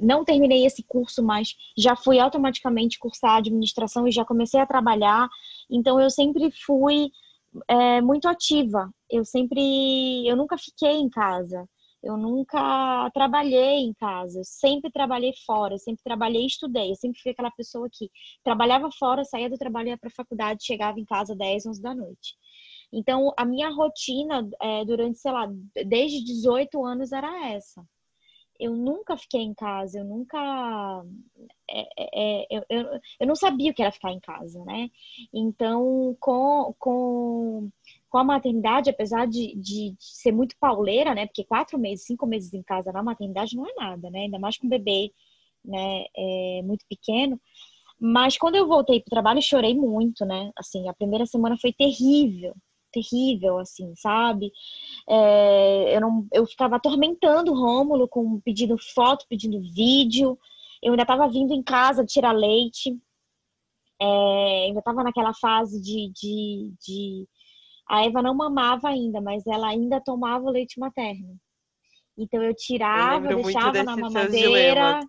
Não 0.00 0.24
terminei 0.24 0.64
esse 0.64 0.82
curso, 0.82 1.22
mas 1.22 1.54
já 1.76 1.96
fui 1.96 2.18
automaticamente 2.18 2.98
cursar 2.98 3.36
administração 3.36 4.06
e 4.06 4.12
já 4.12 4.24
comecei 4.24 4.60
a 4.60 4.66
trabalhar. 4.66 5.28
Então 5.70 6.00
eu 6.00 6.10
sempre 6.10 6.50
fui 6.64 7.10
é, 7.68 8.00
muito 8.00 8.28
ativa. 8.28 8.90
Eu 9.10 9.24
sempre, 9.24 10.26
eu 10.26 10.36
nunca 10.36 10.56
fiquei 10.58 10.92
em 10.92 11.08
casa. 11.08 11.68
Eu 12.02 12.16
nunca 12.16 13.10
trabalhei 13.12 13.80
em 13.80 13.92
casa. 13.94 14.40
Eu 14.40 14.44
sempre 14.44 14.90
trabalhei 14.90 15.32
fora. 15.46 15.74
Eu 15.74 15.78
sempre 15.78 16.02
trabalhei 16.02 16.42
e 16.42 16.46
estudei. 16.46 16.90
Eu 16.90 16.96
sempre 16.96 17.20
fui 17.20 17.32
aquela 17.32 17.50
pessoa 17.50 17.88
que 17.92 18.10
trabalhava 18.42 18.90
fora, 18.98 19.24
saía 19.24 19.50
do 19.50 19.58
trabalho, 19.58 19.88
ia 19.88 19.98
para 19.98 20.08
a 20.08 20.14
faculdade, 20.16 20.64
chegava 20.64 20.98
em 20.98 21.04
casa 21.04 21.34
10, 21.36 21.66
11 21.66 21.82
da 21.82 21.94
noite. 21.94 22.34
Então, 22.92 23.32
a 23.36 23.44
minha 23.44 23.70
rotina 23.70 24.48
é, 24.60 24.84
durante, 24.84 25.18
sei 25.18 25.30
lá, 25.30 25.48
desde 25.86 26.24
18 26.24 26.84
anos 26.84 27.12
era 27.12 27.48
essa. 27.50 27.84
Eu 28.60 28.76
nunca 28.76 29.16
fiquei 29.16 29.40
em 29.40 29.54
casa, 29.54 29.98
eu 29.98 30.04
nunca. 30.04 31.04
É, 31.68 32.42
é, 32.42 32.46
eu, 32.50 32.64
eu, 32.68 33.00
eu 33.20 33.26
não 33.26 33.34
sabia 33.34 33.70
o 33.70 33.74
que 33.74 33.82
era 33.82 33.90
ficar 33.90 34.12
em 34.12 34.20
casa, 34.20 34.62
né? 34.64 34.90
Então, 35.32 36.16
com, 36.20 36.74
com, 36.78 37.70
com 38.08 38.18
a 38.18 38.24
maternidade, 38.24 38.90
apesar 38.90 39.26
de, 39.26 39.54
de, 39.56 39.92
de, 39.92 39.96
ser 39.98 40.32
muito 40.32 40.56
pauleira, 40.60 41.14
né? 41.14 41.26
Porque 41.26 41.44
quatro 41.44 41.78
meses, 41.78 42.04
cinco 42.04 42.26
meses 42.26 42.52
em 42.52 42.62
casa 42.62 42.92
na 42.92 43.02
maternidade 43.02 43.56
não 43.56 43.66
é 43.66 43.72
nada, 43.74 44.10
né? 44.10 44.20
Ainda 44.20 44.38
mais 44.38 44.58
com 44.58 44.66
um 44.66 44.70
bebê, 44.70 45.12
né? 45.64 46.04
É, 46.16 46.62
muito 46.62 46.84
pequeno. 46.88 47.40
Mas 47.98 48.38
quando 48.38 48.56
eu 48.56 48.66
voltei 48.66 49.00
para 49.00 49.08
o 49.08 49.10
trabalho, 49.10 49.42
chorei 49.42 49.74
muito, 49.74 50.24
né? 50.24 50.50
Assim, 50.56 50.88
a 50.88 50.94
primeira 50.94 51.26
semana 51.26 51.56
foi 51.58 51.72
terrível, 51.72 52.54
terrível, 52.90 53.58
assim, 53.58 53.94
sabe? 53.96 54.50
É, 55.08 55.96
eu, 55.96 56.00
não, 56.00 56.26
eu 56.32 56.46
ficava 56.46 56.76
atormentando 56.76 57.52
o 57.52 57.54
Rômulo 57.54 58.08
com 58.08 58.40
pedindo 58.40 58.76
foto, 58.94 59.26
pedindo 59.28 59.60
vídeo. 59.60 60.38
Eu 60.82 60.92
ainda 60.92 61.02
estava 61.02 61.28
vindo 61.28 61.52
em 61.52 61.62
casa 61.62 62.04
tirar 62.04 62.32
leite. 62.32 62.96
É, 64.00 64.64
ainda 64.66 64.78
estava 64.78 65.02
naquela 65.02 65.34
fase 65.34 65.80
de, 65.80 66.10
de, 66.14 66.72
de. 66.80 67.28
A 67.88 68.04
Eva 68.04 68.22
não 68.22 68.34
mamava 68.34 68.88
ainda, 68.88 69.20
mas 69.20 69.46
ela 69.46 69.68
ainda 69.68 70.00
tomava 70.00 70.44
o 70.44 70.50
leite 70.50 70.78
materno. 70.78 71.38
Então 72.16 72.42
eu 72.42 72.54
tirava, 72.54 73.30
eu 73.30 73.42
deixava 73.42 73.82
na 73.82 73.96
mamadeira. 73.96 75.00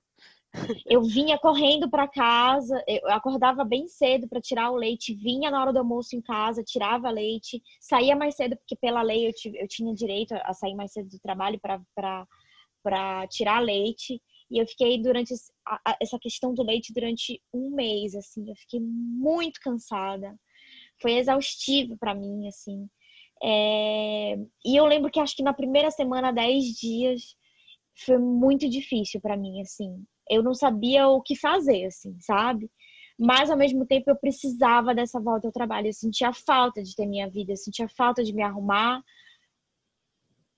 Eu 0.85 1.01
vinha 1.03 1.37
correndo 1.39 1.89
para 1.89 2.07
casa, 2.07 2.83
eu 2.87 3.09
acordava 3.09 3.63
bem 3.63 3.87
cedo 3.87 4.27
para 4.27 4.41
tirar 4.41 4.69
o 4.71 4.75
leite, 4.75 5.13
vinha 5.13 5.49
na 5.49 5.61
hora 5.61 5.71
do 5.71 5.79
almoço 5.79 6.15
em 6.15 6.21
casa, 6.21 6.63
tirava 6.63 7.09
leite, 7.09 7.61
saía 7.79 8.15
mais 8.15 8.35
cedo, 8.35 8.57
porque 8.57 8.75
pela 8.75 9.01
lei 9.01 9.27
eu, 9.27 9.31
eu 9.55 9.67
tinha 9.67 9.93
direito 9.93 10.33
a 10.33 10.53
sair 10.53 10.75
mais 10.75 10.91
cedo 10.91 11.09
do 11.09 11.19
trabalho 11.19 11.59
para 11.61 13.27
tirar 13.27 13.59
leite. 13.59 14.21
E 14.49 14.61
eu 14.61 14.67
fiquei 14.67 15.01
durante 15.01 15.33
essa 16.01 16.19
questão 16.19 16.53
do 16.53 16.63
leite 16.63 16.91
durante 16.93 17.41
um 17.53 17.73
mês, 17.73 18.13
assim, 18.13 18.49
eu 18.49 18.55
fiquei 18.57 18.81
muito 18.81 19.61
cansada. 19.61 20.35
Foi 21.01 21.13
exaustivo 21.13 21.97
para 21.97 22.13
mim, 22.13 22.49
assim. 22.49 22.89
É... 23.41 24.35
E 24.65 24.75
eu 24.75 24.85
lembro 24.85 25.09
que 25.09 25.21
acho 25.21 25.35
que 25.35 25.43
na 25.43 25.53
primeira 25.53 25.89
semana, 25.89 26.33
10 26.33 26.65
dias, 26.65 27.35
foi 28.05 28.17
muito 28.17 28.69
difícil 28.69 29.21
para 29.21 29.37
mim, 29.37 29.61
assim. 29.61 30.03
Eu 30.31 30.41
não 30.41 30.53
sabia 30.53 31.07
o 31.09 31.21
que 31.21 31.35
fazer, 31.35 31.85
assim, 31.85 32.17
sabe? 32.21 32.71
Mas 33.19 33.51
ao 33.51 33.57
mesmo 33.57 33.85
tempo 33.85 34.09
eu 34.09 34.15
precisava 34.15 34.95
dessa 34.95 35.19
volta 35.19 35.47
ao 35.47 35.51
trabalho. 35.51 35.87
Eu 35.87 35.93
sentia 35.93 36.31
falta 36.33 36.81
de 36.81 36.95
ter 36.95 37.05
minha 37.05 37.29
vida, 37.29 37.51
eu 37.51 37.57
sentia 37.57 37.87
falta 37.89 38.23
de 38.23 38.33
me 38.33 38.41
arrumar 38.41 39.03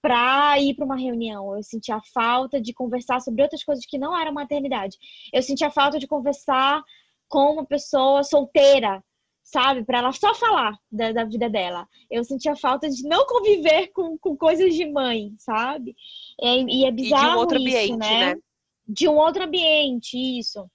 para 0.02 0.60
ir 0.60 0.76
para 0.76 0.86
uma 0.86 0.96
reunião. 0.96 1.56
Eu 1.56 1.64
sentia 1.64 2.00
falta 2.14 2.62
de 2.62 2.74
conversar 2.74 3.20
sobre 3.20 3.42
outras 3.42 3.64
coisas 3.64 3.86
que 3.86 3.98
não 3.98 4.18
eram 4.18 4.32
maternidade. 4.32 4.98
Eu 5.34 5.42
sentia 5.42 5.72
falta 5.72 5.98
de 5.98 6.08
conversar 6.08 6.84
com 7.28 7.54
uma 7.54 7.66
pessoa 7.66 8.24
solteira, 8.24 9.04
sabe? 9.44 9.84
Para 9.84 10.00
ela 10.00 10.12
só 10.12 10.36
falar 10.36 10.78
da, 10.92 11.12
da, 11.12 11.26
vida 11.26 11.50
dela. 11.50 11.88
Eu 12.12 12.24
sentia 12.24 12.56
falta 12.56 12.90
de 12.90 13.02
não 13.04 13.26
conviver 13.26 13.88
com, 13.88 14.18
com 14.20 14.38
coisas 14.38 14.76
de 14.76 14.86
mãe, 14.86 15.34
sabe? 15.40 15.96
E, 16.40 16.82
e 16.82 16.86
é 16.86 16.92
bizarro 16.92 17.26
e 17.26 17.30
de 17.30 17.36
um 17.36 17.40
outro 17.40 17.58
isso, 17.58 17.68
ambiente, 17.68 17.98
né? 17.98 18.36
né? 18.36 18.42
De 18.88 19.08
um 19.08 19.16
outro 19.16 19.44
ambiente, 19.44 20.18
isso. 20.18 20.70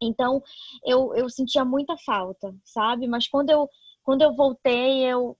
Então, 0.00 0.42
eu, 0.84 1.14
eu 1.14 1.28
sentia 1.28 1.64
muita 1.64 1.96
falta, 1.98 2.54
sabe? 2.64 3.06
Mas 3.06 3.28
quando 3.28 3.50
eu, 3.50 3.68
quando 4.02 4.22
eu 4.22 4.34
voltei, 4.34 5.04
eu, 5.04 5.36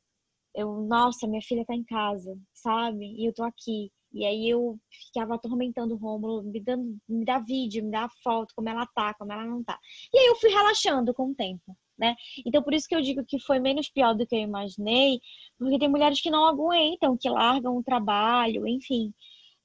eu, 0.54 0.82
nossa, 0.82 1.26
minha 1.26 1.42
filha 1.42 1.64
tá 1.66 1.74
em 1.74 1.84
casa, 1.84 2.36
sabe? 2.52 3.04
E 3.04 3.26
eu 3.26 3.34
tô 3.34 3.42
aqui. 3.44 3.90
E 4.12 4.24
aí 4.24 4.48
eu 4.48 4.78
ficava 5.06 5.34
atormentando 5.34 5.94
o 5.94 5.96
Rômulo, 5.96 6.44
me 6.44 6.60
dando, 6.60 6.96
me 7.08 7.24
dá 7.24 7.40
vídeo, 7.40 7.84
me 7.84 7.90
dá 7.90 8.08
foto, 8.22 8.54
como 8.54 8.68
ela 8.68 8.86
tá, 8.94 9.12
como 9.14 9.32
ela 9.32 9.44
não 9.44 9.62
tá. 9.64 9.78
E 10.12 10.18
aí 10.18 10.26
eu 10.26 10.36
fui 10.36 10.50
relaxando 10.50 11.12
com 11.12 11.30
o 11.30 11.34
tempo, 11.34 11.76
né? 11.98 12.14
Então 12.46 12.62
por 12.62 12.72
isso 12.72 12.88
que 12.88 12.94
eu 12.94 13.02
digo 13.02 13.24
que 13.26 13.40
foi 13.40 13.58
menos 13.58 13.88
pior 13.90 14.14
do 14.14 14.24
que 14.24 14.36
eu 14.36 14.40
imaginei, 14.40 15.20
porque 15.58 15.80
tem 15.80 15.88
mulheres 15.88 16.20
que 16.20 16.30
não 16.30 16.44
aguentam, 16.46 17.16
que 17.18 17.28
largam 17.28 17.76
o 17.76 17.82
trabalho, 17.82 18.68
enfim. 18.68 19.12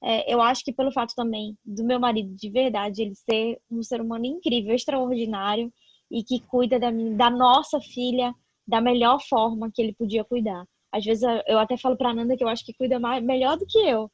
É, 0.02 0.34
eu 0.34 0.42
acho 0.42 0.64
que 0.64 0.72
pelo 0.72 0.92
fato 0.92 1.14
também 1.14 1.58
do 1.66 1.84
meu 1.84 2.00
marido 2.00 2.34
de 2.36 2.50
verdade, 2.50 3.02
ele 3.02 3.16
ser 3.16 3.60
um 3.70 3.84
ser 3.84 4.02
humano 4.02 4.26
incrível, 4.26 4.74
extraordinário 4.74 5.72
e 6.10 6.24
que 6.24 6.40
cuida 6.40 6.80
da, 6.80 6.90
minha, 6.90 7.16
da 7.16 7.30
nossa 7.30 7.80
filha 7.82 8.34
da 8.68 8.80
melhor 8.80 9.20
forma 9.28 9.72
que 9.74 9.82
ele 9.82 9.94
podia 9.94 10.24
cuidar. 10.24 10.64
Às 10.92 11.04
vezes 11.04 11.24
eu 11.48 11.60
até 11.60 11.78
falo 11.78 11.98
para 11.98 12.14
Nanda 12.14 12.38
que 12.38 12.44
eu 12.44 12.48
acho 12.48 12.66
que 12.66 12.74
cuida 12.74 13.00
mais, 13.00 13.24
melhor 13.24 13.58
do 13.58 13.66
que 13.66 13.78
eu. 13.78 14.10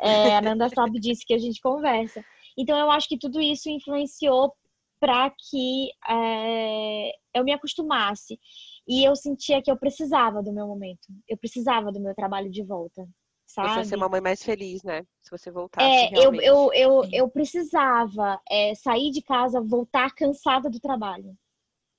É, 0.00 0.36
a 0.36 0.40
Nanda 0.40 0.68
sabe 0.68 1.00
disso 1.00 1.22
que 1.26 1.34
a 1.34 1.38
gente 1.38 1.60
conversa. 1.60 2.24
Então 2.56 2.78
eu 2.78 2.90
acho 2.90 3.08
que 3.08 3.18
tudo 3.18 3.40
isso 3.40 3.70
influenciou 3.70 4.52
para 5.00 5.30
que 5.30 5.90
é, 6.08 7.10
eu 7.34 7.42
me 7.42 7.52
acostumasse. 7.52 8.38
E 8.86 9.04
eu 9.04 9.16
sentia 9.16 9.62
que 9.62 9.70
eu 9.70 9.76
precisava 9.76 10.42
do 10.42 10.52
meu 10.52 10.66
momento. 10.66 11.08
Eu 11.28 11.36
precisava 11.36 11.90
do 11.90 12.00
meu 12.00 12.14
trabalho 12.14 12.50
de 12.50 12.62
volta. 12.62 13.08
Sabe? 13.52 13.84
Você 13.84 13.84
ser 13.84 13.96
uma 13.96 14.08
mãe 14.08 14.20
mais 14.22 14.42
feliz, 14.42 14.82
né? 14.82 15.02
Se 15.20 15.30
você 15.30 15.50
voltasse. 15.50 15.86
É, 15.86 16.10
eu, 16.14 16.34
eu, 16.36 16.72
eu, 16.72 17.08
eu 17.12 17.28
precisava 17.28 18.40
é, 18.50 18.74
sair 18.74 19.10
de 19.10 19.20
casa, 19.20 19.60
voltar 19.60 20.14
cansada 20.14 20.70
do 20.70 20.80
trabalho. 20.80 21.36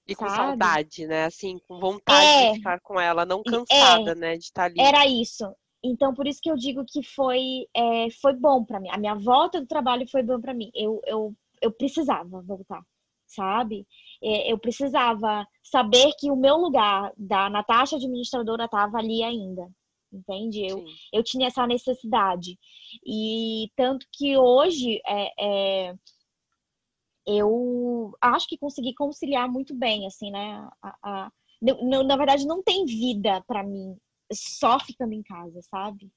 E 0.07 0.15
com 0.15 0.25
sabe? 0.25 0.35
saudade, 0.35 1.05
né? 1.05 1.25
Assim, 1.25 1.59
com 1.67 1.79
vontade 1.79 2.25
é, 2.25 2.51
de 2.51 2.57
ficar 2.57 2.79
com 2.81 2.99
ela, 2.99 3.23
não 3.23 3.43
cansada, 3.43 4.13
é, 4.13 4.15
né? 4.15 4.35
De 4.35 4.45
estar 4.45 4.63
ali. 4.63 4.81
Era 4.81 5.05
isso. 5.05 5.45
Então, 5.83 6.11
por 6.15 6.25
isso 6.25 6.39
que 6.41 6.49
eu 6.49 6.55
digo 6.55 6.83
que 6.87 7.03
foi, 7.03 7.67
é, 7.75 8.09
foi 8.19 8.33
bom 8.33 8.65
para 8.65 8.79
mim. 8.79 8.89
A 8.89 8.97
minha 8.97 9.13
volta 9.13 9.61
do 9.61 9.67
trabalho 9.67 10.09
foi 10.09 10.23
bom 10.23 10.41
para 10.41 10.55
mim. 10.55 10.71
Eu, 10.73 10.99
eu, 11.05 11.35
eu 11.61 11.71
precisava 11.71 12.41
voltar, 12.41 12.81
sabe? 13.27 13.85
É, 14.23 14.51
eu 14.51 14.57
precisava 14.57 15.45
saber 15.61 16.13
que 16.17 16.31
o 16.31 16.35
meu 16.35 16.57
lugar 16.57 17.13
da 17.15 17.47
Natasha 17.47 17.97
administradora 17.97 18.65
estava 18.65 18.97
ali 18.97 19.21
ainda. 19.21 19.69
Entende? 20.13 20.65
Eu, 20.65 20.83
eu 21.11 21.23
tinha 21.23 21.47
essa 21.47 21.65
necessidade. 21.65 22.57
E 23.05 23.69
tanto 23.75 24.05
que 24.11 24.37
hoje 24.37 25.01
é, 25.07 25.31
é 25.39 25.95
eu 27.25 28.15
acho 28.21 28.47
que 28.47 28.57
consegui 28.57 28.93
conciliar 28.93 29.49
muito 29.49 29.73
bem, 29.73 30.05
assim, 30.05 30.29
né? 30.29 30.67
A, 30.81 30.95
a, 31.03 31.31
na, 31.61 32.03
na 32.03 32.17
verdade, 32.17 32.45
não 32.45 32.61
tem 32.61 32.85
vida 32.85 33.41
para 33.47 33.63
mim 33.63 33.97
só 34.31 34.79
ficando 34.79 35.13
em 35.13 35.23
casa, 35.23 35.61
sabe? 35.69 36.11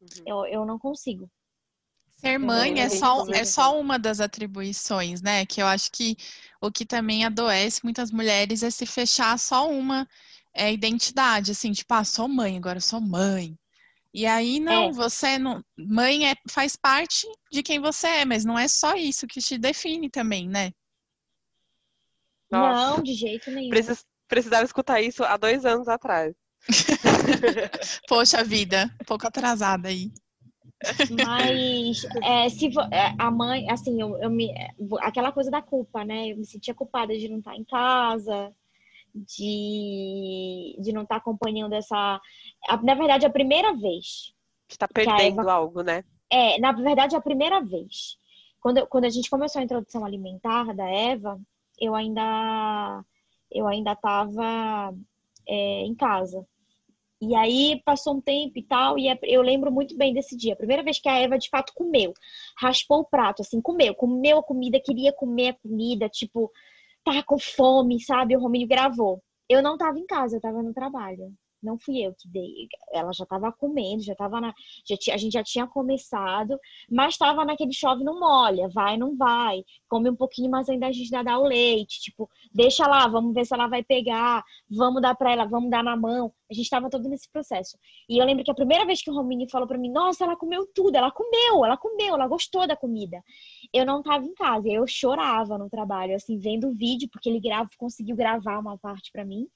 Uhum. 0.00 0.24
Eu, 0.26 0.46
eu 0.46 0.66
não 0.66 0.78
consigo. 0.78 1.30
Ser 2.16 2.36
mãe 2.36 2.80
é 2.80 2.88
só, 2.88 3.24
é 3.28 3.44
só 3.44 3.78
uma 3.78 3.96
das 3.96 4.20
atribuições, 4.20 5.22
né? 5.22 5.46
Que 5.46 5.62
eu 5.62 5.66
acho 5.66 5.92
que 5.92 6.16
o 6.60 6.70
que 6.70 6.84
também 6.84 7.24
adoece 7.24 7.84
muitas 7.84 8.10
mulheres 8.10 8.64
é 8.64 8.70
se 8.70 8.84
fechar 8.86 9.38
só 9.38 9.70
uma 9.70 10.08
é, 10.58 10.72
identidade, 10.72 11.52
assim, 11.52 11.72
tipo, 11.72 11.94
ah, 11.94 12.04
sou 12.04 12.28
mãe, 12.28 12.56
agora 12.56 12.80
sou 12.80 13.00
mãe. 13.00 13.56
E 14.12 14.26
aí, 14.26 14.58
não, 14.58 14.88
é. 14.88 14.92
você 14.92 15.38
não. 15.38 15.62
Mãe 15.78 16.28
é, 16.28 16.34
faz 16.48 16.74
parte 16.74 17.26
de 17.52 17.62
quem 17.62 17.78
você 17.78 18.08
é, 18.08 18.24
mas 18.24 18.44
não 18.44 18.58
é 18.58 18.66
só 18.66 18.94
isso 18.96 19.26
que 19.26 19.40
te 19.40 19.56
define 19.56 20.10
também, 20.10 20.48
né? 20.48 20.72
Nossa. 22.50 22.96
Não, 22.96 23.02
de 23.02 23.14
jeito 23.14 23.50
nenhum. 23.50 23.70
Precis, 23.70 24.04
precisava 24.26 24.64
escutar 24.64 25.00
isso 25.00 25.22
há 25.22 25.36
dois 25.36 25.64
anos 25.64 25.86
atrás. 25.86 26.34
Poxa 28.08 28.42
vida, 28.42 28.90
um 29.00 29.04
pouco 29.04 29.26
atrasada 29.26 29.88
aí. 29.88 30.10
Mas 31.10 32.04
é, 32.22 32.48
se 32.48 32.66
é, 32.92 33.14
a 33.18 33.30
mãe, 33.30 33.70
assim, 33.70 34.00
eu, 34.00 34.16
eu 34.18 34.30
me, 34.30 34.52
aquela 35.00 35.32
coisa 35.32 35.50
da 35.50 35.60
culpa, 35.60 36.04
né? 36.04 36.32
Eu 36.32 36.36
me 36.36 36.46
sentia 36.46 36.74
culpada 36.74 37.16
de 37.16 37.28
não 37.28 37.38
estar 37.38 37.54
em 37.54 37.64
casa, 37.64 38.52
de, 39.14 40.76
de 40.78 40.92
não 40.92 41.02
estar 41.02 41.16
acompanhando 41.16 41.74
essa. 41.74 42.20
Na 42.82 42.94
verdade, 42.94 43.26
a 43.26 43.30
primeira 43.30 43.74
vez. 43.74 44.34
Está 44.68 44.86
perdendo 44.86 45.40
Eva... 45.40 45.52
algo, 45.52 45.82
né? 45.82 46.04
É, 46.30 46.58
na 46.58 46.72
verdade, 46.72 47.16
a 47.16 47.20
primeira 47.20 47.60
vez. 47.60 48.18
Quando, 48.60 48.86
quando 48.86 49.04
a 49.04 49.10
gente 49.10 49.30
começou 49.30 49.60
a 49.60 49.64
introdução 49.64 50.04
alimentar 50.04 50.74
da 50.74 50.88
Eva, 50.88 51.40
eu 51.80 51.94
ainda 51.94 53.04
eu 53.50 53.66
ainda 53.66 53.92
estava 53.92 54.94
é, 55.48 55.82
em 55.82 55.94
casa. 55.94 56.46
E 57.20 57.34
aí 57.34 57.82
passou 57.84 58.14
um 58.14 58.20
tempo 58.20 58.58
e 58.58 58.62
tal, 58.62 58.96
e 58.96 59.08
é, 59.08 59.18
eu 59.24 59.42
lembro 59.42 59.72
muito 59.72 59.96
bem 59.96 60.14
desse 60.14 60.36
dia. 60.36 60.52
A 60.52 60.56
primeira 60.56 60.84
vez 60.84 61.00
que 61.00 61.08
a 61.08 61.18
Eva 61.18 61.36
de 61.36 61.48
fato 61.48 61.72
comeu, 61.74 62.12
raspou 62.56 63.00
o 63.00 63.04
prato, 63.04 63.42
assim, 63.42 63.60
comeu, 63.60 63.94
comeu 63.94 64.38
a 64.38 64.42
comida, 64.42 64.80
queria 64.80 65.12
comer 65.12 65.48
a 65.48 65.54
comida, 65.54 66.08
tipo, 66.08 66.50
tava 67.04 67.22
com 67.24 67.38
fome, 67.38 68.00
sabe? 68.00 68.36
O 68.36 68.40
Romínio 68.40 68.68
gravou. 68.68 69.22
Eu 69.48 69.62
não 69.62 69.76
tava 69.78 69.98
em 69.98 70.06
casa, 70.06 70.36
eu 70.36 70.40
tava 70.40 70.62
no 70.62 70.72
trabalho. 70.74 71.32
Não 71.62 71.78
fui 71.78 71.98
eu 72.06 72.14
que 72.14 72.28
dei. 72.28 72.68
Ela 72.92 73.12
já 73.12 73.26
tava 73.26 73.52
comendo, 73.52 74.02
já 74.02 74.14
tava 74.14 74.40
na. 74.40 74.54
Já 74.84 75.14
a 75.14 75.16
gente 75.16 75.32
já 75.32 75.42
tinha 75.42 75.66
começado, 75.66 76.58
mas 76.90 77.16
tava 77.16 77.44
naquele 77.44 77.72
chove 77.72 78.04
não 78.04 78.18
molha, 78.20 78.68
vai, 78.68 78.96
não 78.96 79.16
vai. 79.16 79.64
Come 79.88 80.10
um 80.10 80.16
pouquinho, 80.16 80.50
mas 80.50 80.68
ainda 80.68 80.86
a 80.86 80.92
gente 80.92 81.10
dá, 81.10 81.22
dá 81.22 81.38
o 81.38 81.44
leite. 81.44 82.00
Tipo, 82.00 82.30
deixa 82.52 82.86
lá, 82.86 83.08
vamos 83.08 83.34
ver 83.34 83.44
se 83.44 83.54
ela 83.54 83.66
vai 83.66 83.82
pegar, 83.82 84.44
vamos 84.70 85.02
dar 85.02 85.14
pra 85.14 85.32
ela, 85.32 85.44
vamos 85.46 85.70
dar 85.70 85.82
na 85.82 85.96
mão. 85.96 86.32
A 86.50 86.54
gente 86.54 86.70
tava 86.70 86.88
todo 86.88 87.08
nesse 87.08 87.30
processo. 87.30 87.76
E 88.08 88.18
eu 88.18 88.24
lembro 88.24 88.42
que 88.42 88.50
a 88.50 88.54
primeira 88.54 88.86
vez 88.86 89.02
que 89.02 89.10
o 89.10 89.14
Romini 89.14 89.50
falou 89.50 89.68
pra 89.68 89.76
mim, 89.76 89.90
nossa, 89.90 90.24
ela 90.24 90.36
comeu 90.36 90.66
tudo, 90.74 90.96
ela 90.96 91.10
comeu, 91.10 91.64
ela 91.64 91.76
comeu, 91.76 92.14
ela 92.14 92.26
gostou 92.26 92.66
da 92.66 92.76
comida. 92.76 93.22
Eu 93.72 93.84
não 93.84 94.02
tava 94.02 94.24
em 94.24 94.34
casa, 94.34 94.68
eu 94.68 94.86
chorava 94.86 95.58
no 95.58 95.68
trabalho, 95.68 96.14
assim, 96.14 96.38
vendo 96.38 96.68
o 96.68 96.74
vídeo, 96.74 97.08
porque 97.12 97.28
ele 97.28 97.40
grava, 97.40 97.68
conseguiu 97.76 98.16
gravar 98.16 98.58
uma 98.58 98.78
parte 98.78 99.12
pra 99.12 99.24
mim. 99.24 99.46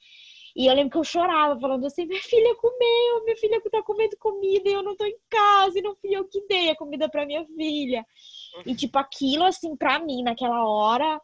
E 0.55 0.66
eu 0.66 0.74
lembro 0.74 0.90
que 0.90 0.98
eu 0.98 1.05
chorava, 1.05 1.59
falando 1.59 1.86
assim: 1.86 2.07
minha 2.07 2.20
filha 2.20 2.55
comeu, 2.57 3.24
minha 3.24 3.36
filha 3.36 3.61
tá 3.70 3.82
comendo 3.82 4.16
comida 4.18 4.68
e 4.68 4.72
eu 4.72 4.82
não 4.82 4.96
tô 4.96 5.05
em 5.05 5.16
casa, 5.30 5.78
e 5.78 5.82
não 5.82 5.96
fui 5.96 6.14
eu 6.14 6.24
que 6.26 6.46
dei 6.46 6.70
a 6.70 6.76
comida 6.76 7.09
pra 7.09 7.26
minha 7.26 7.44
filha. 7.46 8.05
E, 8.66 8.74
tipo, 8.74 8.98
aquilo, 8.98 9.44
assim, 9.44 9.74
pra 9.76 9.98
mim, 9.98 10.22
naquela 10.22 10.66
hora, 10.66 11.20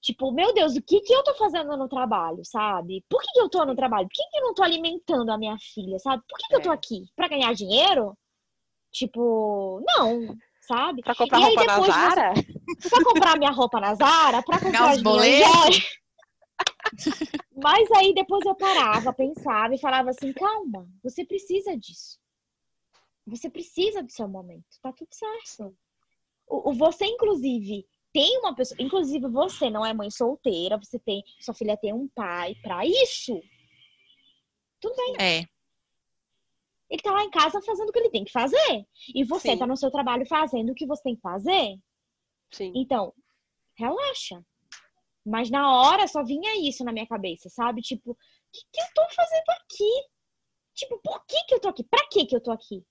tipo, 0.00 0.30
meu 0.30 0.52
Deus, 0.52 0.76
o 0.76 0.82
que 0.82 1.00
que 1.00 1.12
eu 1.12 1.22
tô 1.24 1.34
fazendo 1.34 1.76
no 1.76 1.88
trabalho, 1.88 2.44
sabe? 2.44 3.04
Por 3.08 3.22
que, 3.22 3.32
que 3.32 3.40
eu 3.40 3.48
tô 3.48 3.64
no 3.64 3.74
trabalho? 3.74 4.06
Por 4.08 4.14
que, 4.14 4.30
que 4.30 4.38
eu 4.38 4.42
não 4.42 4.54
tô 4.54 4.62
alimentando 4.62 5.30
a 5.30 5.38
minha 5.38 5.56
filha, 5.74 5.98
sabe? 5.98 6.22
Por 6.28 6.38
que, 6.38 6.48
que 6.48 6.54
é. 6.54 6.58
eu 6.58 6.62
tô 6.62 6.70
é. 6.70 6.74
aqui? 6.74 7.04
Pra 7.16 7.28
ganhar 7.28 7.54
dinheiro? 7.54 8.14
Tipo, 8.92 9.82
não, 9.86 10.36
sabe? 10.60 11.02
Pra 11.02 11.14
comprar 11.14 11.38
roupa 11.38 11.64
na 11.64 11.80
Zara? 11.80 12.34
Você... 12.34 12.90
Pra 12.90 13.04
comprar 13.04 13.38
minha 13.38 13.50
roupa 13.50 13.80
na 13.80 13.94
Zara? 13.94 14.42
Pra 14.42 14.60
comprar 14.60 14.90
as 14.90 15.02
minhas 15.02 15.99
mas 17.56 17.90
aí 17.92 18.14
depois 18.14 18.44
eu 18.44 18.54
parava, 18.54 19.12
pensava 19.12 19.74
e 19.74 19.80
falava 19.80 20.10
assim: 20.10 20.32
calma, 20.32 20.88
você 21.02 21.24
precisa 21.24 21.76
disso. 21.76 22.18
Você 23.26 23.48
precisa 23.48 24.02
do 24.02 24.10
seu 24.10 24.28
momento, 24.28 24.66
tá 24.82 24.92
tudo 24.92 25.12
certo. 25.12 25.76
O, 26.46 26.70
o, 26.70 26.72
você, 26.72 27.04
inclusive, 27.06 27.86
tem 28.12 28.38
uma 28.38 28.54
pessoa, 28.54 28.80
inclusive 28.82 29.28
você 29.28 29.70
não 29.70 29.86
é 29.86 29.94
mãe 29.94 30.10
solteira, 30.10 30.76
você 30.76 30.98
tem, 30.98 31.22
sua 31.40 31.54
filha 31.54 31.76
tem 31.76 31.92
um 31.92 32.08
pai 32.08 32.56
para 32.56 32.84
isso. 32.84 33.40
Tudo 34.80 34.96
bem. 34.96 35.16
É. 35.20 35.44
Ele 36.90 37.02
tá 37.02 37.12
lá 37.12 37.22
em 37.22 37.30
casa 37.30 37.62
fazendo 37.62 37.90
o 37.90 37.92
que 37.92 38.00
ele 38.00 38.10
tem 38.10 38.24
que 38.24 38.32
fazer. 38.32 38.84
E 39.14 39.22
você 39.22 39.52
Sim. 39.52 39.58
tá 39.58 39.66
no 39.66 39.76
seu 39.76 39.92
trabalho 39.92 40.26
fazendo 40.26 40.70
o 40.70 40.74
que 40.74 40.86
você 40.86 41.02
tem 41.04 41.14
que 41.14 41.22
fazer. 41.22 41.78
Sim. 42.50 42.72
Então, 42.74 43.14
relaxa. 43.76 44.44
Mas 45.24 45.50
na 45.50 45.70
hora 45.74 46.08
só 46.08 46.24
vinha 46.24 46.68
isso 46.68 46.84
na 46.84 46.92
minha 46.92 47.06
cabeça, 47.06 47.48
sabe? 47.48 47.82
Tipo, 47.82 48.12
o 48.12 48.16
que, 48.52 48.60
que 48.72 48.80
eu 48.80 48.86
tô 48.94 49.14
fazendo 49.14 49.50
aqui? 49.50 50.08
Tipo, 50.74 50.98
por 51.02 51.24
que, 51.26 51.44
que 51.44 51.54
eu 51.54 51.60
tô 51.60 51.68
aqui? 51.68 51.84
Pra 51.84 52.08
que, 52.10 52.26
que 52.26 52.36
eu 52.36 52.40
tô 52.40 52.50
aqui? 52.50 52.84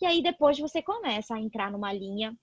E 0.00 0.06
aí 0.06 0.22
depois 0.22 0.58
você 0.58 0.82
começa 0.82 1.34
a 1.34 1.40
entrar 1.40 1.72
numa 1.72 1.92
linha 1.92 2.36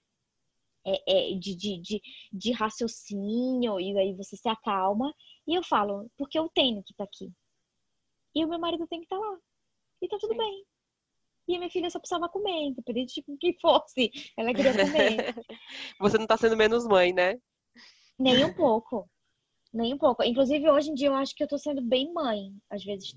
é, 0.86 1.32
é, 1.34 1.38
de, 1.38 1.56
de, 1.56 1.82
de, 1.82 2.02
de, 2.32 2.52
raciocínio, 2.52 3.80
e 3.80 3.98
aí 3.98 4.14
você 4.14 4.36
se 4.36 4.50
acalma. 4.50 5.14
E 5.48 5.56
eu 5.56 5.64
falo, 5.64 6.10
porque 6.18 6.38
eu 6.38 6.50
tenho 6.50 6.84
que 6.84 6.94
estar 6.94 7.06
tá 7.06 7.10
aqui. 7.14 7.32
E 8.36 8.44
o 8.44 8.48
meu 8.48 8.60
marido 8.60 8.88
tem 8.88 9.00
que 9.00 9.06
estar 9.06 9.18
tá 9.18 9.22
lá. 9.22 9.38
E 10.02 10.08
tá 10.08 10.18
tudo 10.20 10.34
Sim. 10.34 10.38
bem. 10.38 10.66
E 11.48 11.56
a 11.56 11.60
minha 11.60 11.70
filha 11.70 11.90
só 11.90 12.00
precisava 12.00 12.28
comer, 12.28 12.70
independente 12.70 13.24
de 13.28 13.38
que 13.38 13.60
fosse. 13.60 14.12
Ela 14.36 14.54
queria 14.54 14.74
comer. 14.74 15.18
Você 16.02 16.18
não 16.18 16.28
tá 16.28 16.38
sendo 16.38 16.58
menos 16.58 16.88
mãe, 16.88 17.14
né? 17.14 17.40
Nem 18.18 18.44
um 18.46 18.54
pouco. 18.54 19.10
Nem 19.74 19.94
um 19.94 19.98
pouco. 19.98 20.24
Inclusive, 20.24 20.70
hoje 20.70 20.90
em 20.90 20.94
dia, 20.94 21.08
eu 21.08 21.16
acho 21.16 21.36
que 21.36 21.44
eu 21.44 21.48
tô 21.48 21.58
sendo 21.58 21.82
bem 21.82 22.14
mãe, 22.14 22.54
às 22.70 22.84
vezes, 22.84 23.16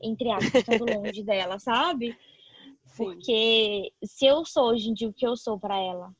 entre 0.00 0.30
aspas, 0.30 0.54
estando 0.54 0.84
longe 0.84 1.22
dela, 1.22 1.58
sabe? 1.58 2.16
Sim. 2.84 3.04
Porque 3.04 3.92
se 4.04 4.26
eu 4.26 4.44
sou 4.44 4.70
hoje 4.70 4.90
em 4.90 4.94
dia 4.94 5.08
o 5.08 5.14
que 5.14 5.26
eu 5.26 5.36
sou 5.36 5.58
para 5.58 5.78
ela, 5.78 6.12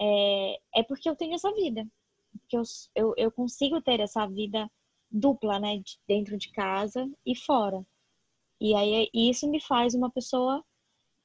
é, 0.00 0.58
é 0.76 0.82
porque 0.82 1.08
eu 1.08 1.16
tenho 1.16 1.34
essa 1.34 1.52
vida. 1.52 1.86
Porque 2.40 2.56
eu, 2.56 2.62
eu, 2.94 3.14
eu 3.16 3.30
consigo 3.30 3.80
ter 3.82 4.00
essa 4.00 4.26
vida 4.26 4.70
dupla, 5.10 5.60
né? 5.60 5.78
De, 5.78 5.98
dentro 6.08 6.36
de 6.38 6.50
casa 6.50 7.08
e 7.24 7.36
fora. 7.36 7.84
E 8.60 8.74
aí 8.74 9.10
isso 9.12 9.48
me 9.50 9.60
faz 9.60 9.94
uma 9.94 10.10
pessoa 10.10 10.64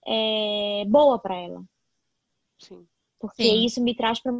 é, 0.05 0.84
boa 0.86 1.19
para 1.19 1.36
ela. 1.36 1.63
Sim. 2.59 2.88
Porque 3.19 3.43
Sim. 3.43 3.65
isso 3.65 3.82
me 3.82 3.95
traz 3.95 4.19
para 4.19 4.34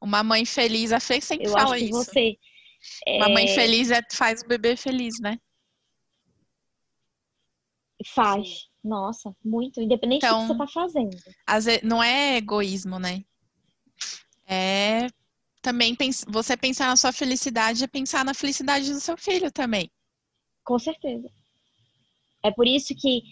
Uma 0.00 0.22
mãe 0.22 0.44
feliz, 0.44 0.92
a 0.92 1.00
Fê 1.00 1.20
sempre 1.20 1.46
eu 1.46 1.52
fala 1.52 1.78
isso. 1.78 1.92
você 2.04 2.36
Uma 3.08 3.28
mãe 3.28 3.44
é, 3.44 3.54
feliz 3.54 3.90
é, 3.90 4.00
faz 4.12 4.42
o 4.42 4.46
bebê 4.48 4.76
feliz, 4.76 5.18
né? 5.20 5.38
faz. 8.14 8.68
Nossa, 8.84 9.34
muito, 9.44 9.80
independente 9.80 10.20
do 10.20 10.20
que 10.20 10.26
Então- 10.26 10.46
você 10.46 10.56
tá 10.58 10.66
fazendo. 10.68 11.16
Às 11.46 11.64
ve- 11.64 11.80
não 11.82 12.02
é 12.02 12.36
egoísmo, 12.36 12.98
né? 12.98 13.24
É 14.46 15.08
também 15.60 15.96
você 16.28 16.56
pensar 16.56 16.86
na 16.86 16.94
sua 16.96 17.10
felicidade 17.10 17.82
é 17.82 17.88
pensar 17.88 18.24
na 18.24 18.32
felicidade 18.32 18.92
do 18.92 19.00
seu 19.00 19.16
filho 19.16 19.50
também. 19.50 19.90
Com 20.62 20.78
certeza. 20.78 21.28
É 22.44 22.52
por 22.52 22.64
isso 22.68 22.94
que, 22.94 23.22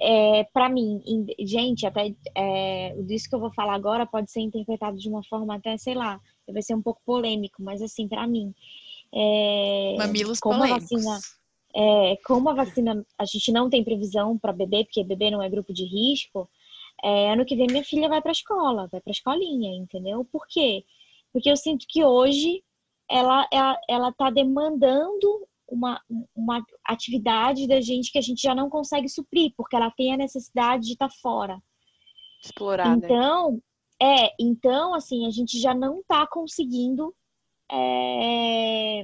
é, 0.00 0.44
para 0.52 0.68
mim, 0.68 1.02
gente, 1.40 1.86
até 1.86 2.14
é, 2.34 2.94
disso 3.02 3.28
que 3.28 3.34
eu 3.34 3.40
vou 3.40 3.52
falar 3.52 3.74
agora 3.74 4.06
pode 4.06 4.30
ser 4.30 4.40
interpretado 4.40 4.96
de 4.96 5.08
uma 5.08 5.24
forma 5.24 5.56
até, 5.56 5.76
sei 5.76 5.94
lá, 5.94 6.20
vai 6.48 6.62
ser 6.62 6.74
um 6.74 6.82
pouco 6.82 7.00
polêmico, 7.04 7.62
mas 7.62 7.82
assim, 7.82 8.06
para 8.06 8.26
mim, 8.26 8.54
é, 9.12 9.96
Mamilos 9.98 10.38
como 10.38 10.62
a 10.62 10.68
polêmicos. 10.68 10.90
vacina, 10.90 11.18
é, 11.74 12.16
como 12.24 12.48
a 12.48 12.54
vacina, 12.54 13.06
a 13.18 13.24
gente 13.24 13.50
não 13.50 13.68
tem 13.68 13.82
previsão 13.82 14.38
para 14.38 14.52
bebê, 14.52 14.84
porque 14.84 15.02
bebê 15.02 15.30
não 15.30 15.42
é 15.42 15.48
grupo 15.48 15.72
de 15.72 15.84
risco, 15.84 16.48
é, 17.02 17.32
ano 17.32 17.44
que 17.44 17.56
vem 17.56 17.66
minha 17.66 17.84
filha 17.84 18.08
vai 18.08 18.22
para 18.22 18.32
escola, 18.32 18.88
vai 18.90 19.00
para 19.00 19.12
escolinha, 19.12 19.74
entendeu? 19.76 20.24
Por 20.24 20.46
quê? 20.48 20.84
Porque 21.32 21.50
eu 21.50 21.56
sinto 21.56 21.86
que 21.88 22.04
hoje 22.04 22.62
ela, 23.10 23.48
ela, 23.52 23.80
ela 23.88 24.12
tá 24.12 24.30
demandando 24.30 25.46
uma, 25.68 26.00
uma 26.34 26.64
atividade 26.84 27.66
da 27.66 27.80
gente 27.80 28.10
que 28.10 28.18
a 28.18 28.22
gente 28.22 28.42
já 28.42 28.54
não 28.54 28.70
consegue 28.70 29.08
suprir, 29.08 29.52
porque 29.56 29.76
ela 29.76 29.90
tem 29.90 30.12
a 30.12 30.16
necessidade 30.16 30.86
de 30.86 30.92
estar 30.92 31.10
fora. 31.22 31.60
Explorar, 32.42 32.96
né? 32.96 33.06
Então, 33.06 33.60
é, 34.00 34.32
então, 34.40 34.94
assim, 34.94 35.26
a 35.26 35.30
gente 35.30 35.60
já 35.60 35.74
não 35.74 36.02
tá 36.06 36.26
conseguindo 36.26 37.14
é, 37.70 39.02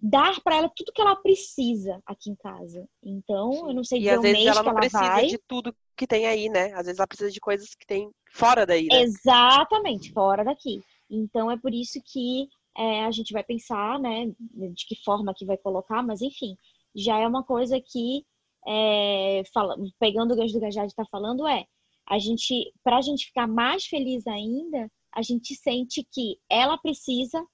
dar 0.00 0.40
para 0.40 0.56
ela 0.56 0.72
tudo 0.74 0.92
que 0.92 1.00
ela 1.00 1.14
precisa 1.16 2.02
aqui 2.04 2.30
em 2.30 2.34
casa. 2.34 2.88
Então, 3.02 3.68
eu 3.68 3.74
não 3.74 3.84
sei 3.84 4.00
E 4.00 4.10
às 4.10 4.18
o 4.18 4.22
vezes 4.22 4.38
mês 4.38 4.46
ela 4.48 4.60
que 4.60 4.62
não 4.64 4.70
ela 4.72 4.80
precisa 4.80 5.02
vai. 5.02 5.26
de 5.26 5.38
tudo 5.46 5.74
que 5.96 6.06
tem 6.06 6.26
aí, 6.26 6.48
né? 6.48 6.72
Às 6.72 6.86
vezes 6.86 6.98
ela 6.98 7.06
precisa 7.06 7.30
de 7.30 7.40
coisas 7.40 7.74
que 7.74 7.86
tem 7.86 8.10
fora 8.32 8.66
daí, 8.66 8.86
né? 8.86 9.02
Exatamente, 9.02 10.12
fora 10.12 10.44
daqui. 10.44 10.80
Então 11.08 11.50
é 11.50 11.56
por 11.56 11.72
isso 11.72 12.00
que 12.04 12.48
é, 12.76 13.04
a 13.04 13.10
gente 13.10 13.32
vai 13.32 13.44
pensar, 13.44 13.98
né, 13.98 14.26
de 14.74 14.86
que 14.86 14.96
forma 15.04 15.34
que 15.34 15.44
vai 15.44 15.56
colocar, 15.56 16.02
mas 16.02 16.22
enfim, 16.22 16.56
já 16.94 17.18
é 17.18 17.26
uma 17.26 17.44
coisa 17.44 17.80
que, 17.80 18.24
é, 18.66 19.42
fala, 19.52 19.76
pegando 19.98 20.32
o 20.32 20.36
gancho 20.36 20.54
do 20.54 20.60
que 20.60 20.66
a 20.66 20.70
Jade 20.70 20.88
está 20.88 21.04
falando, 21.06 21.46
é 21.46 21.66
a 22.06 22.18
gente, 22.18 22.72
para 22.82 22.98
a 22.98 23.00
gente 23.00 23.26
ficar 23.26 23.46
mais 23.46 23.84
feliz 23.84 24.26
ainda, 24.26 24.90
a 25.14 25.22
gente 25.22 25.54
sente 25.54 26.06
que 26.12 26.38
ela 26.50 26.76
precisa 26.78 27.44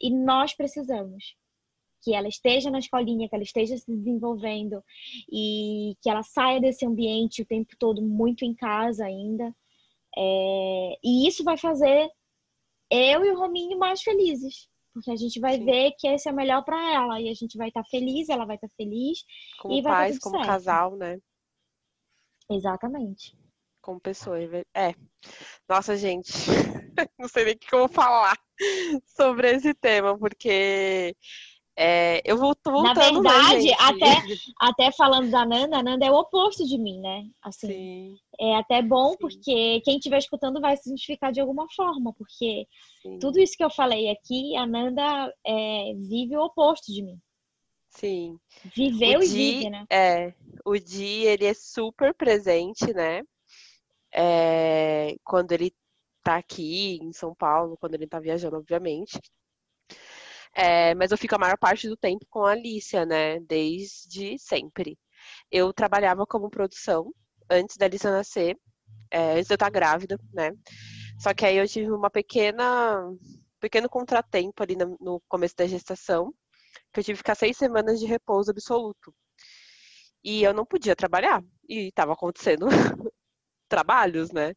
e 0.00 0.10
nós 0.10 0.54
precisamos. 0.54 1.34
Que 2.02 2.14
ela 2.14 2.28
esteja 2.28 2.70
na 2.70 2.78
escolinha, 2.78 3.28
que 3.28 3.34
ela 3.34 3.42
esteja 3.42 3.76
se 3.76 3.90
desenvolvendo 3.90 4.82
e 5.30 5.96
que 6.00 6.08
ela 6.08 6.22
saia 6.22 6.60
desse 6.60 6.86
ambiente 6.86 7.42
o 7.42 7.46
tempo 7.46 7.74
todo 7.78 8.00
muito 8.00 8.44
em 8.44 8.54
casa 8.54 9.04
ainda. 9.04 9.54
É, 10.16 10.98
e 11.02 11.26
isso 11.26 11.42
vai 11.42 11.56
fazer 11.56 12.08
eu 12.90 13.24
e 13.24 13.30
o 13.30 13.38
Rominho 13.38 13.78
mais 13.78 14.02
felizes. 14.02 14.68
Porque 14.92 15.10
a 15.10 15.16
gente 15.16 15.38
vai 15.40 15.58
Sim. 15.58 15.64
ver 15.66 15.92
que 15.98 16.08
esse 16.08 16.26
é 16.26 16.32
o 16.32 16.34
melhor 16.34 16.64
para 16.64 16.94
ela. 16.94 17.20
E 17.20 17.28
a 17.28 17.34
gente 17.34 17.58
vai 17.58 17.68
estar 17.68 17.84
feliz, 17.84 18.30
ela 18.30 18.46
vai 18.46 18.56
estar 18.56 18.68
feliz. 18.76 19.18
Como 19.58 19.74
e 19.74 19.82
vai 19.82 19.92
dar 19.92 19.98
pais, 19.98 20.18
como 20.18 20.36
certo. 20.36 20.46
casal, 20.46 20.96
né? 20.96 21.18
Exatamente. 22.50 23.36
Como 23.82 24.00
pessoa. 24.00 24.38
É. 24.74 24.94
Nossa, 25.68 25.96
gente. 25.96 26.32
Não 27.18 27.28
sei 27.28 27.44
nem 27.44 27.54
o 27.54 27.58
que 27.58 27.74
eu 27.74 27.80
vou 27.80 27.88
falar 27.88 28.38
sobre 29.04 29.50
esse 29.50 29.74
tema, 29.74 30.18
porque 30.18 31.14
é, 31.76 32.22
eu 32.24 32.38
vou 32.38 32.54
tô 32.54 32.70
Na 32.70 32.94
voltando, 32.94 33.22
né, 33.22 33.30
verdade, 33.30 33.72
até- 33.78 34.22
Até 34.58 34.90
falando 34.92 35.30
da 35.30 35.44
Nanda, 35.44 35.76
a 35.78 35.82
Nanda 35.82 36.06
é 36.06 36.10
o 36.10 36.16
oposto 36.16 36.66
de 36.66 36.78
mim, 36.78 37.00
né? 37.00 37.28
Assim, 37.42 37.66
Sim, 37.68 38.18
é 38.40 38.56
até 38.56 38.80
bom 38.80 39.10
Sim. 39.10 39.18
porque 39.20 39.80
quem 39.84 39.96
estiver 39.96 40.18
escutando 40.18 40.60
vai 40.60 40.76
se 40.76 40.88
identificar 40.88 41.30
de 41.30 41.40
alguma 41.40 41.66
forma. 41.74 42.12
Porque 42.14 42.66
sim. 43.02 43.18
tudo 43.18 43.38
isso 43.38 43.56
que 43.56 43.64
eu 43.64 43.70
falei 43.70 44.10
aqui, 44.10 44.56
a 44.56 44.66
Nanda 44.66 45.32
é, 45.46 45.92
vive 45.96 46.36
o 46.36 46.44
oposto 46.44 46.92
de 46.92 47.02
mim. 47.02 47.18
Sim. 47.90 48.38
Viveu 48.74 49.20
o 49.20 49.22
e 49.22 49.28
Di, 49.28 49.34
vive, 49.34 49.70
né? 49.70 49.84
É, 49.90 50.34
o 50.64 50.78
Di, 50.78 51.24
ele 51.24 51.44
é 51.46 51.54
super 51.54 52.14
presente, 52.14 52.92
né? 52.94 53.22
É, 54.12 55.16
quando 55.24 55.52
ele 55.52 55.74
tá 56.22 56.36
aqui 56.36 56.98
em 57.02 57.12
São 57.12 57.34
Paulo, 57.34 57.76
quando 57.78 57.94
ele 57.94 58.06
tá 58.06 58.18
viajando, 58.18 58.56
obviamente. 58.56 59.20
É, 60.56 60.94
mas 60.94 61.10
eu 61.12 61.18
fico 61.18 61.34
a 61.34 61.38
maior 61.38 61.58
parte 61.58 61.86
do 61.86 61.96
tempo 61.98 62.24
com 62.30 62.44
a 62.46 62.52
Alicia, 62.52 63.04
né? 63.04 63.38
Desde 63.40 64.38
sempre. 64.38 64.98
Eu 65.50 65.70
trabalhava 65.72 66.26
como 66.26 66.48
produção 66.50 67.12
antes 67.50 67.76
da 67.76 67.84
Alicia 67.86 68.10
nascer, 68.10 68.58
é, 69.10 69.34
antes 69.34 69.48
de 69.48 69.52
eu 69.54 69.56
estar 69.56 69.70
grávida, 69.70 70.18
né? 70.32 70.52
Só 71.20 71.34
que 71.34 71.44
aí 71.46 71.56
eu 71.58 71.68
tive 71.68 71.90
uma 71.92 72.10
pequena, 72.10 73.02
pequeno 73.60 73.88
contratempo 73.88 74.62
ali 74.62 74.76
no, 74.76 74.96
no 75.00 75.20
começo 75.28 75.54
da 75.56 75.66
gestação, 75.66 76.32
que 76.92 77.00
eu 77.00 77.04
tive 77.04 77.14
que 77.16 77.18
ficar 77.18 77.34
seis 77.34 77.56
semanas 77.58 78.00
de 78.00 78.06
repouso 78.06 78.50
absoluto. 78.50 79.14
E 80.24 80.42
eu 80.42 80.54
não 80.54 80.66
podia 80.66 80.96
trabalhar. 80.96 81.42
E 81.68 81.88
estava 81.88 82.14
acontecendo 82.14 82.66
trabalhos, 83.68 84.32
né? 84.32 84.54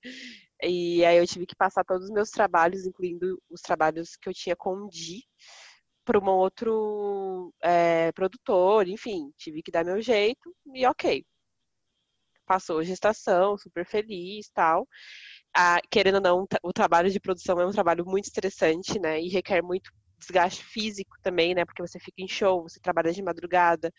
E 0.63 1.05
aí 1.05 1.17
eu 1.17 1.27
tive 1.27 1.45
que 1.45 1.55
passar 1.55 1.83
todos 1.85 2.05
os 2.05 2.11
meus 2.11 2.31
trabalhos, 2.31 2.85
incluindo 2.85 3.41
os 3.49 3.61
trabalhos 3.61 4.15
que 4.17 4.29
eu 4.29 4.33
tinha 4.33 4.55
com 4.55 4.75
o 4.85 4.89
Di, 4.89 5.23
para 6.10 6.20
um 6.20 6.28
outro 6.28 7.53
é, 7.62 8.12
produtor, 8.14 8.88
enfim, 8.88 9.32
tive 9.38 9.62
que 9.62 9.70
dar 9.70 9.86
meu 9.86 10.01
jeito 10.01 10.51
e 10.74 10.84
ok. 10.88 11.24
Passou 12.47 12.80
a 12.80 12.84
gestação, 12.84 13.55
super 13.60 13.86
feliz 13.86 14.49
tal. 14.49 14.88
Ah, 15.55 15.80
querendo 15.91 16.16
ou 16.16 16.22
não, 16.22 16.47
o 16.64 16.74
trabalho 16.74 17.12
de 17.12 17.20
produção 17.20 17.60
é 17.62 17.66
um 17.68 17.72
trabalho 17.72 18.03
muito 18.07 18.26
estressante, 18.26 18.99
né? 18.99 19.22
E 19.22 19.30
requer 19.30 19.62
muito 19.62 19.91
desgaste 20.18 20.64
físico 20.66 21.16
também, 21.22 21.53
né? 21.53 21.64
Porque 21.64 21.82
você 21.82 21.99
fica 21.99 22.24
em 22.24 22.28
show, 22.28 22.64
você 22.64 22.80
trabalha 22.80 23.14
de 23.14 23.22
madrugada. 23.22 23.93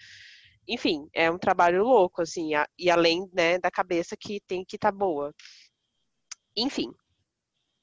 Enfim, 0.69 1.09
é 1.15 1.31
um 1.31 1.39
trabalho 1.39 1.85
louco, 1.85 2.23
assim, 2.23 2.51
e 2.79 2.91
além, 2.91 3.29
né, 3.33 3.59
da 3.61 3.71
cabeça 3.71 4.17
que 4.19 4.41
tem 4.49 4.65
que 4.65 4.77
estar 4.77 4.93
boa. 4.93 5.33
Enfim, 6.57 6.93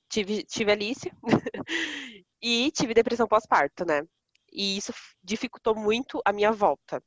tive, 0.10 0.44
tive 0.44 0.72
Alice 0.72 1.10
e 2.42 2.72
tive 2.72 2.94
depressão 2.94 3.28
pós-parto, 3.28 3.86
né? 3.86 4.04
E 4.52 4.78
isso 4.78 4.93
dificultou 5.24 5.76
muito 5.76 6.22
a 6.26 6.34
minha 6.34 6.52
volta. 6.52 7.02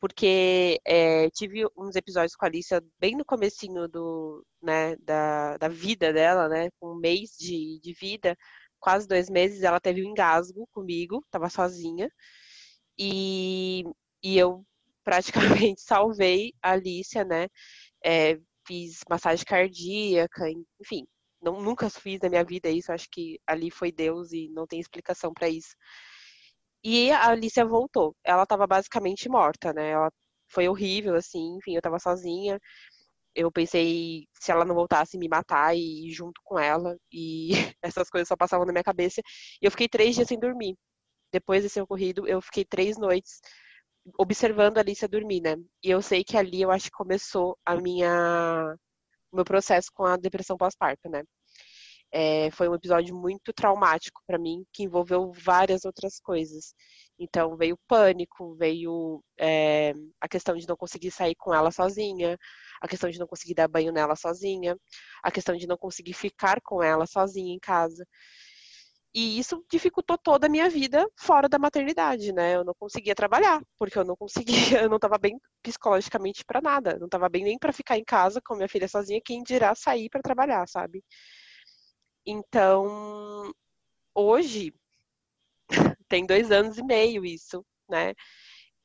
Porque 0.00 0.80
é, 0.84 1.30
tive 1.30 1.66
uns 1.76 1.96
episódios 1.96 2.36
com 2.36 2.44
a 2.44 2.48
Alicia 2.48 2.82
bem 2.98 3.16
no 3.16 3.24
comecinho 3.24 3.88
do, 3.88 4.44
né, 4.62 4.96
da, 4.96 5.56
da 5.56 5.68
vida 5.68 6.12
dela, 6.12 6.48
né? 6.48 6.68
Com 6.78 6.92
um 6.92 7.00
mês 7.00 7.30
de, 7.38 7.80
de 7.82 7.92
vida, 7.94 8.36
quase 8.78 9.08
dois 9.08 9.30
meses, 9.30 9.62
ela 9.62 9.80
teve 9.80 10.02
um 10.04 10.10
engasgo 10.10 10.68
comigo, 10.72 11.24
tava 11.30 11.48
sozinha. 11.50 12.10
E, 12.98 13.84
e 14.22 14.38
eu 14.38 14.64
praticamente 15.04 15.80
salvei 15.82 16.52
a 16.62 16.72
Alicia, 16.72 17.24
né? 17.24 17.48
É, 18.04 18.38
fiz 18.66 19.00
massagem 19.08 19.44
cardíaca, 19.46 20.44
enfim. 20.80 21.06
Não, 21.40 21.60
nunca 21.60 21.88
fiz 21.90 22.20
na 22.20 22.28
minha 22.28 22.44
vida 22.44 22.68
isso, 22.70 22.92
acho 22.92 23.08
que 23.10 23.38
ali 23.46 23.70
foi 23.70 23.92
Deus 23.92 24.32
e 24.32 24.48
não 24.50 24.66
tem 24.66 24.80
explicação 24.80 25.32
para 25.32 25.48
isso. 25.48 25.74
E 26.84 27.10
a 27.10 27.28
Alicia 27.30 27.64
voltou. 27.64 28.14
Ela 28.24 28.44
estava 28.44 28.66
basicamente 28.66 29.28
morta, 29.28 29.72
né? 29.72 29.90
Ela 29.90 30.10
foi 30.48 30.68
horrível, 30.68 31.14
assim, 31.16 31.56
enfim, 31.56 31.72
eu 31.74 31.78
estava 31.78 31.98
sozinha. 31.98 32.58
Eu 33.34 33.52
pensei 33.52 34.26
se 34.40 34.52
ela 34.52 34.64
não 34.64 34.74
voltasse 34.74 35.18
me 35.18 35.28
matar 35.28 35.76
e 35.76 36.08
ir 36.08 36.12
junto 36.12 36.40
com 36.44 36.58
ela. 36.58 36.96
E 37.12 37.50
essas 37.82 38.10
coisas 38.10 38.28
só 38.28 38.36
passavam 38.36 38.66
na 38.66 38.72
minha 38.72 38.84
cabeça. 38.84 39.20
E 39.62 39.66
eu 39.66 39.70
fiquei 39.70 39.88
três 39.88 40.14
dias 40.16 40.28
sem 40.28 40.38
dormir. 40.38 40.76
Depois 41.32 41.62
desse 41.64 41.80
ocorrido, 41.80 42.26
eu 42.28 42.42
fiquei 42.42 42.64
três 42.64 42.98
noites 42.98 43.40
observando 44.18 44.78
a 44.78 44.80
Alicia 44.82 45.08
dormir, 45.08 45.40
né? 45.42 45.56
E 45.84 45.90
eu 45.90 46.02
sei 46.02 46.24
que 46.24 46.36
ali 46.36 46.62
eu 46.62 46.70
acho 46.70 46.86
que 46.86 46.92
começou 46.92 47.58
a 47.64 47.76
minha 47.76 48.74
o 49.32 49.36
meu 49.36 49.44
processo 49.44 49.90
com 49.94 50.04
a 50.06 50.16
depressão 50.16 50.56
pós-parto, 50.56 51.08
né? 51.10 51.22
É, 52.18 52.50
foi 52.50 52.66
um 52.66 52.74
episódio 52.74 53.14
muito 53.14 53.52
traumático 53.52 54.22
para 54.26 54.38
mim, 54.38 54.64
que 54.72 54.84
envolveu 54.84 55.30
várias 55.32 55.84
outras 55.84 56.18
coisas. 56.18 56.74
Então, 57.18 57.54
veio 57.58 57.78
pânico, 57.86 58.56
veio 58.56 59.22
é, 59.38 59.92
a 60.18 60.26
questão 60.26 60.56
de 60.56 60.66
não 60.66 60.76
conseguir 60.78 61.10
sair 61.10 61.34
com 61.34 61.52
ela 61.52 61.70
sozinha, 61.70 62.38
a 62.80 62.88
questão 62.88 63.10
de 63.10 63.18
não 63.18 63.26
conseguir 63.26 63.52
dar 63.52 63.68
banho 63.68 63.92
nela 63.92 64.16
sozinha, 64.16 64.78
a 65.22 65.30
questão 65.30 65.54
de 65.58 65.66
não 65.66 65.76
conseguir 65.76 66.14
ficar 66.14 66.58
com 66.62 66.82
ela 66.82 67.06
sozinha 67.06 67.54
em 67.54 67.58
casa. 67.58 68.06
E 69.14 69.38
isso 69.38 69.62
dificultou 69.70 70.16
toda 70.16 70.46
a 70.46 70.50
minha 70.50 70.70
vida 70.70 71.06
fora 71.18 71.50
da 71.50 71.58
maternidade, 71.58 72.32
né? 72.32 72.54
Eu 72.56 72.64
não 72.64 72.74
conseguia 72.78 73.14
trabalhar, 73.14 73.60
porque 73.78 73.98
eu 73.98 74.04
não 74.06 74.16
conseguia, 74.16 74.54
eu 74.86 74.88
não 74.88 74.96
estava 74.96 75.18
bem 75.18 75.38
psicologicamente 75.62 76.44
para 76.46 76.62
nada, 76.62 76.98
não 76.98 77.06
estava 77.06 77.28
bem 77.28 77.44
nem 77.44 77.58
para 77.58 77.74
ficar 77.74 77.98
em 77.98 78.04
casa 78.04 78.40
com 78.42 78.54
minha 78.56 78.68
filha 78.68 78.88
sozinha, 78.88 79.20
quem 79.22 79.42
dirá 79.42 79.74
sair 79.74 80.08
para 80.08 80.22
trabalhar, 80.22 80.66
sabe? 80.66 81.04
Então, 82.26 83.52
hoje 84.14 84.74
tem 86.08 86.26
dois 86.26 86.50
anos 86.50 86.78
e 86.78 86.82
meio 86.82 87.24
isso, 87.24 87.64
né? 87.88 88.14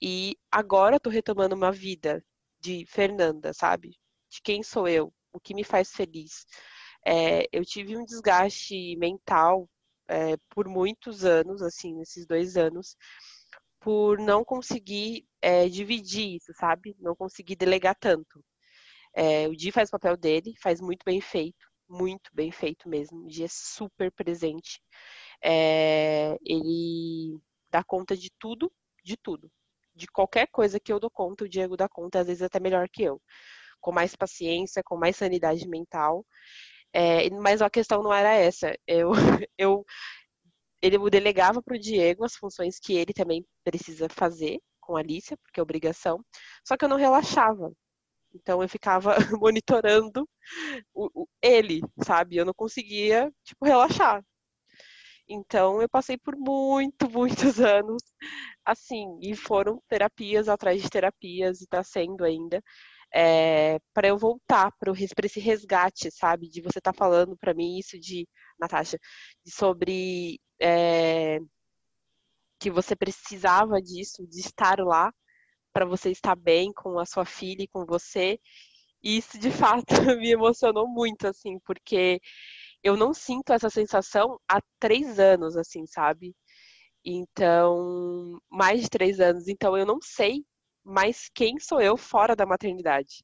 E 0.02 0.38
agora 0.52 0.98
eu 0.98 1.00
tô 1.00 1.10
retomando 1.10 1.56
uma 1.56 1.72
vida 1.72 2.24
de 2.60 2.86
Fernanda, 2.88 3.54
sabe? 3.54 3.92
De 4.30 4.42
quem 4.44 4.64
sou 4.64 4.88
eu, 4.88 5.14
o 5.34 5.40
que 5.40 5.54
me 5.56 5.64
faz 5.64 5.92
feliz. 5.92 6.46
É, 7.06 7.46
eu 7.52 7.66
tive 7.66 7.98
um 7.98 8.06
desgaste 8.06 8.96
mental 8.98 9.70
é, 10.08 10.38
por 10.50 10.68
muitos 10.68 11.26
anos, 11.26 11.62
assim, 11.62 11.96
nesses 11.96 12.28
dois 12.28 12.58
anos, 12.58 12.98
por 13.80 14.20
não 14.20 14.44
conseguir 14.46 15.26
é, 15.42 15.68
dividir 15.70 16.36
isso, 16.38 16.54
sabe? 16.56 16.96
Não 17.00 17.16
conseguir 17.16 17.56
delegar 17.56 17.96
tanto. 18.00 18.44
É, 19.16 19.48
o 19.48 19.56
Di 19.56 19.72
faz 19.72 19.90
o 19.90 19.94
papel 19.94 20.18
dele, 20.18 20.54
faz 20.62 20.82
muito 20.82 21.04
bem 21.06 21.22
feito, 21.22 21.71
muito 21.92 22.32
bem 22.34 22.52
feito 22.52 22.90
mesmo. 22.90 23.26
O 23.26 23.28
Di 23.28 23.44
é 23.44 23.48
super 23.50 24.12
presente. 24.12 24.82
É, 25.44 26.38
ele 26.46 27.40
dá 27.70 27.84
conta 27.84 28.16
de 28.16 28.30
tudo, 28.40 28.72
de 29.04 29.18
tudo. 29.18 29.52
De 29.96 30.08
qualquer 30.08 30.48
coisa 30.48 30.80
que 30.80 30.92
eu 30.94 31.00
dou 31.00 31.12
conta, 31.12 31.44
o 31.46 31.50
Diego 31.50 31.76
dá 31.78 31.90
conta, 31.90 32.22
às 32.22 32.28
vezes 32.28 32.42
até 32.42 32.60
melhor 32.60 32.88
que 32.90 33.04
eu. 33.04 33.22
Com 33.82 33.92
mais 33.92 34.16
paciência, 34.16 34.84
com 34.84 34.98
mais 34.98 35.18
sanidade 35.18 35.68
mental. 35.68 36.26
É, 36.94 37.30
mas 37.32 37.62
a 37.62 37.70
questão 37.70 38.04
não 38.04 38.14
era 38.14 38.34
essa. 38.34 38.76
Eu, 38.88 39.12
eu 39.58 39.86
ele 40.82 40.98
delegava 41.10 41.62
para 41.62 41.76
o 41.76 41.80
Diego 41.80 42.26
as 42.26 42.36
funções 42.36 42.80
que 42.80 42.94
ele 42.94 43.14
também 43.14 43.46
precisa 43.64 44.08
fazer 44.10 44.60
com 44.80 44.96
a 44.98 45.00
Alicia, 45.00 45.38
porque 45.38 45.60
é 45.60 45.64
obrigação. 45.64 46.24
Só 46.68 46.76
que 46.78 46.86
eu 46.86 46.90
não 46.90 46.98
relaxava. 46.98 47.72
Então 48.34 48.62
eu 48.62 48.70
ficava 48.70 49.16
monitorando 49.42 50.28
o, 50.94 51.24
o, 51.24 51.28
ele, 51.42 51.82
sabe? 52.04 52.38
Eu 52.38 52.46
não 52.46 52.54
conseguia, 52.54 53.32
tipo, 53.44 53.66
relaxar. 53.66 54.24
Então 55.28 55.82
eu 55.82 55.90
passei 55.90 56.18
por 56.18 56.36
muito, 56.38 57.10
muitos 57.12 57.60
anos 57.60 58.02
assim, 58.66 59.20
e 59.22 59.36
foram 59.36 59.82
terapias 59.88 60.48
atrás 60.50 60.82
de 60.82 60.90
terapias, 60.90 61.62
e 61.62 61.64
está 61.64 61.84
sendo 61.84 62.24
ainda, 62.24 62.62
é, 63.14 63.80
para 63.94 64.08
eu 64.08 64.18
voltar 64.18 64.72
para 64.80 64.94
esse 65.26 65.40
resgate, 65.40 66.12
sabe? 66.12 66.50
De 66.50 66.62
você 66.62 66.82
tá 66.82 66.94
falando 66.94 67.38
para 67.38 67.54
mim 67.54 67.78
isso 67.80 68.00
de, 68.00 68.28
Natasha, 68.60 68.98
de 69.46 69.52
sobre 69.54 70.40
é, 70.62 71.40
que 72.60 72.70
você 72.70 72.96
precisava 72.96 73.82
disso, 73.82 74.26
de 74.28 74.40
estar 74.40 74.80
lá 74.80 75.12
para 75.74 75.86
você 75.86 76.12
estar 76.12 76.36
bem 76.36 76.72
com 76.74 77.00
a 77.00 77.06
sua 77.06 77.26
filha 77.26 77.64
e 77.64 77.68
com 77.68 77.86
você. 77.86 78.40
E 79.04 79.18
isso 79.18 79.40
de 79.40 79.52
fato 79.86 79.86
me 80.20 80.32
emocionou 80.32 80.88
muito, 80.88 81.28
assim, 81.28 81.60
porque 81.66 82.20
eu 82.84 82.98
não 82.98 83.14
sinto 83.14 83.54
essa 83.54 83.70
sensação 83.70 84.40
há 84.50 84.62
três 84.80 85.20
anos, 85.20 85.58
assim, 85.58 85.86
sabe? 85.88 86.36
Então, 87.06 88.40
mais 88.50 88.82
de 88.82 88.90
três 88.90 89.20
anos. 89.20 89.48
Então, 89.48 89.78
eu 89.78 89.86
não 89.86 90.00
sei 90.02 90.46
mais 90.84 91.30
quem 91.34 91.60
sou 91.60 91.82
eu 91.82 91.98
fora 91.98 92.36
da 92.36 92.46
maternidade. 92.46 93.24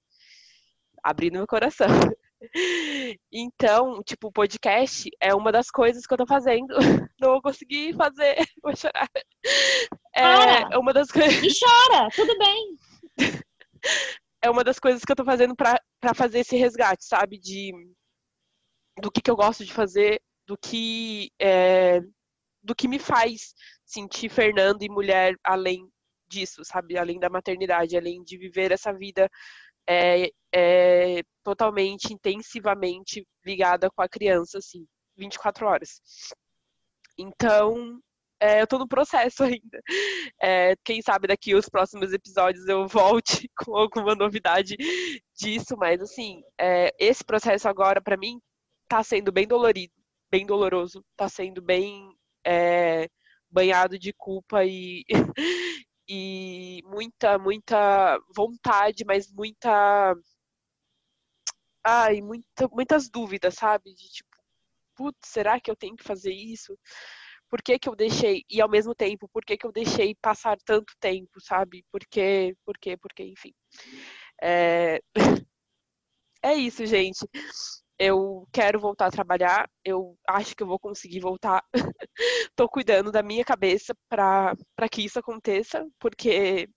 Abrindo 1.03 1.33
meu 1.37 1.47
coração. 1.47 1.87
Então, 3.31 4.01
tipo, 4.03 4.27
o 4.27 4.31
podcast 4.31 5.09
é 5.19 5.33
uma 5.33 5.51
das 5.51 5.69
coisas 5.69 6.05
que 6.05 6.13
eu 6.13 6.17
tô 6.17 6.25
fazendo. 6.25 6.75
Não 7.19 7.31
vou 7.33 7.41
conseguir 7.41 7.95
fazer, 7.95 8.35
vou 8.63 8.75
chorar. 8.75 9.09
É 10.13 10.77
uma 10.77 10.93
das 10.93 11.11
coisas. 11.11 11.43
E 11.43 11.59
chora, 11.59 12.09
tudo 12.15 12.37
bem. 12.37 12.77
É 14.39 14.51
uma 14.51 14.63
das 14.63 14.79
coisas 14.79 15.03
que 15.03 15.11
eu 15.11 15.15
tô 15.15 15.25
fazendo 15.25 15.55
pra, 15.55 15.81
pra 15.99 16.13
fazer 16.13 16.39
esse 16.39 16.55
resgate, 16.55 17.03
sabe? 17.03 17.39
De 17.39 17.71
do 19.01 19.11
que, 19.11 19.21
que 19.21 19.31
eu 19.31 19.35
gosto 19.35 19.65
de 19.65 19.73
fazer, 19.73 20.21
do 20.45 20.55
que 20.57 21.31
é, 21.39 22.01
do 22.63 22.75
que 22.75 22.87
me 22.87 22.99
faz 22.99 23.53
sentir 23.83 24.29
Fernanda 24.29 24.85
e 24.85 24.89
mulher 24.89 25.35
além 25.43 25.89
disso, 26.27 26.63
sabe? 26.63 26.97
Além 26.97 27.19
da 27.19 27.29
maternidade, 27.29 27.97
além 27.97 28.23
de 28.23 28.37
viver 28.37 28.71
essa 28.71 28.93
vida 28.93 29.29
é, 29.87 30.29
é, 30.53 31.23
totalmente, 31.43 32.13
intensivamente 32.13 33.25
ligada 33.45 33.89
com 33.89 34.01
a 34.01 34.09
criança, 34.09 34.57
assim, 34.57 34.85
24 35.15 35.65
horas. 35.65 36.01
Então, 37.17 37.99
é, 38.39 38.61
eu 38.61 38.67
tô 38.67 38.77
no 38.77 38.87
processo 38.87 39.43
ainda. 39.43 39.81
É, 40.41 40.75
quem 40.83 41.01
sabe 41.01 41.27
daqui 41.27 41.55
os 41.55 41.69
próximos 41.69 42.13
episódios 42.13 42.67
eu 42.67 42.87
volte 42.87 43.49
com 43.65 43.75
alguma 43.75 44.15
novidade 44.15 44.75
disso, 45.35 45.75
mas 45.77 46.01
assim, 46.01 46.41
é, 46.59 46.93
esse 46.99 47.23
processo 47.23 47.67
agora, 47.67 48.01
para 48.01 48.17
mim, 48.17 48.39
tá 48.87 49.03
sendo 49.03 49.31
bem 49.31 49.47
dolorido, 49.47 49.93
bem 50.31 50.45
doloroso, 50.45 51.03
tá 51.15 51.27
sendo 51.29 51.61
bem 51.61 52.09
é, 52.45 53.07
banhado 53.49 53.97
de 53.97 54.13
culpa 54.13 54.63
e, 54.65 55.03
e 56.07 56.81
muita, 56.85 57.37
muita 57.37 58.19
vontade, 58.35 59.03
mas 59.05 59.31
muita. 59.31 60.15
Ai, 61.83 62.21
muita, 62.21 62.67
muitas 62.71 63.09
dúvidas, 63.09 63.55
sabe? 63.55 63.93
De 63.93 64.09
tipo, 64.09 64.29
putz, 64.95 65.29
será 65.29 65.59
que 65.59 65.71
eu 65.71 65.75
tenho 65.75 65.95
que 65.95 66.03
fazer 66.03 66.33
isso? 66.33 66.77
Por 67.49 67.61
que, 67.61 67.79
que 67.79 67.89
eu 67.89 67.95
deixei? 67.95 68.43
E 68.49 68.61
ao 68.61 68.69
mesmo 68.69 68.93
tempo, 68.95 69.29
por 69.29 69.45
que, 69.45 69.57
que 69.57 69.65
eu 69.65 69.71
deixei 69.71 70.15
passar 70.21 70.57
tanto 70.65 70.93
tempo, 70.99 71.39
sabe? 71.41 71.85
Por 71.91 72.01
quê? 72.09 72.55
Por 72.65 72.77
quê? 72.77 72.97
Por 72.97 73.13
quê? 73.13 73.23
Enfim. 73.25 73.53
É, 74.41 74.99
é 76.43 76.53
isso, 76.55 76.85
gente 76.85 77.25
eu 77.99 78.47
quero 78.53 78.79
voltar 78.79 79.07
a 79.07 79.11
trabalhar, 79.11 79.69
eu 79.83 80.17
acho 80.27 80.55
que 80.55 80.63
eu 80.63 80.67
vou 80.67 80.79
conseguir 80.79 81.19
voltar. 81.19 81.63
Tô 82.55 82.67
cuidando 82.69 83.11
da 83.11 83.23
minha 83.23 83.43
cabeça 83.45 83.95
para 84.09 84.55
que 84.91 85.03
isso 85.03 85.19
aconteça, 85.19 85.87
porque 85.99 86.69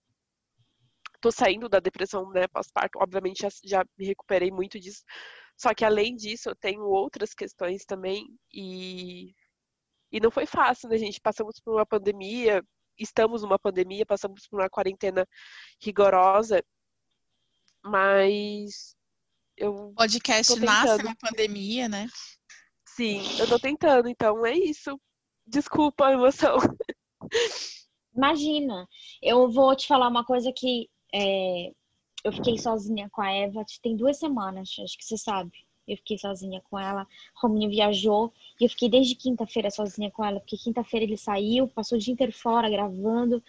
tô 1.21 1.31
saindo 1.31 1.68
da 1.68 1.81
depressão 1.81 2.31
né, 2.31 2.49
pós-parto, 2.49 2.99
obviamente 2.99 3.43
já, 3.43 3.49
já 3.64 3.85
me 3.99 4.07
recuperei 4.07 4.51
muito 4.51 4.81
disso. 4.81 5.03
Só 5.57 5.75
que 5.75 5.85
além 5.85 6.16
disso, 6.16 6.49
eu 6.51 6.57
tenho 6.57 6.83
outras 6.83 7.35
questões 7.35 7.85
também 7.85 8.27
e 8.53 9.35
e 10.12 10.21
não 10.21 10.31
foi 10.31 10.47
fácil, 10.47 10.89
né, 10.89 10.99
gente? 10.99 11.21
Passamos 11.21 11.61
por 11.61 11.75
uma 11.75 11.87
pandemia, 11.87 12.62
estamos 12.99 13.43
numa 13.43 13.59
pandemia, 13.59 14.05
passamos 14.07 14.47
por 14.49 14.61
uma 14.61 14.68
quarentena 14.71 15.27
rigorosa, 15.81 16.62
mas 17.85 18.97
eu 19.61 19.93
podcast 19.95 20.59
nasce 20.59 21.03
na 21.03 21.15
pandemia, 21.15 21.89
né? 21.89 22.09
Sim, 22.87 23.21
eu 23.39 23.47
tô 23.47 23.59
tentando, 23.59 24.09
então 24.09 24.45
é 24.45 24.57
isso. 24.57 24.99
Desculpa 25.47 26.07
a 26.07 26.13
emoção. 26.13 26.57
Imagina, 28.17 28.89
eu 29.23 29.51
vou 29.51 29.77
te 29.77 29.87
falar 29.87 30.09
uma 30.09 30.25
coisa 30.25 30.51
que 30.55 30.89
é, 31.15 31.71
eu 32.25 32.33
fiquei 32.33 32.59
sozinha 32.59 33.09
com 33.11 33.21
a 33.21 33.31
Eva 33.31 33.65
tem 33.83 33.97
duas 33.97 34.19
semanas, 34.19 34.71
acho 34.83 34.97
que 34.97 35.05
você 35.05 35.19
sabe. 35.19 35.53
Eu 35.87 35.97
fiquei 35.97 36.19
sozinha 36.19 36.63
com 36.71 36.79
ela. 36.79 37.07
Rominho 37.37 37.69
viajou 37.69 38.33
e 38.61 38.65
eu 38.65 38.71
fiquei 38.71 38.89
desde 38.89 39.15
quinta-feira 39.15 39.71
sozinha 39.71 40.11
com 40.11 40.25
ela, 40.25 40.41
porque 40.41 40.57
quinta-feira 40.57 41.05
ele 41.05 41.17
saiu, 41.17 41.69
passou 41.69 41.99
o 41.99 42.01
dia 42.01 42.13
inteiro 42.13 42.33
fora 42.33 42.71
gravando. 42.71 43.43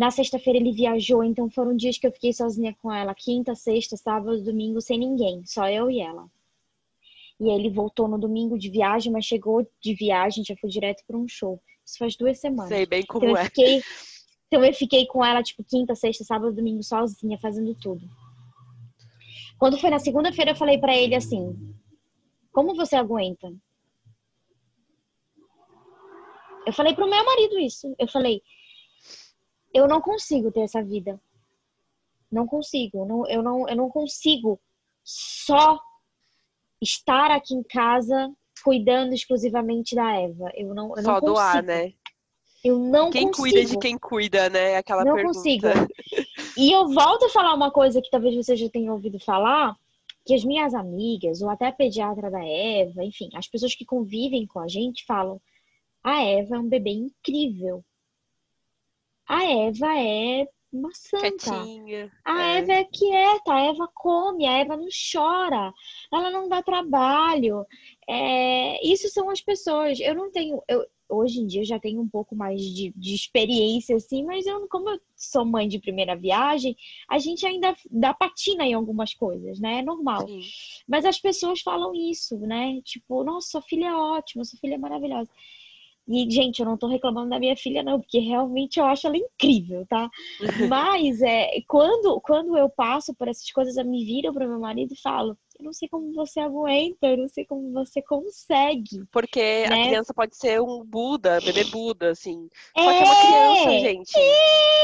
Na 0.00 0.10
sexta-feira 0.10 0.58
ele 0.58 0.72
viajou, 0.72 1.22
então 1.22 1.50
foram 1.50 1.76
dias 1.76 1.98
que 1.98 2.06
eu 2.06 2.10
fiquei 2.10 2.32
sozinha 2.32 2.74
com 2.80 2.90
ela. 2.90 3.14
Quinta, 3.14 3.54
sexta, 3.54 3.98
sábado, 3.98 4.42
domingo, 4.42 4.80
sem 4.80 4.98
ninguém, 4.98 5.44
só 5.44 5.68
eu 5.68 5.90
e 5.90 6.00
ela. 6.00 6.26
E 7.38 7.50
aí 7.50 7.58
ele 7.58 7.68
voltou 7.68 8.08
no 8.08 8.18
domingo 8.18 8.58
de 8.58 8.70
viagem, 8.70 9.12
mas 9.12 9.26
chegou 9.26 9.62
de 9.78 9.94
viagem, 9.94 10.42
já 10.42 10.56
foi 10.56 10.70
direto 10.70 11.04
para 11.06 11.18
um 11.18 11.28
show. 11.28 11.60
Isso 11.84 11.98
faz 11.98 12.16
duas 12.16 12.40
semanas. 12.40 12.70
Sei 12.70 12.86
bem 12.86 13.04
como 13.04 13.26
então, 13.26 13.36
é. 13.36 13.42
Eu 13.42 13.44
fiquei, 13.44 13.82
então 14.46 14.64
eu 14.64 14.72
fiquei 14.72 15.04
com 15.04 15.22
ela, 15.22 15.42
tipo, 15.42 15.62
quinta, 15.62 15.94
sexta, 15.94 16.24
sábado, 16.24 16.54
domingo, 16.54 16.82
sozinha, 16.82 17.38
fazendo 17.38 17.74
tudo. 17.74 18.08
Quando 19.58 19.78
foi 19.78 19.90
na 19.90 19.98
segunda-feira, 19.98 20.52
eu 20.52 20.56
falei 20.56 20.78
para 20.78 20.96
ele 20.96 21.14
assim: 21.14 21.54
Como 22.50 22.74
você 22.74 22.96
aguenta? 22.96 23.52
Eu 26.66 26.72
falei 26.72 26.94
pro 26.94 27.10
meu 27.10 27.22
marido 27.22 27.58
isso. 27.58 27.94
Eu 27.98 28.08
falei: 28.08 28.40
eu 29.72 29.88
não 29.88 30.00
consigo 30.00 30.50
ter 30.50 30.60
essa 30.60 30.82
vida. 30.82 31.20
Não 32.30 32.46
consigo. 32.46 33.04
Não, 33.04 33.26
eu, 33.28 33.42
não, 33.42 33.68
eu 33.68 33.76
não 33.76 33.88
consigo 33.88 34.60
só 35.02 35.80
estar 36.80 37.30
aqui 37.30 37.54
em 37.54 37.62
casa 37.62 38.32
cuidando 38.62 39.12
exclusivamente 39.12 39.94
da 39.94 40.16
Eva. 40.16 40.50
Eu 40.54 40.74
não, 40.74 40.96
eu 40.96 41.02
só 41.02 41.14
não 41.14 41.20
doar, 41.20 41.52
consigo. 41.52 41.66
né? 41.66 41.92
Eu 42.62 42.78
não 42.78 43.10
quem 43.10 43.26
consigo. 43.26 43.42
cuida 43.42 43.64
de 43.64 43.78
quem 43.78 43.98
cuida, 43.98 44.50
né? 44.50 44.76
Aquela 44.76 45.04
não 45.04 45.14
pergunta. 45.14 45.38
consigo. 45.38 45.66
E 46.56 46.72
eu 46.72 46.88
volto 46.88 47.24
a 47.26 47.28
falar 47.30 47.54
uma 47.54 47.70
coisa 47.70 48.02
que 48.02 48.10
talvez 48.10 48.34
você 48.34 48.56
já 48.56 48.68
tenha 48.68 48.92
ouvido 48.92 49.18
falar, 49.20 49.74
que 50.26 50.34
as 50.34 50.44
minhas 50.44 50.74
amigas, 50.74 51.40
ou 51.40 51.48
até 51.48 51.68
a 51.68 51.72
pediatra 51.72 52.30
da 52.30 52.44
Eva, 52.44 53.04
enfim, 53.04 53.30
as 53.34 53.46
pessoas 53.46 53.74
que 53.74 53.84
convivem 53.84 54.46
com 54.46 54.58
a 54.58 54.68
gente 54.68 55.06
falam: 55.06 55.40
A 56.02 56.22
Eva 56.22 56.56
é 56.56 56.58
um 56.58 56.68
bebê 56.68 56.90
incrível. 56.90 57.84
A 59.30 59.44
Eva 59.44 59.96
é 59.96 60.48
uma 60.72 60.90
santa. 60.92 61.28
Quietinha. 61.30 62.10
A 62.24 62.42
é. 62.42 62.58
Eva 62.58 62.72
é 62.72 62.84
quieta, 62.84 63.52
a 63.52 63.60
Eva 63.60 63.88
come, 63.94 64.44
a 64.44 64.58
Eva 64.58 64.76
não 64.76 64.88
chora, 65.12 65.72
ela 66.12 66.32
não 66.32 66.48
dá 66.48 66.60
trabalho. 66.60 67.64
É, 68.08 68.84
isso 68.84 69.08
são 69.08 69.30
as 69.30 69.40
pessoas. 69.40 70.00
Eu 70.00 70.16
não 70.16 70.32
tenho. 70.32 70.60
Eu, 70.66 70.84
hoje 71.08 71.38
em 71.38 71.46
dia 71.46 71.60
eu 71.60 71.64
já 71.64 71.78
tenho 71.78 72.00
um 72.00 72.08
pouco 72.08 72.34
mais 72.34 72.60
de, 72.60 72.92
de 72.96 73.14
experiência, 73.14 73.94
assim, 73.94 74.24
mas 74.24 74.44
eu, 74.46 74.66
como 74.68 74.90
eu 74.90 75.00
sou 75.14 75.44
mãe 75.44 75.68
de 75.68 75.78
primeira 75.78 76.16
viagem, 76.16 76.76
a 77.08 77.18
gente 77.18 77.46
ainda 77.46 77.76
dá 77.88 78.12
patina 78.12 78.66
em 78.66 78.74
algumas 78.74 79.14
coisas, 79.14 79.60
né? 79.60 79.78
É 79.78 79.82
normal. 79.82 80.26
Sim. 80.26 80.40
Mas 80.88 81.04
as 81.04 81.20
pessoas 81.20 81.60
falam 81.60 81.94
isso, 81.94 82.36
né? 82.38 82.80
Tipo, 82.82 83.22
nossa, 83.22 83.48
sua 83.48 83.62
filha 83.62 83.86
é 83.86 83.94
ótima, 83.94 84.44
sua 84.44 84.58
filha 84.58 84.74
é 84.74 84.78
maravilhosa. 84.78 85.30
E, 86.10 86.28
gente, 86.28 86.58
eu 86.60 86.66
não 86.66 86.76
tô 86.76 86.88
reclamando 86.88 87.30
da 87.30 87.38
minha 87.38 87.56
filha, 87.56 87.82
não, 87.84 88.00
porque 88.00 88.18
realmente 88.18 88.80
eu 88.80 88.84
acho 88.84 89.06
ela 89.06 89.16
incrível, 89.16 89.86
tá? 89.88 90.10
Mas 90.68 91.22
é, 91.22 91.48
quando, 91.68 92.20
quando 92.20 92.56
eu 92.58 92.68
passo 92.68 93.14
por 93.14 93.28
essas 93.28 93.48
coisas, 93.52 93.76
eu 93.76 93.84
me 93.84 94.04
viro 94.04 94.32
pro 94.32 94.48
meu 94.48 94.58
marido 94.58 94.92
e 94.92 95.00
falo, 95.00 95.36
eu 95.58 95.64
não 95.64 95.72
sei 95.72 95.88
como 95.88 96.12
você 96.12 96.40
aguenta, 96.40 97.06
eu 97.06 97.16
não 97.18 97.28
sei 97.28 97.44
como 97.44 97.70
você 97.72 98.02
consegue. 98.02 99.04
Porque 99.12 99.64
a 99.66 99.70
Né? 99.70 99.86
criança 99.88 100.12
pode 100.12 100.36
ser 100.36 100.60
um 100.60 100.82
Buda, 100.84 101.40
bebê 101.40 101.64
Buda, 101.64 102.10
assim. 102.10 102.48
Só 102.76 102.90
que 102.92 103.02
é 103.02 103.04
uma 103.04 103.16
criança, 103.16 103.78
gente. 103.78 104.12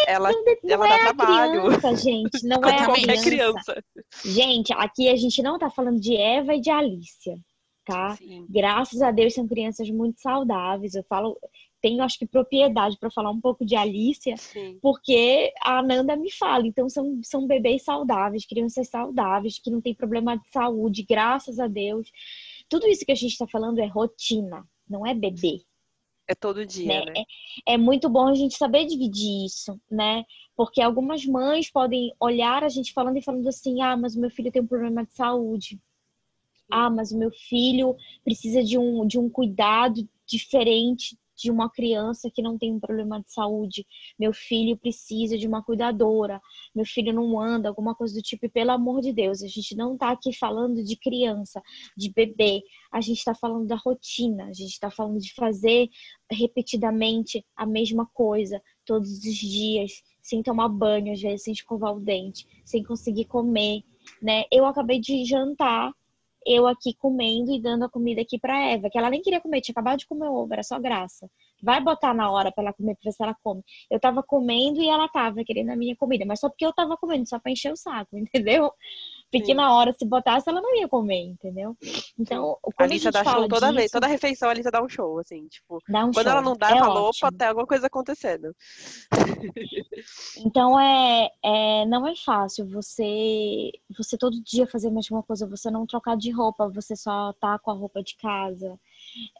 Ela, 0.06 0.30
Não, 0.30 0.44
ela 0.70 0.78
não 0.78 0.88
dá 0.88 0.88
é 0.88 0.94
a 0.94 0.98
trabalho. 1.00 1.62
criança, 1.62 1.96
gente, 1.96 2.46
não 2.46 2.60
como 2.60 2.68
é 2.72 2.78
a 2.78 2.92
criança. 2.92 3.22
criança. 3.22 3.84
Gente, 4.24 4.72
aqui 4.74 5.08
a 5.08 5.16
gente 5.16 5.42
não 5.42 5.58
tá 5.58 5.68
falando 5.70 5.98
de 5.98 6.16
Eva 6.16 6.54
e 6.54 6.60
de 6.60 6.70
Alicia, 6.70 7.36
tá? 7.86 8.16
Sim. 8.16 8.44
Graças 8.50 9.00
a 9.00 9.10
Deus 9.10 9.32
são 9.32 9.46
crianças 9.46 9.88
muito 9.88 10.20
saudáveis. 10.20 10.94
Eu 10.94 11.04
falo, 11.04 11.38
tenho 11.80 12.02
acho 12.02 12.18
que 12.18 12.26
propriedade 12.26 12.98
para 12.98 13.10
falar 13.10 13.30
um 13.30 13.40
pouco 13.40 13.64
de 13.64 13.76
Alicia, 13.76 14.36
Sim. 14.36 14.76
porque 14.82 15.52
a 15.62 15.80
Nanda 15.82 16.16
me 16.16 16.30
fala. 16.32 16.66
Então 16.66 16.88
são, 16.88 17.20
são 17.22 17.46
bebês 17.46 17.84
saudáveis, 17.84 18.44
crianças 18.44 18.88
saudáveis, 18.88 19.60
que 19.60 19.70
não 19.70 19.80
tem 19.80 19.94
problema 19.94 20.36
de 20.36 20.50
saúde, 20.50 21.06
graças 21.08 21.60
a 21.60 21.68
Deus. 21.68 22.10
Tudo 22.68 22.88
isso 22.88 23.06
que 23.06 23.12
a 23.12 23.16
gente 23.16 23.32
está 23.32 23.46
falando 23.46 23.78
é 23.78 23.86
rotina, 23.86 24.66
não 24.88 25.06
é 25.06 25.14
bebê. 25.14 25.60
É 26.28 26.34
todo 26.34 26.66
dia, 26.66 26.88
né? 26.88 27.04
né? 27.04 27.24
É, 27.68 27.74
é 27.74 27.78
muito 27.78 28.08
bom 28.08 28.26
a 28.26 28.34
gente 28.34 28.56
saber 28.56 28.84
dividir 28.84 29.46
isso, 29.46 29.80
né? 29.88 30.24
Porque 30.56 30.82
algumas 30.82 31.24
mães 31.24 31.70
podem 31.70 32.12
olhar 32.18 32.64
a 32.64 32.68
gente 32.68 32.92
falando 32.92 33.18
e 33.18 33.22
falando 33.22 33.46
assim: 33.48 33.80
ah, 33.80 33.96
mas 33.96 34.16
o 34.16 34.20
meu 34.20 34.30
filho 34.30 34.50
tem 34.50 34.60
um 34.60 34.66
problema 34.66 35.04
de 35.04 35.14
saúde. 35.14 35.78
Ah, 36.70 36.90
mas 36.90 37.12
o 37.12 37.18
meu 37.18 37.30
filho 37.30 37.94
precisa 38.24 38.62
de 38.62 38.78
um, 38.78 39.06
de 39.06 39.18
um 39.18 39.28
cuidado 39.28 40.08
diferente 40.26 41.16
de 41.36 41.50
uma 41.50 41.70
criança 41.70 42.30
que 42.30 42.40
não 42.40 42.56
tem 42.56 42.72
um 42.72 42.80
problema 42.80 43.20
de 43.20 43.30
saúde. 43.30 43.86
Meu 44.18 44.32
filho 44.32 44.76
precisa 44.76 45.36
de 45.36 45.46
uma 45.46 45.62
cuidadora. 45.62 46.40
Meu 46.74 46.86
filho 46.86 47.12
não 47.12 47.38
anda, 47.38 47.68
alguma 47.68 47.94
coisa 47.94 48.14
do 48.14 48.22
tipo. 48.22 48.46
E 48.46 48.48
pelo 48.48 48.70
amor 48.70 49.02
de 49.02 49.12
Deus, 49.12 49.42
a 49.42 49.46
gente 49.46 49.76
não 49.76 49.96
tá 49.96 50.10
aqui 50.10 50.32
falando 50.34 50.82
de 50.82 50.96
criança, 50.96 51.62
de 51.96 52.10
bebê. 52.10 52.62
A 52.90 53.00
gente 53.02 53.18
está 53.18 53.34
falando 53.34 53.66
da 53.66 53.76
rotina. 53.76 54.44
A 54.44 54.52
gente 54.52 54.72
está 54.72 54.90
falando 54.90 55.20
de 55.20 55.34
fazer 55.34 55.90
repetidamente 56.30 57.44
a 57.54 57.66
mesma 57.66 58.06
coisa 58.06 58.60
todos 58.86 59.10
os 59.10 59.36
dias, 59.36 60.02
sem 60.22 60.42
tomar 60.42 60.68
banho, 60.68 61.12
às 61.12 61.20
vezes 61.20 61.42
sem 61.42 61.52
escovar 61.52 61.94
o 61.94 62.00
dente, 62.00 62.46
sem 62.64 62.82
conseguir 62.82 63.26
comer, 63.26 63.82
né? 64.22 64.44
Eu 64.50 64.64
acabei 64.64 64.98
de 65.00 65.24
jantar, 65.24 65.92
eu 66.46 66.66
aqui 66.66 66.94
comendo 66.94 67.52
e 67.52 67.60
dando 67.60 67.84
a 67.84 67.88
comida 67.90 68.22
aqui 68.22 68.38
para 68.38 68.56
Eva, 68.72 68.88
que 68.90 68.96
ela 68.98 69.10
nem 69.10 69.20
queria 69.20 69.40
comer, 69.40 69.60
tinha 69.60 69.72
acabado 69.72 69.98
de 69.98 70.06
comer 70.06 70.28
ovo, 70.28 70.52
era 70.52 70.62
só 70.62 70.78
graça. 70.78 71.28
Vai 71.62 71.80
botar 71.82 72.14
na 72.14 72.30
hora 72.30 72.52
para 72.52 72.64
ela 72.64 72.72
comer, 72.72 72.94
pra 72.94 73.10
ver 73.10 73.12
se 73.12 73.22
ela 73.22 73.34
come. 73.42 73.62
Eu 73.90 73.98
tava 73.98 74.22
comendo 74.22 74.80
e 74.80 74.88
ela 74.88 75.08
tava 75.08 75.42
querendo 75.44 75.70
a 75.70 75.76
minha 75.76 75.96
comida, 75.96 76.24
mas 76.24 76.40
só 76.40 76.48
porque 76.48 76.64
eu 76.64 76.72
tava 76.72 76.96
comendo, 76.96 77.28
só 77.28 77.38
para 77.38 77.50
encher 77.50 77.72
o 77.72 77.76
saco, 77.76 78.16
entendeu? 78.16 78.70
Porque 79.30 79.46
Sim. 79.46 79.54
na 79.54 79.74
hora, 79.74 79.94
se 79.98 80.06
botasse, 80.06 80.48
ela 80.48 80.60
não 80.60 80.74
ia 80.76 80.88
comer, 80.88 81.20
entendeu? 81.24 81.76
Então, 82.18 82.56
quando 82.76 82.92
a, 82.92 82.94
gente 82.94 83.10
dá 83.10 83.24
show 83.24 83.48
toda 83.48 83.66
disso, 83.66 83.74
vez. 83.74 83.90
Toda 83.90 84.06
refeição 84.06 84.48
a 84.48 84.52
Alissa 84.52 84.70
dá 84.70 84.82
um 84.82 84.88
show, 84.88 85.18
assim, 85.18 85.46
tipo. 85.48 85.82
dá 85.88 86.04
um 86.04 86.12
Quando 86.12 86.26
show. 86.26 86.32
ela 86.32 86.42
não 86.42 86.54
dá, 86.54 86.70
é 86.70 86.78
fala, 86.78 87.00
ótimo. 87.00 87.28
opa, 87.28 87.36
tem 87.36 87.48
alguma 87.48 87.66
coisa 87.66 87.86
acontecendo. 87.86 88.54
Então 90.38 90.78
é, 90.78 91.30
é 91.42 91.86
não 91.86 92.06
é 92.06 92.14
fácil 92.14 92.68
você 92.68 93.72
você 93.96 94.18
todo 94.18 94.42
dia 94.42 94.66
fazer 94.66 94.88
a 94.88 94.92
mesma 94.92 95.22
coisa, 95.22 95.46
você 95.48 95.70
não 95.70 95.86
trocar 95.86 96.16
de 96.16 96.30
roupa, 96.30 96.68
você 96.68 96.94
só 96.94 97.32
tá 97.34 97.58
com 97.58 97.70
a 97.70 97.74
roupa 97.74 98.02
de 98.02 98.14
casa. 98.16 98.78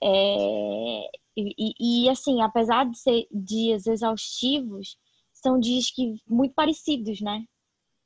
É, 0.02 1.00
e, 1.36 1.54
e- 1.58 2.04
e, 2.04 2.08
assim, 2.08 2.40
apesar 2.42 2.88
de 2.88 2.98
ser 2.98 3.26
dias 3.30 3.86
exaustivos, 3.86 4.96
são 5.32 5.60
dias 5.60 5.90
que 5.90 6.14
muito 6.26 6.54
parecidos, 6.54 7.20
né? 7.20 7.44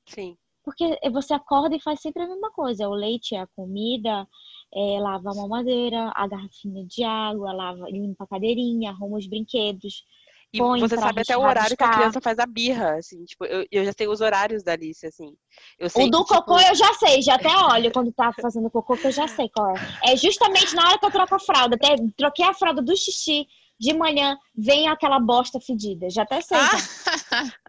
Sim. 0.07 0.37
Porque 0.65 0.99
você 1.11 1.33
acorda 1.35 1.75
e 1.75 1.81
faz 1.81 2.01
sempre 2.01 2.23
a 2.23 2.29
mesma 2.29 2.51
coisa. 2.51 2.89
O 2.89 2.95
leite, 2.95 3.35
a 3.35 3.47
comida, 3.49 4.27
é, 4.75 5.01
lava 5.01 5.31
a 5.31 5.35
mamadeira, 5.35 6.13
a 6.15 6.27
garrafinha 6.27 6.85
de 6.85 7.03
água, 7.03 7.53
lava, 7.53 7.89
limpa 7.91 8.25
a 8.25 8.27
cadeirinha, 8.27 8.91
arruma 8.91 9.19
os 9.19 9.27
brinquedos. 9.27 10.05
E 10.53 10.59
Põe 10.59 10.81
você 10.81 10.97
sabe 10.97 11.21
até 11.21 11.37
o 11.37 11.43
horário 11.43 11.77
que 11.77 11.85
a 11.85 11.91
criança 11.91 12.21
faz 12.21 12.39
a 12.41 12.47
birra, 12.47 12.97
assim, 12.97 13.25
tipo, 13.25 13.45
eu, 13.45 13.65
eu 13.71 13.85
já 13.85 13.93
sei 13.97 14.09
os 14.09 14.21
horários 14.21 14.65
da 14.65 14.73
Alice, 14.73 15.07
assim. 15.07 15.37
Eu 15.79 15.89
sei 15.89 16.07
O 16.07 16.11
do 16.11 16.25
que, 16.25 16.35
tipo, 16.35 16.41
cocô 16.41 16.61
eu 16.61 16.75
já 16.75 16.93
sei, 16.95 17.23
já 17.23 17.37
até 17.37 17.57
olho 17.57 17.93
quando 17.93 18.13
tá 18.13 18.33
fazendo 18.33 18.69
cocô, 18.69 18.97
que 18.97 19.07
eu 19.07 19.13
já 19.13 19.29
sei 19.29 19.49
qual 19.49 19.71
é. 19.71 20.13
É 20.13 20.17
justamente 20.17 20.75
na 20.75 20.89
hora 20.89 20.99
que 20.99 21.07
eu 21.07 21.11
troco 21.11 21.37
a 21.37 21.39
fralda. 21.39 21.77
Até 21.77 21.95
troquei 22.17 22.45
a 22.45 22.53
fralda 22.53 22.83
do 22.83 22.97
xixi 22.97 23.47
de 23.79 23.95
manhã, 23.95 24.37
vem 24.57 24.89
aquela 24.89 25.21
bosta 25.21 25.61
fedida. 25.61 26.11
Já 26.11 26.23
até 26.23 26.41
sei. 26.41 26.59
Ah, 26.59 26.71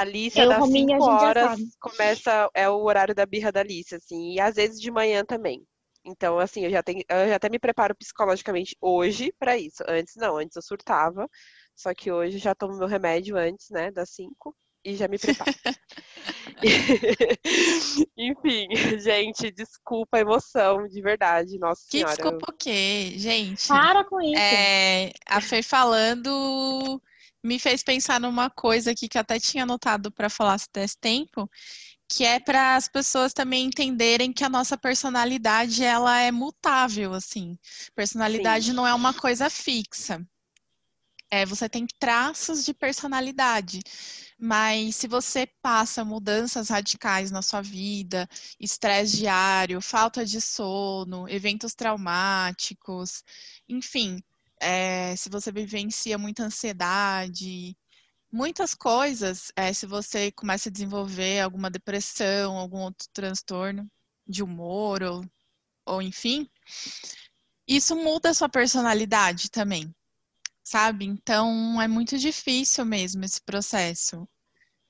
Alice, 0.00 0.38
Eu, 0.38 0.48
das 0.48 0.58
Rominha, 0.60 0.98
5 0.98 1.10
a 1.10 1.12
gente 1.12 1.20
já 1.20 1.28
horas, 1.28 1.60
começa, 1.80 2.50
é 2.54 2.68
o 2.68 2.82
horário 2.82 3.14
da 3.14 3.26
birra 3.26 3.52
da 3.52 3.60
Alice, 3.60 3.94
assim, 3.94 4.32
e 4.34 4.40
às 4.40 4.54
vezes 4.54 4.80
de 4.80 4.90
manhã 4.90 5.24
também. 5.24 5.64
Então, 6.04 6.38
assim, 6.38 6.64
eu 6.64 6.70
já 6.70 6.82
tenho, 6.82 7.02
eu 7.08 7.28
já 7.28 7.36
até 7.36 7.48
me 7.48 7.58
preparo 7.58 7.94
psicologicamente 7.96 8.76
hoje 8.80 9.32
pra 9.38 9.58
isso. 9.58 9.82
Antes 9.88 10.14
não, 10.16 10.36
antes 10.36 10.54
eu 10.54 10.62
surtava, 10.62 11.28
só 11.74 11.92
que 11.92 12.12
hoje 12.12 12.38
já 12.38 12.54
tomo 12.54 12.78
meu 12.78 12.86
remédio 12.86 13.36
antes, 13.36 13.70
né, 13.70 13.90
das 13.90 14.10
5 14.10 14.56
e 14.84 14.94
já 14.94 15.08
me 15.08 15.18
preparo. 15.18 15.50
Enfim, 18.16 18.68
gente, 19.00 19.50
desculpa 19.50 20.18
a 20.18 20.20
emoção, 20.20 20.86
de 20.86 21.00
verdade, 21.02 21.58
nossa 21.58 21.82
que 21.90 21.98
senhora. 21.98 22.14
desculpa 22.14 22.52
o 22.52 22.56
quê, 22.56 23.14
gente? 23.16 23.66
Para 23.66 24.04
com 24.04 24.20
isso. 24.20 24.40
É, 24.40 25.12
a 25.26 25.40
Fê 25.40 25.62
falando 25.62 27.02
me 27.46 27.58
fez 27.58 27.82
pensar 27.82 28.20
numa 28.20 28.50
coisa 28.50 28.90
aqui 28.90 29.08
que 29.08 29.16
eu 29.16 29.20
até 29.20 29.38
tinha 29.38 29.62
anotado 29.62 30.10
para 30.10 30.28
falar 30.28 30.58
se 30.58 30.68
desse 30.72 30.98
tempo, 30.98 31.48
que 32.08 32.24
é 32.24 32.38
para 32.40 32.76
as 32.76 32.88
pessoas 32.88 33.32
também 33.32 33.66
entenderem 33.66 34.32
que 34.32 34.44
a 34.44 34.48
nossa 34.48 34.76
personalidade 34.76 35.82
ela 35.82 36.20
é 36.20 36.30
mutável, 36.30 37.14
assim. 37.14 37.58
Personalidade 37.94 38.72
não 38.72 38.86
é 38.86 38.92
uma 38.94 39.14
coisa 39.14 39.48
fixa. 39.48 40.24
É, 41.30 41.44
você 41.44 41.68
tem 41.68 41.86
traços 41.98 42.64
de 42.64 42.72
personalidade, 42.72 43.80
mas 44.38 44.94
se 44.94 45.08
você 45.08 45.46
passa 45.60 46.04
mudanças 46.04 46.68
radicais 46.68 47.32
na 47.32 47.42
sua 47.42 47.60
vida, 47.62 48.28
estresse 48.60 49.16
diário, 49.16 49.80
falta 49.80 50.24
de 50.24 50.40
sono, 50.40 51.28
eventos 51.28 51.74
traumáticos, 51.74 53.24
enfim, 53.68 54.22
é, 54.60 55.14
se 55.16 55.28
você 55.28 55.52
vivencia 55.52 56.18
muita 56.18 56.44
ansiedade, 56.44 57.76
muitas 58.32 58.74
coisas, 58.74 59.52
é, 59.56 59.72
se 59.72 59.86
você 59.86 60.30
começa 60.32 60.68
a 60.68 60.72
desenvolver 60.72 61.40
alguma 61.40 61.70
depressão, 61.70 62.56
algum 62.56 62.80
outro 62.80 63.08
transtorno 63.12 63.88
de 64.26 64.42
humor, 64.42 65.02
ou, 65.02 65.24
ou 65.86 66.02
enfim, 66.02 66.48
isso 67.68 67.96
muda 67.96 68.30
a 68.30 68.34
sua 68.34 68.48
personalidade 68.48 69.50
também, 69.50 69.94
sabe? 70.62 71.04
Então 71.04 71.80
é 71.80 71.88
muito 71.88 72.18
difícil 72.18 72.84
mesmo 72.84 73.24
esse 73.24 73.40
processo, 73.42 74.28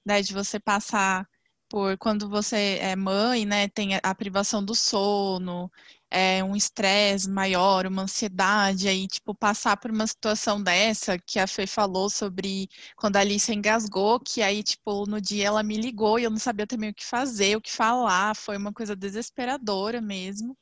né, 0.04 0.22
de 0.22 0.32
você 0.32 0.60
passar 0.60 1.28
por 1.68 1.98
quando 1.98 2.28
você 2.28 2.78
é 2.80 2.94
mãe, 2.94 3.44
né, 3.44 3.68
tem 3.68 3.96
a, 3.96 4.00
a 4.02 4.14
privação 4.14 4.64
do 4.64 4.74
sono, 4.74 5.70
é, 6.10 6.42
um 6.44 6.56
estresse 6.56 7.28
maior, 7.28 7.86
uma 7.86 8.02
ansiedade, 8.02 8.88
aí, 8.88 9.06
tipo, 9.08 9.34
passar 9.34 9.76
por 9.76 9.90
uma 9.90 10.06
situação 10.06 10.62
dessa, 10.62 11.18
que 11.18 11.38
a 11.38 11.46
Fê 11.46 11.66
falou 11.66 12.08
sobre 12.10 12.68
quando 12.96 13.16
a 13.16 13.20
Alice 13.20 13.52
engasgou, 13.52 14.20
que 14.20 14.42
aí, 14.42 14.62
tipo, 14.62 15.06
no 15.06 15.20
dia 15.20 15.46
ela 15.46 15.62
me 15.62 15.76
ligou 15.76 16.18
e 16.18 16.24
eu 16.24 16.30
não 16.30 16.38
sabia 16.38 16.66
também 16.66 16.90
o 16.90 16.94
que 16.94 17.04
fazer, 17.04 17.56
o 17.56 17.60
que 17.60 17.72
falar, 17.72 18.34
foi 18.36 18.56
uma 18.56 18.72
coisa 18.72 18.94
desesperadora 18.96 20.00
mesmo. 20.00 20.56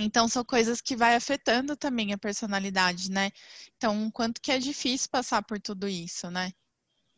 Então, 0.00 0.28
são 0.28 0.44
coisas 0.44 0.80
que 0.80 0.96
vai 0.96 1.16
afetando 1.16 1.76
também 1.76 2.12
a 2.12 2.18
personalidade, 2.18 3.10
né? 3.10 3.30
Então, 3.76 4.10
quanto 4.12 4.40
que 4.40 4.52
é 4.52 4.58
difícil 4.58 5.08
passar 5.10 5.42
por 5.42 5.60
tudo 5.60 5.88
isso, 5.88 6.30
né? 6.30 6.52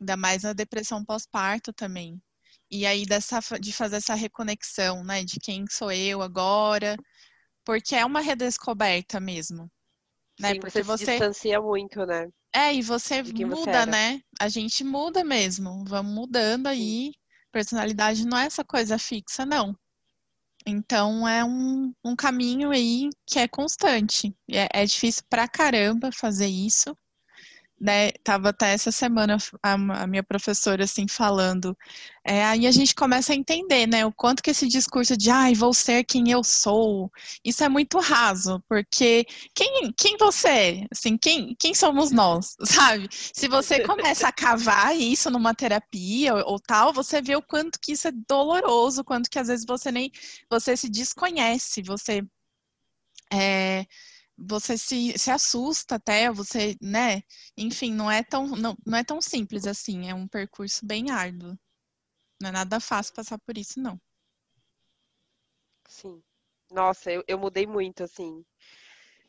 Ainda 0.01 0.17
mais 0.17 0.45
a 0.45 0.53
depressão 0.55 1.05
pós-parto 1.05 1.73
também. 1.73 2.21
E 2.71 2.87
aí 2.87 3.05
dessa, 3.07 3.41
de 3.61 3.73
fazer 3.73 3.97
essa 3.97 4.15
reconexão, 4.15 5.03
né? 5.05 5.25
De 5.25 5.39
quem 5.41 5.67
sou 5.69 5.91
eu 5.93 6.23
agora, 6.23 6.97
porque 7.65 7.95
é 7.97 8.05
uma 8.05 8.21
redescoberta 8.21 9.21
mesmo. 9.21 9.71
né? 10.41 10.55
Sim, 10.55 10.61
Porque 10.61 10.83
você, 10.83 10.83
se 10.83 10.89
você 10.89 11.05
distancia 11.07 11.61
muito, 11.61 12.05
né? 12.07 12.29
é 12.53 12.75
e 12.75 12.83
você 12.83 13.23
você 13.23 13.45
muda, 13.47 13.71
era. 13.71 13.93
né? 13.93 14.21
A 14.41 14.49
gente 14.49 14.85
muda 14.85 15.25
mesmo, 15.25 15.85
vamos 15.85 16.13
mudando 16.15 16.67
aí. 16.67 17.13
Personalidade 17.53 18.27
não 18.27 18.39
é 18.39 18.47
essa 18.47 18.65
coisa 18.65 18.99
fixa, 18.99 19.45
não. 19.45 19.75
Então 20.67 21.27
é 21.29 21.45
um, 21.45 21.93
um 22.05 22.17
caminho 22.17 22.71
aí 22.71 23.09
que 23.27 23.39
é 23.39 23.49
constante. 23.49 24.35
É, 24.51 24.83
é 24.83 24.87
difícil 24.87 25.25
pra 25.29 25.49
caramba 25.49 26.11
fazer 26.13 26.47
isso. 26.47 26.95
Né? 27.81 28.11
Tava 28.23 28.51
até 28.51 28.73
essa 28.73 28.93
semana 28.93 29.39
a, 29.63 29.73
a 29.73 30.07
minha 30.07 30.23
professora 30.23 30.85
assim 30.85 31.09
falando. 31.09 31.77
É, 32.23 32.45
aí 32.45 32.67
a 32.67 32.71
gente 32.71 32.95
começa 32.95 33.33
a 33.33 33.37
entender, 33.37 33.87
né? 33.87 34.05
O 34.05 34.13
quanto 34.13 34.43
que 34.43 34.51
esse 34.51 34.69
discurso 34.69 35.17
de 35.17 35.31
ai, 35.31 35.55
vou 35.55 35.73
ser 35.73 36.05
quem 36.05 36.31
eu 36.31 36.45
sou, 36.45 37.11
isso 37.43 37.65
é 37.65 37.69
muito 37.69 37.99
raso, 37.99 38.63
porque 38.69 39.25
quem, 39.55 39.93
quem 39.97 40.17
você 40.19 40.49
é? 40.49 40.87
Assim, 40.93 41.17
quem, 41.17 41.57
quem 41.59 41.75
somos 41.75 42.11
nós, 42.11 42.55
sabe? 42.65 43.09
Se 43.11 43.49
você 43.49 43.81
começa 43.87 44.29
a 44.29 44.33
cavar 44.33 44.95
isso 44.95 45.31
numa 45.31 45.55
terapia 45.55 46.35
ou, 46.35 46.53
ou 46.53 46.61
tal, 46.61 46.93
você 46.93 47.23
vê 47.23 47.35
o 47.37 47.43
quanto 47.43 47.81
que 47.81 47.93
isso 47.93 48.09
é 48.09 48.13
doloroso, 48.29 49.03
quanto 49.05 49.31
que 49.31 49.39
às 49.39 49.49
vezes 49.49 49.65
você 49.67 49.91
nem 49.91 50.11
você 50.51 50.77
se 50.77 50.89
desconhece, 50.91 51.83
você 51.83 52.23
é, 53.33 53.87
você 54.41 54.77
se, 54.79 55.19
se 55.19 55.31
assusta 55.31 55.97
até, 55.97 56.31
você, 56.33 56.77
né? 56.81 57.23
Enfim, 57.57 57.93
não 57.95 58.11
é 58.11 58.23
tão 58.23 58.47
não, 58.49 58.77
não 58.87 58.99
é 58.99 59.05
tão 59.05 59.21
simples 59.21 59.67
assim, 59.67 60.09
é 60.09 60.15
um 60.15 60.27
percurso 60.29 60.87
bem 60.87 61.11
árduo. 61.11 61.59
Não 62.41 62.49
é 62.51 62.53
nada 62.53 62.81
fácil 62.81 63.15
passar 63.15 63.39
por 63.39 63.59
isso, 63.59 63.81
não. 63.81 64.01
Sim. 65.89 66.23
Nossa, 66.71 67.11
eu, 67.13 67.25
eu 67.27 67.39
mudei 67.39 67.67
muito, 67.67 68.05
assim. 68.05 68.45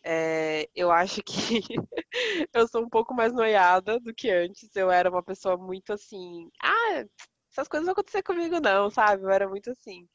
É, 0.03 0.69
eu 0.75 0.91
acho 0.91 1.21
que 1.23 1.33
eu 2.53 2.67
sou 2.67 2.83
um 2.83 2.89
pouco 2.89 3.13
mais 3.13 3.33
noiada 3.33 3.99
do 3.99 4.13
que 4.13 4.29
antes. 4.29 4.75
Eu 4.75 4.91
era 4.91 5.09
uma 5.09 5.23
pessoa 5.23 5.57
muito 5.57 5.93
assim. 5.93 6.49
Ah, 6.61 7.03
essas 7.51 7.67
coisas 7.67 7.85
vão 7.85 7.93
acontecer 7.93 8.23
comigo, 8.23 8.59
não, 8.61 8.89
sabe? 8.89 9.23
Eu 9.23 9.29
era 9.29 9.47
muito 9.49 9.71
assim. 9.71 10.07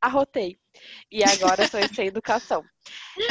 Arrotei. 0.00 0.58
E 1.10 1.22
agora 1.22 1.68
sou 1.68 1.80
sem 1.94 2.06
educação. 2.06 2.64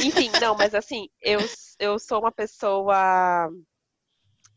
Enfim, 0.04 0.30
não, 0.40 0.56
mas 0.56 0.76
assim, 0.76 1.08
eu, 1.22 1.40
eu 1.80 1.98
sou 1.98 2.20
uma 2.20 2.32
pessoa 2.32 3.50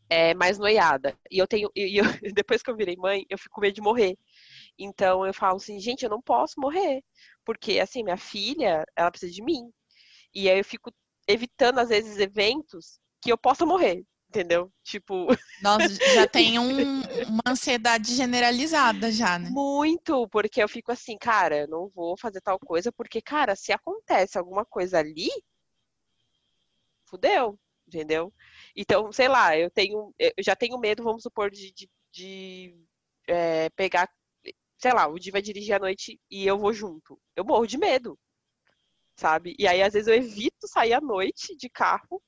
é, 0.09 0.33
mais 0.33 0.59
noiada. 0.59 1.17
E 1.31 1.39
eu 1.39 1.47
tenho. 1.47 1.69
E 1.75 1.97
eu, 1.97 2.03
depois 2.35 2.61
que 2.61 2.69
eu 2.69 2.75
virei 2.75 2.95
mãe, 2.95 3.25
eu 3.29 3.37
fico 3.37 3.55
com 3.55 3.61
medo 3.61 3.73
de 3.73 3.81
morrer. 3.81 4.17
Então 4.77 5.25
eu 5.25 5.33
falo 5.33 5.57
assim, 5.57 5.79
gente, 5.79 6.03
eu 6.03 6.09
não 6.09 6.21
posso 6.21 6.59
morrer. 6.59 7.03
Porque, 7.45 7.79
assim, 7.79 8.03
minha 8.03 8.17
filha, 8.17 8.85
ela 8.95 9.11
precisa 9.11 9.31
de 9.31 9.43
mim. 9.43 9.71
E 10.33 10.49
aí 10.49 10.59
eu 10.59 10.65
fico 10.65 10.91
evitando, 11.27 11.79
às 11.79 11.89
vezes, 11.89 12.17
eventos 12.19 12.99
que 13.21 13.31
eu 13.31 13.37
possa 13.37 13.65
morrer. 13.65 14.03
Entendeu? 14.33 14.73
Tipo. 14.83 15.27
Nossa, 15.61 15.87
já 16.25 16.27
tem 16.27 16.57
um- 16.57 17.01
uma 17.27 17.43
ansiedade 17.47 18.15
generalizada 18.15 19.11
já, 19.11 19.37
né? 19.37 19.47
Muito, 19.51 20.27
porque 20.29 20.61
eu 20.63 20.67
fico 20.67 20.91
assim, 20.91 21.15
cara, 21.19 21.59
eu 21.59 21.67
não 21.67 21.87
vou 21.89 22.17
fazer 22.17 22.41
tal 22.41 22.57
coisa, 22.57 22.91
porque, 22.91 23.21
cara, 23.21 23.55
se 23.55 23.71
acontece 23.71 24.35
alguma 24.39 24.65
coisa 24.65 24.97
ali, 24.97 25.29
fudeu, 27.05 27.59
entendeu? 27.87 28.33
Então, 28.75 29.11
sei 29.11 29.27
lá, 29.27 29.55
eu 29.55 29.69
tenho, 29.69 30.11
eu 30.17 30.31
já 30.39 30.55
tenho 30.55 30.79
medo, 30.79 31.03
vamos 31.03 31.21
supor, 31.21 31.51
de, 31.51 31.71
de, 31.71 31.87
de, 32.11 32.75
é, 33.27 33.69
pegar, 33.69 34.09
sei 34.79 34.93
lá, 34.93 35.07
o 35.07 35.19
Di 35.19 35.29
vai 35.29 35.43
dirigir 35.43 35.75
à 35.75 35.79
noite 35.79 36.19
e 36.27 36.43
eu 36.47 36.57
vou 36.57 36.73
junto. 36.73 37.19
Eu 37.35 37.45
morro 37.45 37.67
de 37.67 37.77
medo, 37.77 38.17
sabe? 39.15 39.55
E 39.59 39.67
aí, 39.67 39.83
às 39.83 39.93
vezes, 39.93 40.07
eu 40.07 40.15
evito 40.15 40.67
sair 40.67 40.93
à 40.93 41.01
noite 41.01 41.55
de 41.55 41.69
carro 41.69 42.19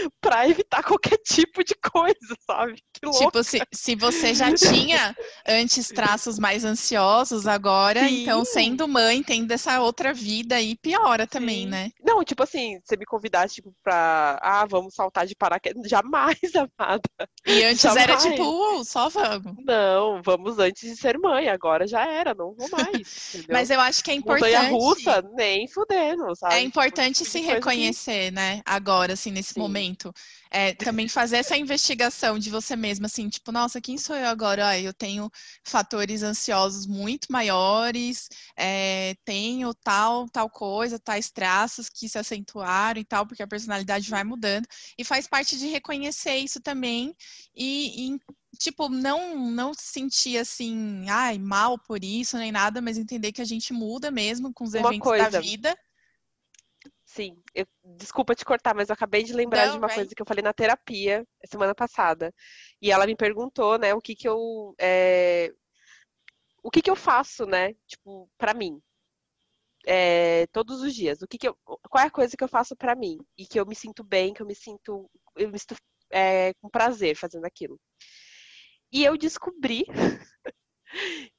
pra 0.20 0.48
evitar 0.48 0.82
qualquer 0.82 1.18
tipo 1.18 1.62
de 1.64 1.74
coisa, 1.74 2.36
sabe? 2.46 2.74
Que. 2.92 3.10
Tipo, 3.10 3.42
se, 3.42 3.60
se 3.72 3.94
você 3.96 4.34
já 4.34 4.52
tinha 4.54 5.14
antes 5.46 5.88
traços 5.88 6.38
mais 6.38 6.64
ansiosos, 6.64 7.46
agora, 7.46 8.06
Sim. 8.08 8.22
então, 8.22 8.44
sendo 8.44 8.86
mãe, 8.88 9.22
tendo 9.22 9.50
essa 9.52 9.80
outra 9.80 10.12
vida 10.14 10.56
aí, 10.56 10.76
piora 10.76 11.26
também, 11.26 11.64
Sim. 11.64 11.66
né? 11.70 11.90
Não, 12.04 12.22
tipo 12.24 12.42
assim, 12.42 12.76
se 12.76 12.82
você 12.86 12.96
me 12.96 13.04
convidasse, 13.04 13.56
tipo, 13.56 13.72
pra. 13.82 14.38
Ah, 14.42 14.66
vamos 14.68 14.94
saltar 14.94 15.26
de 15.26 15.34
paraquedas. 15.34 15.88
Jamais, 15.88 16.38
amada. 16.78 17.02
E 17.46 17.64
antes 17.64 17.84
era 17.84 18.18
Jamais. 18.18 18.22
tipo, 18.22 18.44
uh, 18.80 18.84
só 18.84 19.08
vamos. 19.08 19.54
Não, 19.64 20.22
vamos 20.22 20.58
antes 20.58 20.88
de 20.90 20.96
ser 20.96 21.18
mãe. 21.18 21.48
Agora 21.48 21.86
já 21.86 22.06
era, 22.06 22.34
não 22.34 22.54
vou 22.54 22.68
mais. 22.70 23.36
Mas 23.50 23.70
eu 23.70 23.80
acho 23.80 24.02
que 24.04 24.10
é 24.10 24.14
Montanha 24.18 24.64
importante. 24.68 24.70
russa, 24.72 25.22
nem 25.34 25.66
fudendo, 25.68 26.34
sabe? 26.36 26.54
É 26.54 26.56
Tipo, 26.58 26.68
importante 26.68 27.18
se 27.24 27.24
tipo 27.38 27.44
que- 27.46 27.52
reconhecer, 27.54 28.30
né? 28.32 28.60
Agora, 28.64 29.14
assim, 29.14 29.30
nesse 29.30 29.54
Sim. 29.54 29.60
momento. 29.60 29.81
É, 30.50 30.74
também 30.74 31.08
fazer 31.08 31.36
essa 31.38 31.56
investigação 31.56 32.38
de 32.38 32.50
você 32.50 32.76
mesma, 32.76 33.06
assim, 33.06 33.28
tipo, 33.28 33.50
nossa, 33.50 33.80
quem 33.80 33.96
sou 33.98 34.14
eu 34.16 34.26
agora? 34.28 34.68
Ah, 34.68 34.78
eu 34.78 34.92
tenho 34.92 35.30
fatores 35.64 36.22
ansiosos 36.22 36.86
muito 36.86 37.30
maiores, 37.32 38.28
é, 38.56 39.14
tenho 39.24 39.72
tal, 39.74 40.28
tal 40.28 40.48
coisa, 40.50 40.98
tais 40.98 41.30
traços 41.30 41.88
que 41.88 42.08
se 42.08 42.18
acentuaram 42.18 43.00
e 43.00 43.04
tal, 43.04 43.26
porque 43.26 43.42
a 43.42 43.46
personalidade 43.46 44.08
vai 44.10 44.24
mudando. 44.24 44.66
E 44.98 45.04
faz 45.04 45.26
parte 45.26 45.58
de 45.58 45.66
reconhecer 45.66 46.36
isso 46.36 46.60
também 46.60 47.14
e, 47.54 48.14
e, 48.14 48.20
tipo, 48.58 48.88
não, 48.88 49.50
não 49.50 49.72
se 49.74 49.84
sentir 49.92 50.38
assim, 50.38 51.08
ai, 51.08 51.38
mal 51.38 51.78
por 51.78 52.02
isso, 52.04 52.36
nem 52.36 52.52
nada, 52.52 52.80
mas 52.80 52.98
entender 52.98 53.32
que 53.32 53.40
a 53.42 53.44
gente 53.44 53.72
muda 53.72 54.10
mesmo 54.10 54.52
com 54.52 54.64
os 54.64 54.74
Uma 54.74 54.88
eventos 54.88 55.08
da 55.08 55.08
coisa. 55.08 55.40
vida. 55.40 55.76
Sim, 57.14 57.36
eu- 57.54 57.66
desculpa 57.96 58.34
te 58.34 58.42
cortar, 58.44 58.74
mas 58.74 58.88
eu 58.88 58.94
acabei 58.94 59.22
de 59.22 59.34
lembrar 59.34 59.66
de 59.66 59.72
Não, 59.72 59.80
uma 59.80 59.86
vai. 59.86 59.96
coisa 59.96 60.14
que 60.14 60.22
eu 60.22 60.26
falei 60.26 60.42
na 60.42 60.52
terapia 60.54 61.26
semana 61.44 61.74
passada. 61.74 62.32
E 62.80 62.90
ela 62.90 63.06
me 63.06 63.14
perguntou, 63.14 63.78
né, 63.78 63.92
o 63.94 64.00
que 64.00 64.14
que 64.14 64.26
eu. 64.26 64.74
é, 64.80 65.52
O 66.62 66.70
que 66.70 66.80
que 66.82 66.90
eu 66.90 66.96
faço, 66.96 67.44
né, 67.46 67.74
tipo, 67.86 68.28
pra 68.38 68.54
mim. 68.54 68.80
É, 69.86 70.46
todos 70.48 70.80
os 70.80 70.94
dias. 70.94 71.22
O 71.22 71.26
que 71.28 71.36
que 71.38 71.48
eu... 71.48 71.56
Qual 71.64 72.02
é 72.02 72.06
a 72.06 72.10
coisa 72.10 72.36
que 72.36 72.44
eu 72.44 72.48
faço 72.48 72.74
pra 72.76 72.94
mim? 72.94 73.18
E 73.36 73.46
que 73.46 73.58
eu 73.58 73.66
me 73.66 73.74
sinto 73.74 74.02
bem, 74.04 74.32
que 74.32 74.40
eu 74.42 74.46
me 74.46 74.54
sinto, 74.54 75.10
eu 75.36 75.50
me 75.50 75.58
sinto 75.58 75.76
é, 76.10 76.54
com 76.54 76.68
prazer 76.70 77.16
fazendo 77.16 77.44
aquilo. 77.44 77.78
E 78.92 79.04
eu 79.04 79.16
descobri 79.16 79.84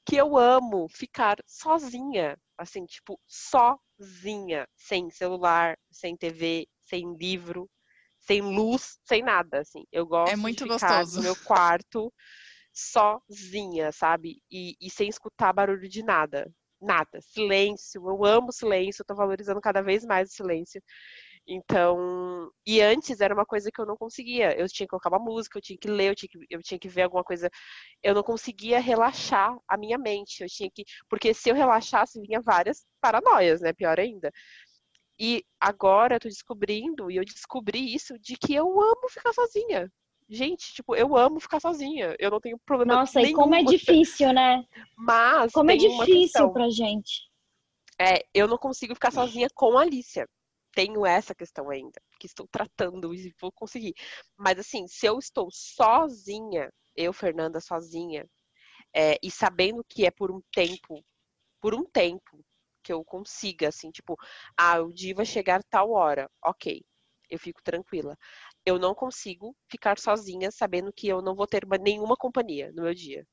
que 0.06 0.16
eu 0.16 0.36
amo 0.36 0.88
ficar 0.88 1.36
sozinha, 1.46 2.38
assim, 2.58 2.84
tipo, 2.86 3.20
sozinha, 3.26 4.66
sem 4.76 5.10
celular, 5.10 5.76
sem 5.90 6.16
TV, 6.16 6.66
sem 6.80 7.14
livro, 7.16 7.68
sem 8.18 8.40
luz, 8.40 8.98
sem 9.04 9.22
nada, 9.22 9.60
assim. 9.60 9.84
Eu 9.92 10.06
gosto 10.06 10.32
É 10.32 10.36
muito 10.36 10.64
de 10.64 10.70
ficar 10.70 11.04
gostoso. 11.04 11.16
no 11.18 11.22
meu 11.22 11.36
quarto 11.36 12.12
sozinha, 12.72 13.92
sabe? 13.92 14.42
E, 14.50 14.76
e 14.80 14.90
sem 14.90 15.08
escutar 15.08 15.52
barulho 15.52 15.88
de 15.88 16.02
nada. 16.02 16.50
Nada. 16.80 17.20
Silêncio. 17.22 18.08
Eu 18.08 18.24
amo 18.24 18.52
silêncio, 18.52 19.02
eu 19.02 19.06
tô 19.06 19.14
valorizando 19.14 19.60
cada 19.60 19.82
vez 19.82 20.04
mais 20.04 20.30
o 20.30 20.34
silêncio. 20.34 20.82
Então, 21.46 22.50
e 22.66 22.80
antes 22.80 23.20
era 23.20 23.34
uma 23.34 23.44
coisa 23.44 23.70
que 23.70 23.80
eu 23.80 23.84
não 23.84 23.96
conseguia. 23.96 24.58
Eu 24.58 24.66
tinha 24.66 24.86
que 24.86 24.90
colocar 24.90 25.10
uma 25.10 25.18
música, 25.18 25.58
eu 25.58 25.62
tinha 25.62 25.78
que 25.78 25.88
ler, 25.88 26.10
eu 26.10 26.14
tinha 26.14 26.28
que, 26.28 26.38
eu 26.48 26.62
tinha 26.62 26.78
que 26.78 26.88
ver 26.88 27.02
alguma 27.02 27.22
coisa. 27.22 27.50
Eu 28.02 28.14
não 28.14 28.22
conseguia 28.22 28.80
relaxar 28.80 29.54
a 29.68 29.76
minha 29.76 29.98
mente. 29.98 30.42
Eu 30.42 30.48
tinha 30.48 30.70
que, 30.72 30.84
porque 31.08 31.34
se 31.34 31.50
eu 31.50 31.54
relaxasse, 31.54 32.20
vinha 32.20 32.40
várias 32.40 32.86
paranoias, 33.00 33.60
né? 33.60 33.72
Pior 33.74 34.00
ainda. 34.00 34.30
E 35.18 35.44
agora 35.60 36.16
eu 36.16 36.20
tô 36.20 36.28
descobrindo, 36.28 37.10
e 37.10 37.16
eu 37.16 37.24
descobri 37.24 37.94
isso, 37.94 38.18
de 38.18 38.36
que 38.36 38.54
eu 38.54 38.66
amo 38.80 39.08
ficar 39.10 39.32
sozinha. 39.32 39.90
Gente, 40.28 40.72
tipo, 40.72 40.96
eu 40.96 41.14
amo 41.16 41.38
ficar 41.38 41.60
sozinha. 41.60 42.16
Eu 42.18 42.30
não 42.30 42.40
tenho 42.40 42.58
problema 42.64 42.94
Nossa, 42.94 43.20
e 43.20 43.24
nenhum. 43.24 43.36
como 43.36 43.54
é 43.54 43.62
difícil, 43.62 44.32
né? 44.32 44.64
Mas 44.96 45.52
Como 45.52 45.70
é 45.70 45.76
difícil 45.76 46.50
pra 46.52 46.70
gente. 46.70 47.22
É, 48.00 48.24
eu 48.34 48.48
não 48.48 48.56
consigo 48.56 48.94
ficar 48.94 49.12
sozinha 49.12 49.48
com 49.54 49.78
a 49.78 49.82
Alicia. 49.82 50.26
Tenho 50.74 51.06
essa 51.06 51.34
questão 51.34 51.70
ainda, 51.70 52.00
que 52.20 52.26
estou 52.26 52.48
tratando 52.48 53.14
e 53.14 53.32
vou 53.40 53.52
conseguir. 53.52 53.94
Mas 54.36 54.58
assim, 54.58 54.86
se 54.88 55.06
eu 55.06 55.18
estou 55.18 55.48
sozinha, 55.52 56.72
eu, 56.96 57.12
Fernanda, 57.12 57.60
sozinha, 57.60 58.26
é, 58.94 59.18
e 59.22 59.30
sabendo 59.30 59.84
que 59.88 60.06
é 60.06 60.10
por 60.10 60.30
um 60.30 60.40
tempo, 60.52 61.04
por 61.60 61.74
um 61.74 61.84
tempo 61.84 62.44
que 62.82 62.92
eu 62.92 63.04
consiga, 63.04 63.68
assim, 63.68 63.90
tipo, 63.90 64.16
ah, 64.56 64.80
o 64.82 64.92
dia 64.92 65.14
vai 65.14 65.26
chegar 65.26 65.62
tal 65.70 65.92
hora, 65.92 66.30
ok, 66.44 66.82
eu 67.30 67.38
fico 67.38 67.62
tranquila. 67.62 68.16
Eu 68.66 68.78
não 68.78 68.94
consigo 68.94 69.56
ficar 69.70 69.98
sozinha 69.98 70.50
sabendo 70.52 70.92
que 70.92 71.08
eu 71.08 71.22
não 71.22 71.34
vou 71.36 71.46
ter 71.46 71.64
uma- 71.64 71.78
nenhuma 71.78 72.16
companhia 72.16 72.72
no 72.72 72.82
meu 72.84 72.94
dia. 72.94 73.26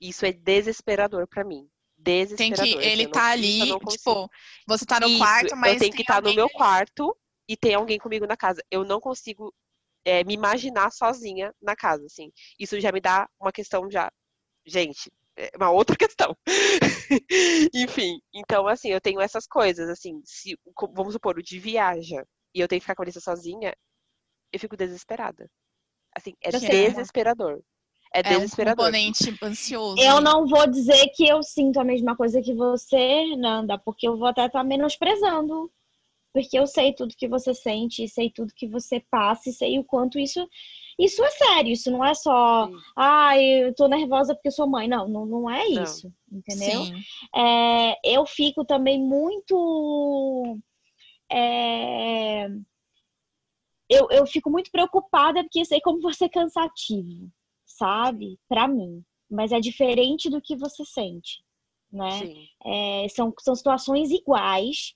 Isso 0.00 0.26
é 0.26 0.32
desesperador 0.32 1.26
pra 1.28 1.44
mim. 1.44 1.68
Tem 2.36 2.52
Desesperador. 2.52 2.78
que 2.78 2.86
assim, 2.86 2.88
ele 2.88 3.04
não- 3.04 3.10
tá 3.12 3.30
ali, 3.30 3.76
tipo, 3.88 4.28
você 4.66 4.84
tá 4.84 5.00
no 5.00 5.06
Isso, 5.08 5.18
quarto, 5.18 5.56
mas 5.56 5.72
eu 5.72 5.76
tenho 5.76 5.92
que 5.92 6.02
tem 6.02 6.02
estar 6.02 6.20
no 6.22 6.28
alguém 6.28 6.34
meu 6.34 6.46
ali. 6.46 6.52
quarto 6.58 7.16
e 7.48 7.56
tem 7.56 7.74
alguém 7.74 7.98
comigo 7.98 8.26
na 8.26 8.36
casa. 8.36 8.62
Eu 8.70 8.84
não 8.84 9.00
consigo 9.00 9.54
é, 10.04 10.24
me 10.24 10.34
imaginar 10.34 10.90
sozinha 10.92 11.54
na 11.62 11.74
casa, 11.76 12.04
assim. 12.06 12.30
Isso 12.58 12.78
já 12.80 12.92
me 12.92 13.00
dá 13.00 13.28
uma 13.40 13.52
questão 13.52 13.90
já, 13.90 14.10
gente, 14.66 15.10
é 15.36 15.50
uma 15.56 15.70
outra 15.70 15.96
questão. 15.98 16.36
Enfim, 17.74 18.20
então 18.34 18.66
assim, 18.68 18.90
eu 18.90 19.00
tenho 19.00 19.20
essas 19.20 19.46
coisas, 19.46 19.88
assim, 19.88 20.20
se 20.24 20.56
vamos 20.94 21.12
supor, 21.14 21.38
o 21.38 21.42
de 21.42 21.58
viaja. 21.58 22.24
e 22.54 22.60
eu 22.60 22.68
tenho 22.68 22.80
que 22.80 22.84
ficar 22.84 22.94
com 22.94 23.02
a 23.02 23.04
Larissa 23.04 23.20
sozinha, 23.20 23.74
eu 24.52 24.60
fico 24.60 24.76
desesperada. 24.76 25.50
Assim, 26.16 26.34
é 26.42 26.50
Eu 26.50 26.60
sei. 28.22 28.22
desesperador. 28.22 28.32
É 28.32 28.34
É 28.34 28.36
um 28.36 28.40
desesperador. 28.40 28.84
componente 28.86 29.38
ansioso. 29.42 30.00
Eu 30.02 30.20
não 30.20 30.46
vou 30.46 30.66
dizer 30.70 31.08
que 31.14 31.26
eu 31.26 31.42
sinto 31.42 31.80
a 31.80 31.84
mesma 31.84 32.16
coisa 32.16 32.40
que 32.42 32.54
você, 32.54 33.34
Nanda, 33.36 33.78
porque 33.78 34.06
eu 34.06 34.16
vou 34.16 34.28
até 34.28 34.46
estar 34.46 34.62
menosprezando. 34.64 35.70
Porque 36.32 36.58
eu 36.58 36.66
sei 36.66 36.92
tudo 36.92 37.14
que 37.16 37.28
você 37.28 37.54
sente, 37.54 38.08
sei 38.08 38.28
tudo 38.28 38.52
que 38.54 38.66
você 38.66 38.98
passa, 39.08 39.50
e 39.50 39.52
sei 39.52 39.78
o 39.78 39.84
quanto 39.84 40.18
isso. 40.18 40.48
Isso 40.98 41.24
é 41.24 41.30
sério, 41.30 41.72
isso 41.72 41.90
não 41.90 42.04
é 42.04 42.14
só, 42.14 42.66
Sim. 42.68 42.76
ah, 42.96 43.40
eu 43.40 43.74
tô 43.74 43.88
nervosa 43.88 44.34
porque 44.34 44.50
sou 44.50 44.66
mãe. 44.66 44.86
Não, 44.88 45.08
não, 45.08 45.26
não 45.26 45.50
é 45.50 45.68
Não. 45.68 45.82
isso, 45.82 46.12
entendeu? 46.30 46.84
Sim. 46.84 47.02
É, 47.36 47.96
eu 48.04 48.24
fico 48.26 48.64
também 48.64 49.00
muito. 49.00 50.56
é, 51.30 52.46
eu, 53.88 54.08
eu 54.10 54.26
fico 54.26 54.50
muito 54.50 54.70
preocupada 54.70 55.42
porque 55.42 55.64
sei 55.64 55.80
como 55.80 56.00
você 56.00 56.24
é 56.26 56.28
cansativo, 56.28 57.28
sabe? 57.78 58.38
Pra 58.48 58.66
mim. 58.68 59.02
Mas 59.30 59.52
é 59.52 59.60
diferente 59.60 60.30
do 60.30 60.40
que 60.40 60.56
você 60.56 60.84
sente, 60.84 61.42
né? 61.92 62.18
É, 62.64 63.08
são, 63.08 63.32
são 63.40 63.54
situações 63.54 64.10
iguais, 64.10 64.94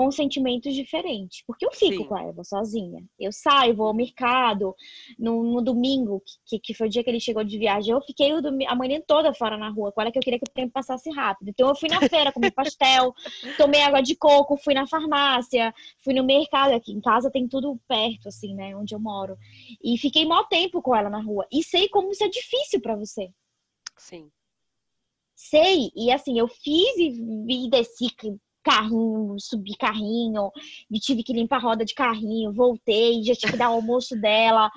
com 0.00 0.10
sentimentos 0.10 0.74
diferentes. 0.74 1.44
Porque 1.46 1.66
eu 1.66 1.70
fico 1.72 2.02
Sim. 2.02 2.08
com 2.08 2.14
a 2.14 2.22
Eva 2.22 2.42
sozinha. 2.42 3.04
Eu 3.18 3.30
saio, 3.30 3.76
vou 3.76 3.86
ao 3.86 3.92
mercado. 3.92 4.74
No, 5.18 5.42
no 5.42 5.60
domingo, 5.60 6.22
que, 6.46 6.58
que 6.58 6.72
foi 6.72 6.86
o 6.86 6.90
dia 6.90 7.04
que 7.04 7.10
ele 7.10 7.20
chegou 7.20 7.44
de 7.44 7.58
viagem, 7.58 7.92
eu 7.92 8.00
fiquei 8.00 8.32
a 8.66 8.74
manhã 8.74 8.98
toda 9.06 9.34
fora 9.34 9.58
na 9.58 9.68
rua. 9.68 9.92
Com 9.92 10.00
ela 10.00 10.10
que 10.10 10.16
eu 10.16 10.22
queria 10.22 10.38
que 10.38 10.50
o 10.50 10.54
tempo 10.54 10.72
passasse 10.72 11.10
rápido. 11.10 11.50
Então 11.50 11.68
eu 11.68 11.76
fui 11.76 11.90
na 11.90 12.00
feira, 12.00 12.32
comi 12.32 12.50
pastel, 12.50 13.12
tomei 13.58 13.82
água 13.82 14.00
de 14.00 14.16
coco, 14.16 14.56
fui 14.56 14.72
na 14.72 14.86
farmácia, 14.86 15.70
fui 16.02 16.14
no 16.14 16.24
mercado. 16.24 16.72
Aqui 16.72 16.92
em 16.92 17.00
casa 17.02 17.30
tem 17.30 17.46
tudo 17.46 17.78
perto, 17.86 18.28
assim, 18.28 18.54
né? 18.54 18.74
Onde 18.74 18.94
eu 18.94 18.98
moro. 18.98 19.36
E 19.84 19.98
fiquei 19.98 20.24
maior 20.24 20.44
tempo 20.44 20.80
com 20.80 20.96
ela 20.96 21.10
na 21.10 21.20
rua. 21.20 21.46
E 21.52 21.62
sei 21.62 21.90
como 21.90 22.10
isso 22.10 22.24
é 22.24 22.28
difícil 22.28 22.80
pra 22.80 22.96
você. 22.96 23.28
Sim. 23.98 24.30
Sei, 25.36 25.90
e 25.94 26.10
assim, 26.10 26.38
eu 26.38 26.48
fiz 26.48 26.96
e 26.96 27.10
vi 27.44 27.68
desci 27.68 28.08
carrinho, 28.62 29.36
subi 29.38 29.76
carrinho, 29.76 30.50
e 30.90 30.98
tive 30.98 31.22
que 31.22 31.32
limpar 31.32 31.56
a 31.56 31.60
roda 31.60 31.84
de 31.84 31.94
carrinho, 31.94 32.52
voltei, 32.52 33.22
já 33.22 33.34
tinha 33.34 33.52
que 33.52 33.58
dar 33.58 33.70
o 33.70 33.74
almoço 33.74 34.14
dela, 34.20 34.70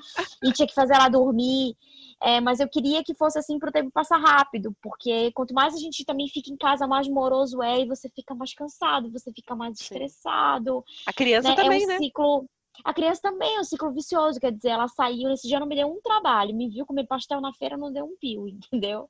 e 0.44 0.52
tinha 0.52 0.68
que 0.68 0.74
fazer 0.74 0.96
ela 0.96 1.10
dormir. 1.10 1.76
É, 2.22 2.40
mas 2.40 2.62
eu 2.62 2.70
queria 2.70 3.04
que 3.04 3.14
fosse 3.14 3.38
assim 3.38 3.60
pro 3.60 3.72
tempo 3.72 3.92
passar 3.92 4.18
rápido, 4.18 4.74
porque 4.82 5.32
quanto 5.34 5.54
mais 5.54 5.74
a 5.76 5.78
gente 5.78 6.06
também 6.06 6.30
fica 6.30 6.50
em 6.50 6.56
casa, 6.56 6.88
mais 6.88 7.08
moroso 7.08 7.62
é, 7.62 7.82
e 7.82 7.86
você 7.86 8.10
fica 8.10 8.34
mais 8.34 8.54
cansado, 8.54 9.12
você 9.12 9.30
fica 9.34 9.54
mais 9.56 9.78
Sim. 9.78 9.84
estressado. 9.84 10.86
A 11.06 11.12
criança 11.12 11.50
né? 11.50 11.56
também, 11.56 11.84
é 11.84 11.86
um 11.86 11.88
né? 11.88 11.98
ciclo. 11.98 12.50
A 12.84 12.94
criança 12.94 13.22
também 13.22 13.58
é 13.58 13.60
um 13.60 13.64
ciclo 13.64 13.92
vicioso, 13.92 14.40
quer 14.40 14.54
dizer, 14.54 14.70
ela 14.70 14.88
saiu, 14.88 15.30
nesse 15.30 15.48
dia 15.48 15.60
não 15.60 15.68
me 15.68 15.76
deu 15.76 15.88
um 15.88 16.02
trabalho, 16.02 16.56
me 16.56 16.70
viu 16.70 16.86
comer 16.86 17.06
pastel 17.06 17.42
na 17.42 17.54
feira, 17.54 17.78
não 17.78 17.92
deu 17.92 18.06
um 18.06 18.16
pio, 18.18 18.48
entendeu? 18.50 19.10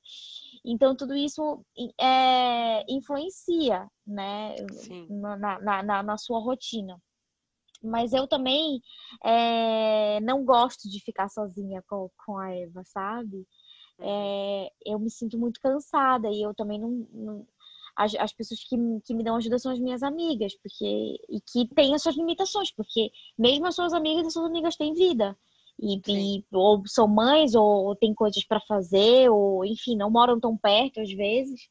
Então 0.65 0.95
tudo 0.95 1.13
isso 1.15 1.63
é, 1.99 2.83
influencia, 2.91 3.87
né, 4.07 4.55
na, 5.09 5.59
na, 5.59 5.83
na, 5.83 6.03
na 6.03 6.17
sua 6.17 6.39
rotina. 6.39 6.97
Mas 7.83 8.13
eu 8.13 8.27
também 8.27 8.81
é, 9.25 10.19
não 10.21 10.45
gosto 10.45 10.89
de 10.89 11.01
ficar 11.03 11.29
sozinha 11.29 11.83
com, 11.87 12.09
com 12.25 12.37
a 12.37 12.49
Eva, 12.55 12.81
sabe? 12.85 13.45
Uhum. 13.99 14.05
É, 14.07 14.69
eu 14.85 14.99
me 14.99 15.09
sinto 15.11 15.37
muito 15.37 15.59
cansada 15.59 16.29
e 16.29 16.41
eu 16.41 16.53
também 16.55 16.79
não. 16.79 17.07
não- 17.11 17.47
as, 17.95 18.15
as 18.15 18.33
pessoas 18.33 18.63
que, 18.63 18.75
me- 18.75 18.99
que 19.01 19.13
me 19.13 19.23
dão 19.23 19.35
ajuda 19.35 19.59
são 19.59 19.71
as 19.71 19.79
minhas 19.79 20.01
amigas, 20.01 20.55
porque 20.63 20.85
e 21.29 21.39
que 21.45 21.67
têm 21.75 21.93
as 21.93 22.01
suas 22.01 22.15
limitações, 22.17 22.71
porque 22.73 23.11
mesmo 23.37 23.67
as 23.67 23.75
suas 23.75 23.93
amigas, 23.93 24.25
as 24.25 24.33
suas 24.33 24.45
amigas 24.45 24.75
têm 24.75 24.93
vida. 24.95 25.37
E, 25.79 25.99
e- 26.07 26.45
ou 26.51 26.83
são 26.87 27.07
mães, 27.07 27.55
ou 27.55 27.95
têm 27.95 28.13
coisas 28.13 28.43
para 28.45 28.59
fazer, 28.61 29.29
ou 29.29 29.65
enfim, 29.65 29.95
não 29.97 30.09
moram 30.09 30.39
tão 30.39 30.55
perto 30.57 31.01
às 31.01 31.11
vezes. 31.11 31.61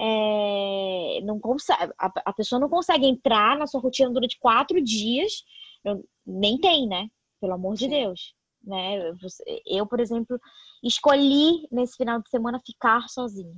É, 0.00 1.20
não 1.24 1.40
consegue, 1.40 1.92
a, 1.98 2.12
a 2.26 2.32
pessoa 2.32 2.60
não 2.60 2.68
consegue 2.68 3.06
entrar 3.06 3.58
na 3.58 3.66
sua 3.66 3.80
rotina 3.80 4.10
durante 4.10 4.38
quatro 4.38 4.80
dias, 4.82 5.44
eu- 5.84 6.04
nem 6.26 6.58
tem, 6.58 6.86
né? 6.86 7.08
Pelo 7.40 7.54
amor 7.54 7.74
de 7.74 7.84
Sim. 7.84 7.90
Deus. 7.90 8.34
Né? 8.62 8.98
Eu, 9.66 9.86
por 9.86 9.98
exemplo, 10.00 10.38
escolhi 10.82 11.66
nesse 11.70 11.96
final 11.96 12.20
de 12.20 12.28
semana 12.28 12.60
ficar 12.64 13.08
sozinha. 13.08 13.54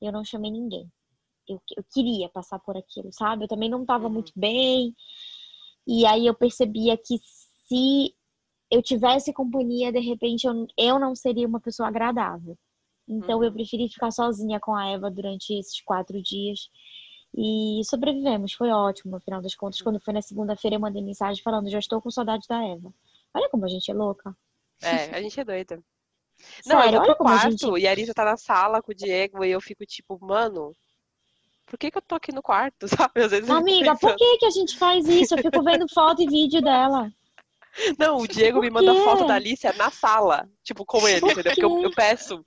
Eu 0.00 0.12
não 0.12 0.24
chamei 0.24 0.50
ninguém. 0.50 0.88
Eu, 1.48 1.60
eu 1.76 1.84
queria 1.92 2.28
passar 2.28 2.58
por 2.60 2.76
aquilo, 2.76 3.10
sabe? 3.12 3.44
Eu 3.44 3.48
também 3.48 3.68
não 3.70 3.82
estava 3.82 4.06
Uhum. 4.06 4.12
muito 4.12 4.32
bem. 4.36 4.94
E 5.86 6.06
aí 6.06 6.26
eu 6.26 6.34
percebia 6.34 6.96
que 6.96 7.18
se 7.66 8.14
eu 8.70 8.82
tivesse 8.82 9.32
companhia, 9.32 9.92
de 9.92 10.00
repente 10.00 10.46
eu, 10.46 10.66
eu 10.76 10.98
não 10.98 11.14
seria 11.14 11.46
uma 11.46 11.60
pessoa 11.60 11.88
agradável. 11.88 12.56
Então 13.08 13.42
eu 13.42 13.48
Uhum. 13.48 13.54
preferi 13.54 13.88
ficar 13.88 14.10
sozinha 14.10 14.60
com 14.60 14.74
a 14.74 14.90
Eva 14.90 15.10
durante 15.10 15.54
esses 15.58 15.80
quatro 15.82 16.20
dias. 16.22 16.68
E 17.36 17.80
sobrevivemos, 17.84 18.52
foi 18.52 18.70
ótimo, 18.70 19.12
no 19.12 19.20
final 19.20 19.40
das 19.42 19.54
contas. 19.54 19.80
Quando 19.82 20.00
foi 20.00 20.12
na 20.14 20.22
segunda-feira, 20.22 20.76
eu 20.76 20.80
mandei 20.80 21.02
mensagem 21.02 21.42
falando: 21.42 21.70
já 21.70 21.78
estou 21.78 22.00
com 22.00 22.10
saudade 22.10 22.46
da 22.48 22.62
Eva. 22.64 22.92
Olha 23.34 23.48
como 23.50 23.64
a 23.64 23.68
gente 23.68 23.90
é 23.90 23.94
louca. 23.94 24.36
É, 24.82 25.16
a 25.16 25.20
gente 25.22 25.38
é 25.40 25.44
doida. 25.44 25.82
Não, 26.64 26.76
Sério, 26.76 26.86
eu 26.86 26.92
vou 26.92 27.00
olha 27.00 27.14
pro 27.14 27.16
como 27.16 27.30
a 27.30 27.36
quarto 27.36 27.50
gente. 27.50 27.80
e 27.80 27.86
a 27.86 27.90
Arisa 27.90 28.14
tá 28.14 28.24
na 28.24 28.36
sala 28.36 28.82
com 28.82 28.92
o 28.92 28.94
Diego 28.94 29.44
e 29.44 29.50
eu 29.50 29.60
fico 29.60 29.84
tipo, 29.84 30.18
mano, 30.24 30.72
por 31.66 31.78
que 31.78 31.90
que 31.90 31.98
eu 31.98 32.02
tô 32.02 32.14
aqui 32.14 32.32
no 32.32 32.42
quarto, 32.42 32.86
sabe? 33.10 33.22
Às 33.22 33.30
vezes 33.30 33.48
eu 33.48 33.56
fico 33.56 33.62
Amiga, 33.62 33.96
por 33.96 34.14
que, 34.16 34.38
que 34.38 34.46
a 34.46 34.50
gente 34.50 34.78
faz 34.78 35.06
isso? 35.08 35.34
Eu 35.34 35.38
fico 35.38 35.62
vendo 35.62 35.86
foto 35.92 36.22
e 36.22 36.26
vídeo 36.26 36.62
dela. 36.62 37.12
Não, 37.98 38.18
o 38.18 38.26
Diego 38.28 38.60
me 38.60 38.70
manda 38.70 38.94
foto 38.96 39.26
da 39.26 39.34
Alicia 39.34 39.72
na 39.74 39.90
sala, 39.90 40.48
tipo, 40.62 40.84
com 40.84 41.06
ele, 41.06 41.20
Por 41.20 41.30
entendeu? 41.32 41.52
Porque 41.52 41.64
eu, 41.64 41.82
eu 41.82 41.90
peço. 41.92 42.44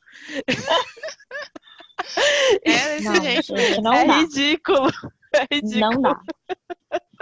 É 2.63 2.97
desse 2.97 3.03
Não, 3.05 3.15
jeito. 3.21 3.57
gente, 3.57 3.81
não 3.81 3.93
é 3.93 4.05
dá. 4.05 4.17
ridículo. 4.17 4.89
É 5.33 5.55
ridículo. 5.55 5.79
Não 5.91 6.01
dá. 6.01 6.21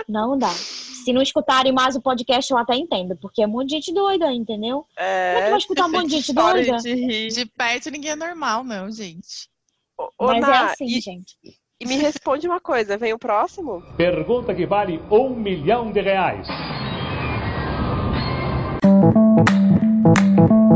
Não 0.08 0.38
dá. 0.38 0.50
Se 0.50 1.14
não 1.14 1.22
escutarem 1.22 1.72
mais 1.72 1.96
o 1.96 2.02
podcast, 2.02 2.52
eu 2.52 2.58
até 2.58 2.76
entendo, 2.76 3.16
porque 3.18 3.42
é 3.44 3.48
um 3.48 3.52
monte 3.52 3.70
de 3.70 3.76
gente 3.76 3.94
doida, 3.94 4.32
entendeu? 4.34 4.86
Como 4.96 5.08
é 5.08 5.34
que 5.36 5.48
É, 5.48 5.50
vai 5.50 5.58
escutar 5.60 5.86
um 5.86 5.92
monte 5.92 6.08
de 6.08 6.16
gente 6.18 6.34
doida? 6.34 6.78
De 6.78 7.46
perto 7.58 7.90
ninguém 7.92 8.12
é 8.12 8.16
normal, 8.16 8.64
não, 8.64 8.92
gente. 8.92 9.50
Ô, 9.98 10.10
ô, 10.18 10.28
Mas 10.28 10.48
é 10.48 10.52
assim, 10.54 10.86
e, 10.86 11.02
gente. 11.02 11.36
e 11.80 11.86
me 11.86 11.96
responde 11.98 12.48
uma 12.48 12.60
coisa, 12.60 12.98
vem 12.98 13.14
o 13.14 13.20
próximo? 13.20 13.82
Pergunta 13.98 14.54
que 14.56 14.66
vale 14.66 15.00
um 15.12 15.30
milhão 15.36 15.92
de 15.92 16.02
reais. 16.02 16.48
Thank 20.16 20.40
you. 20.40 20.69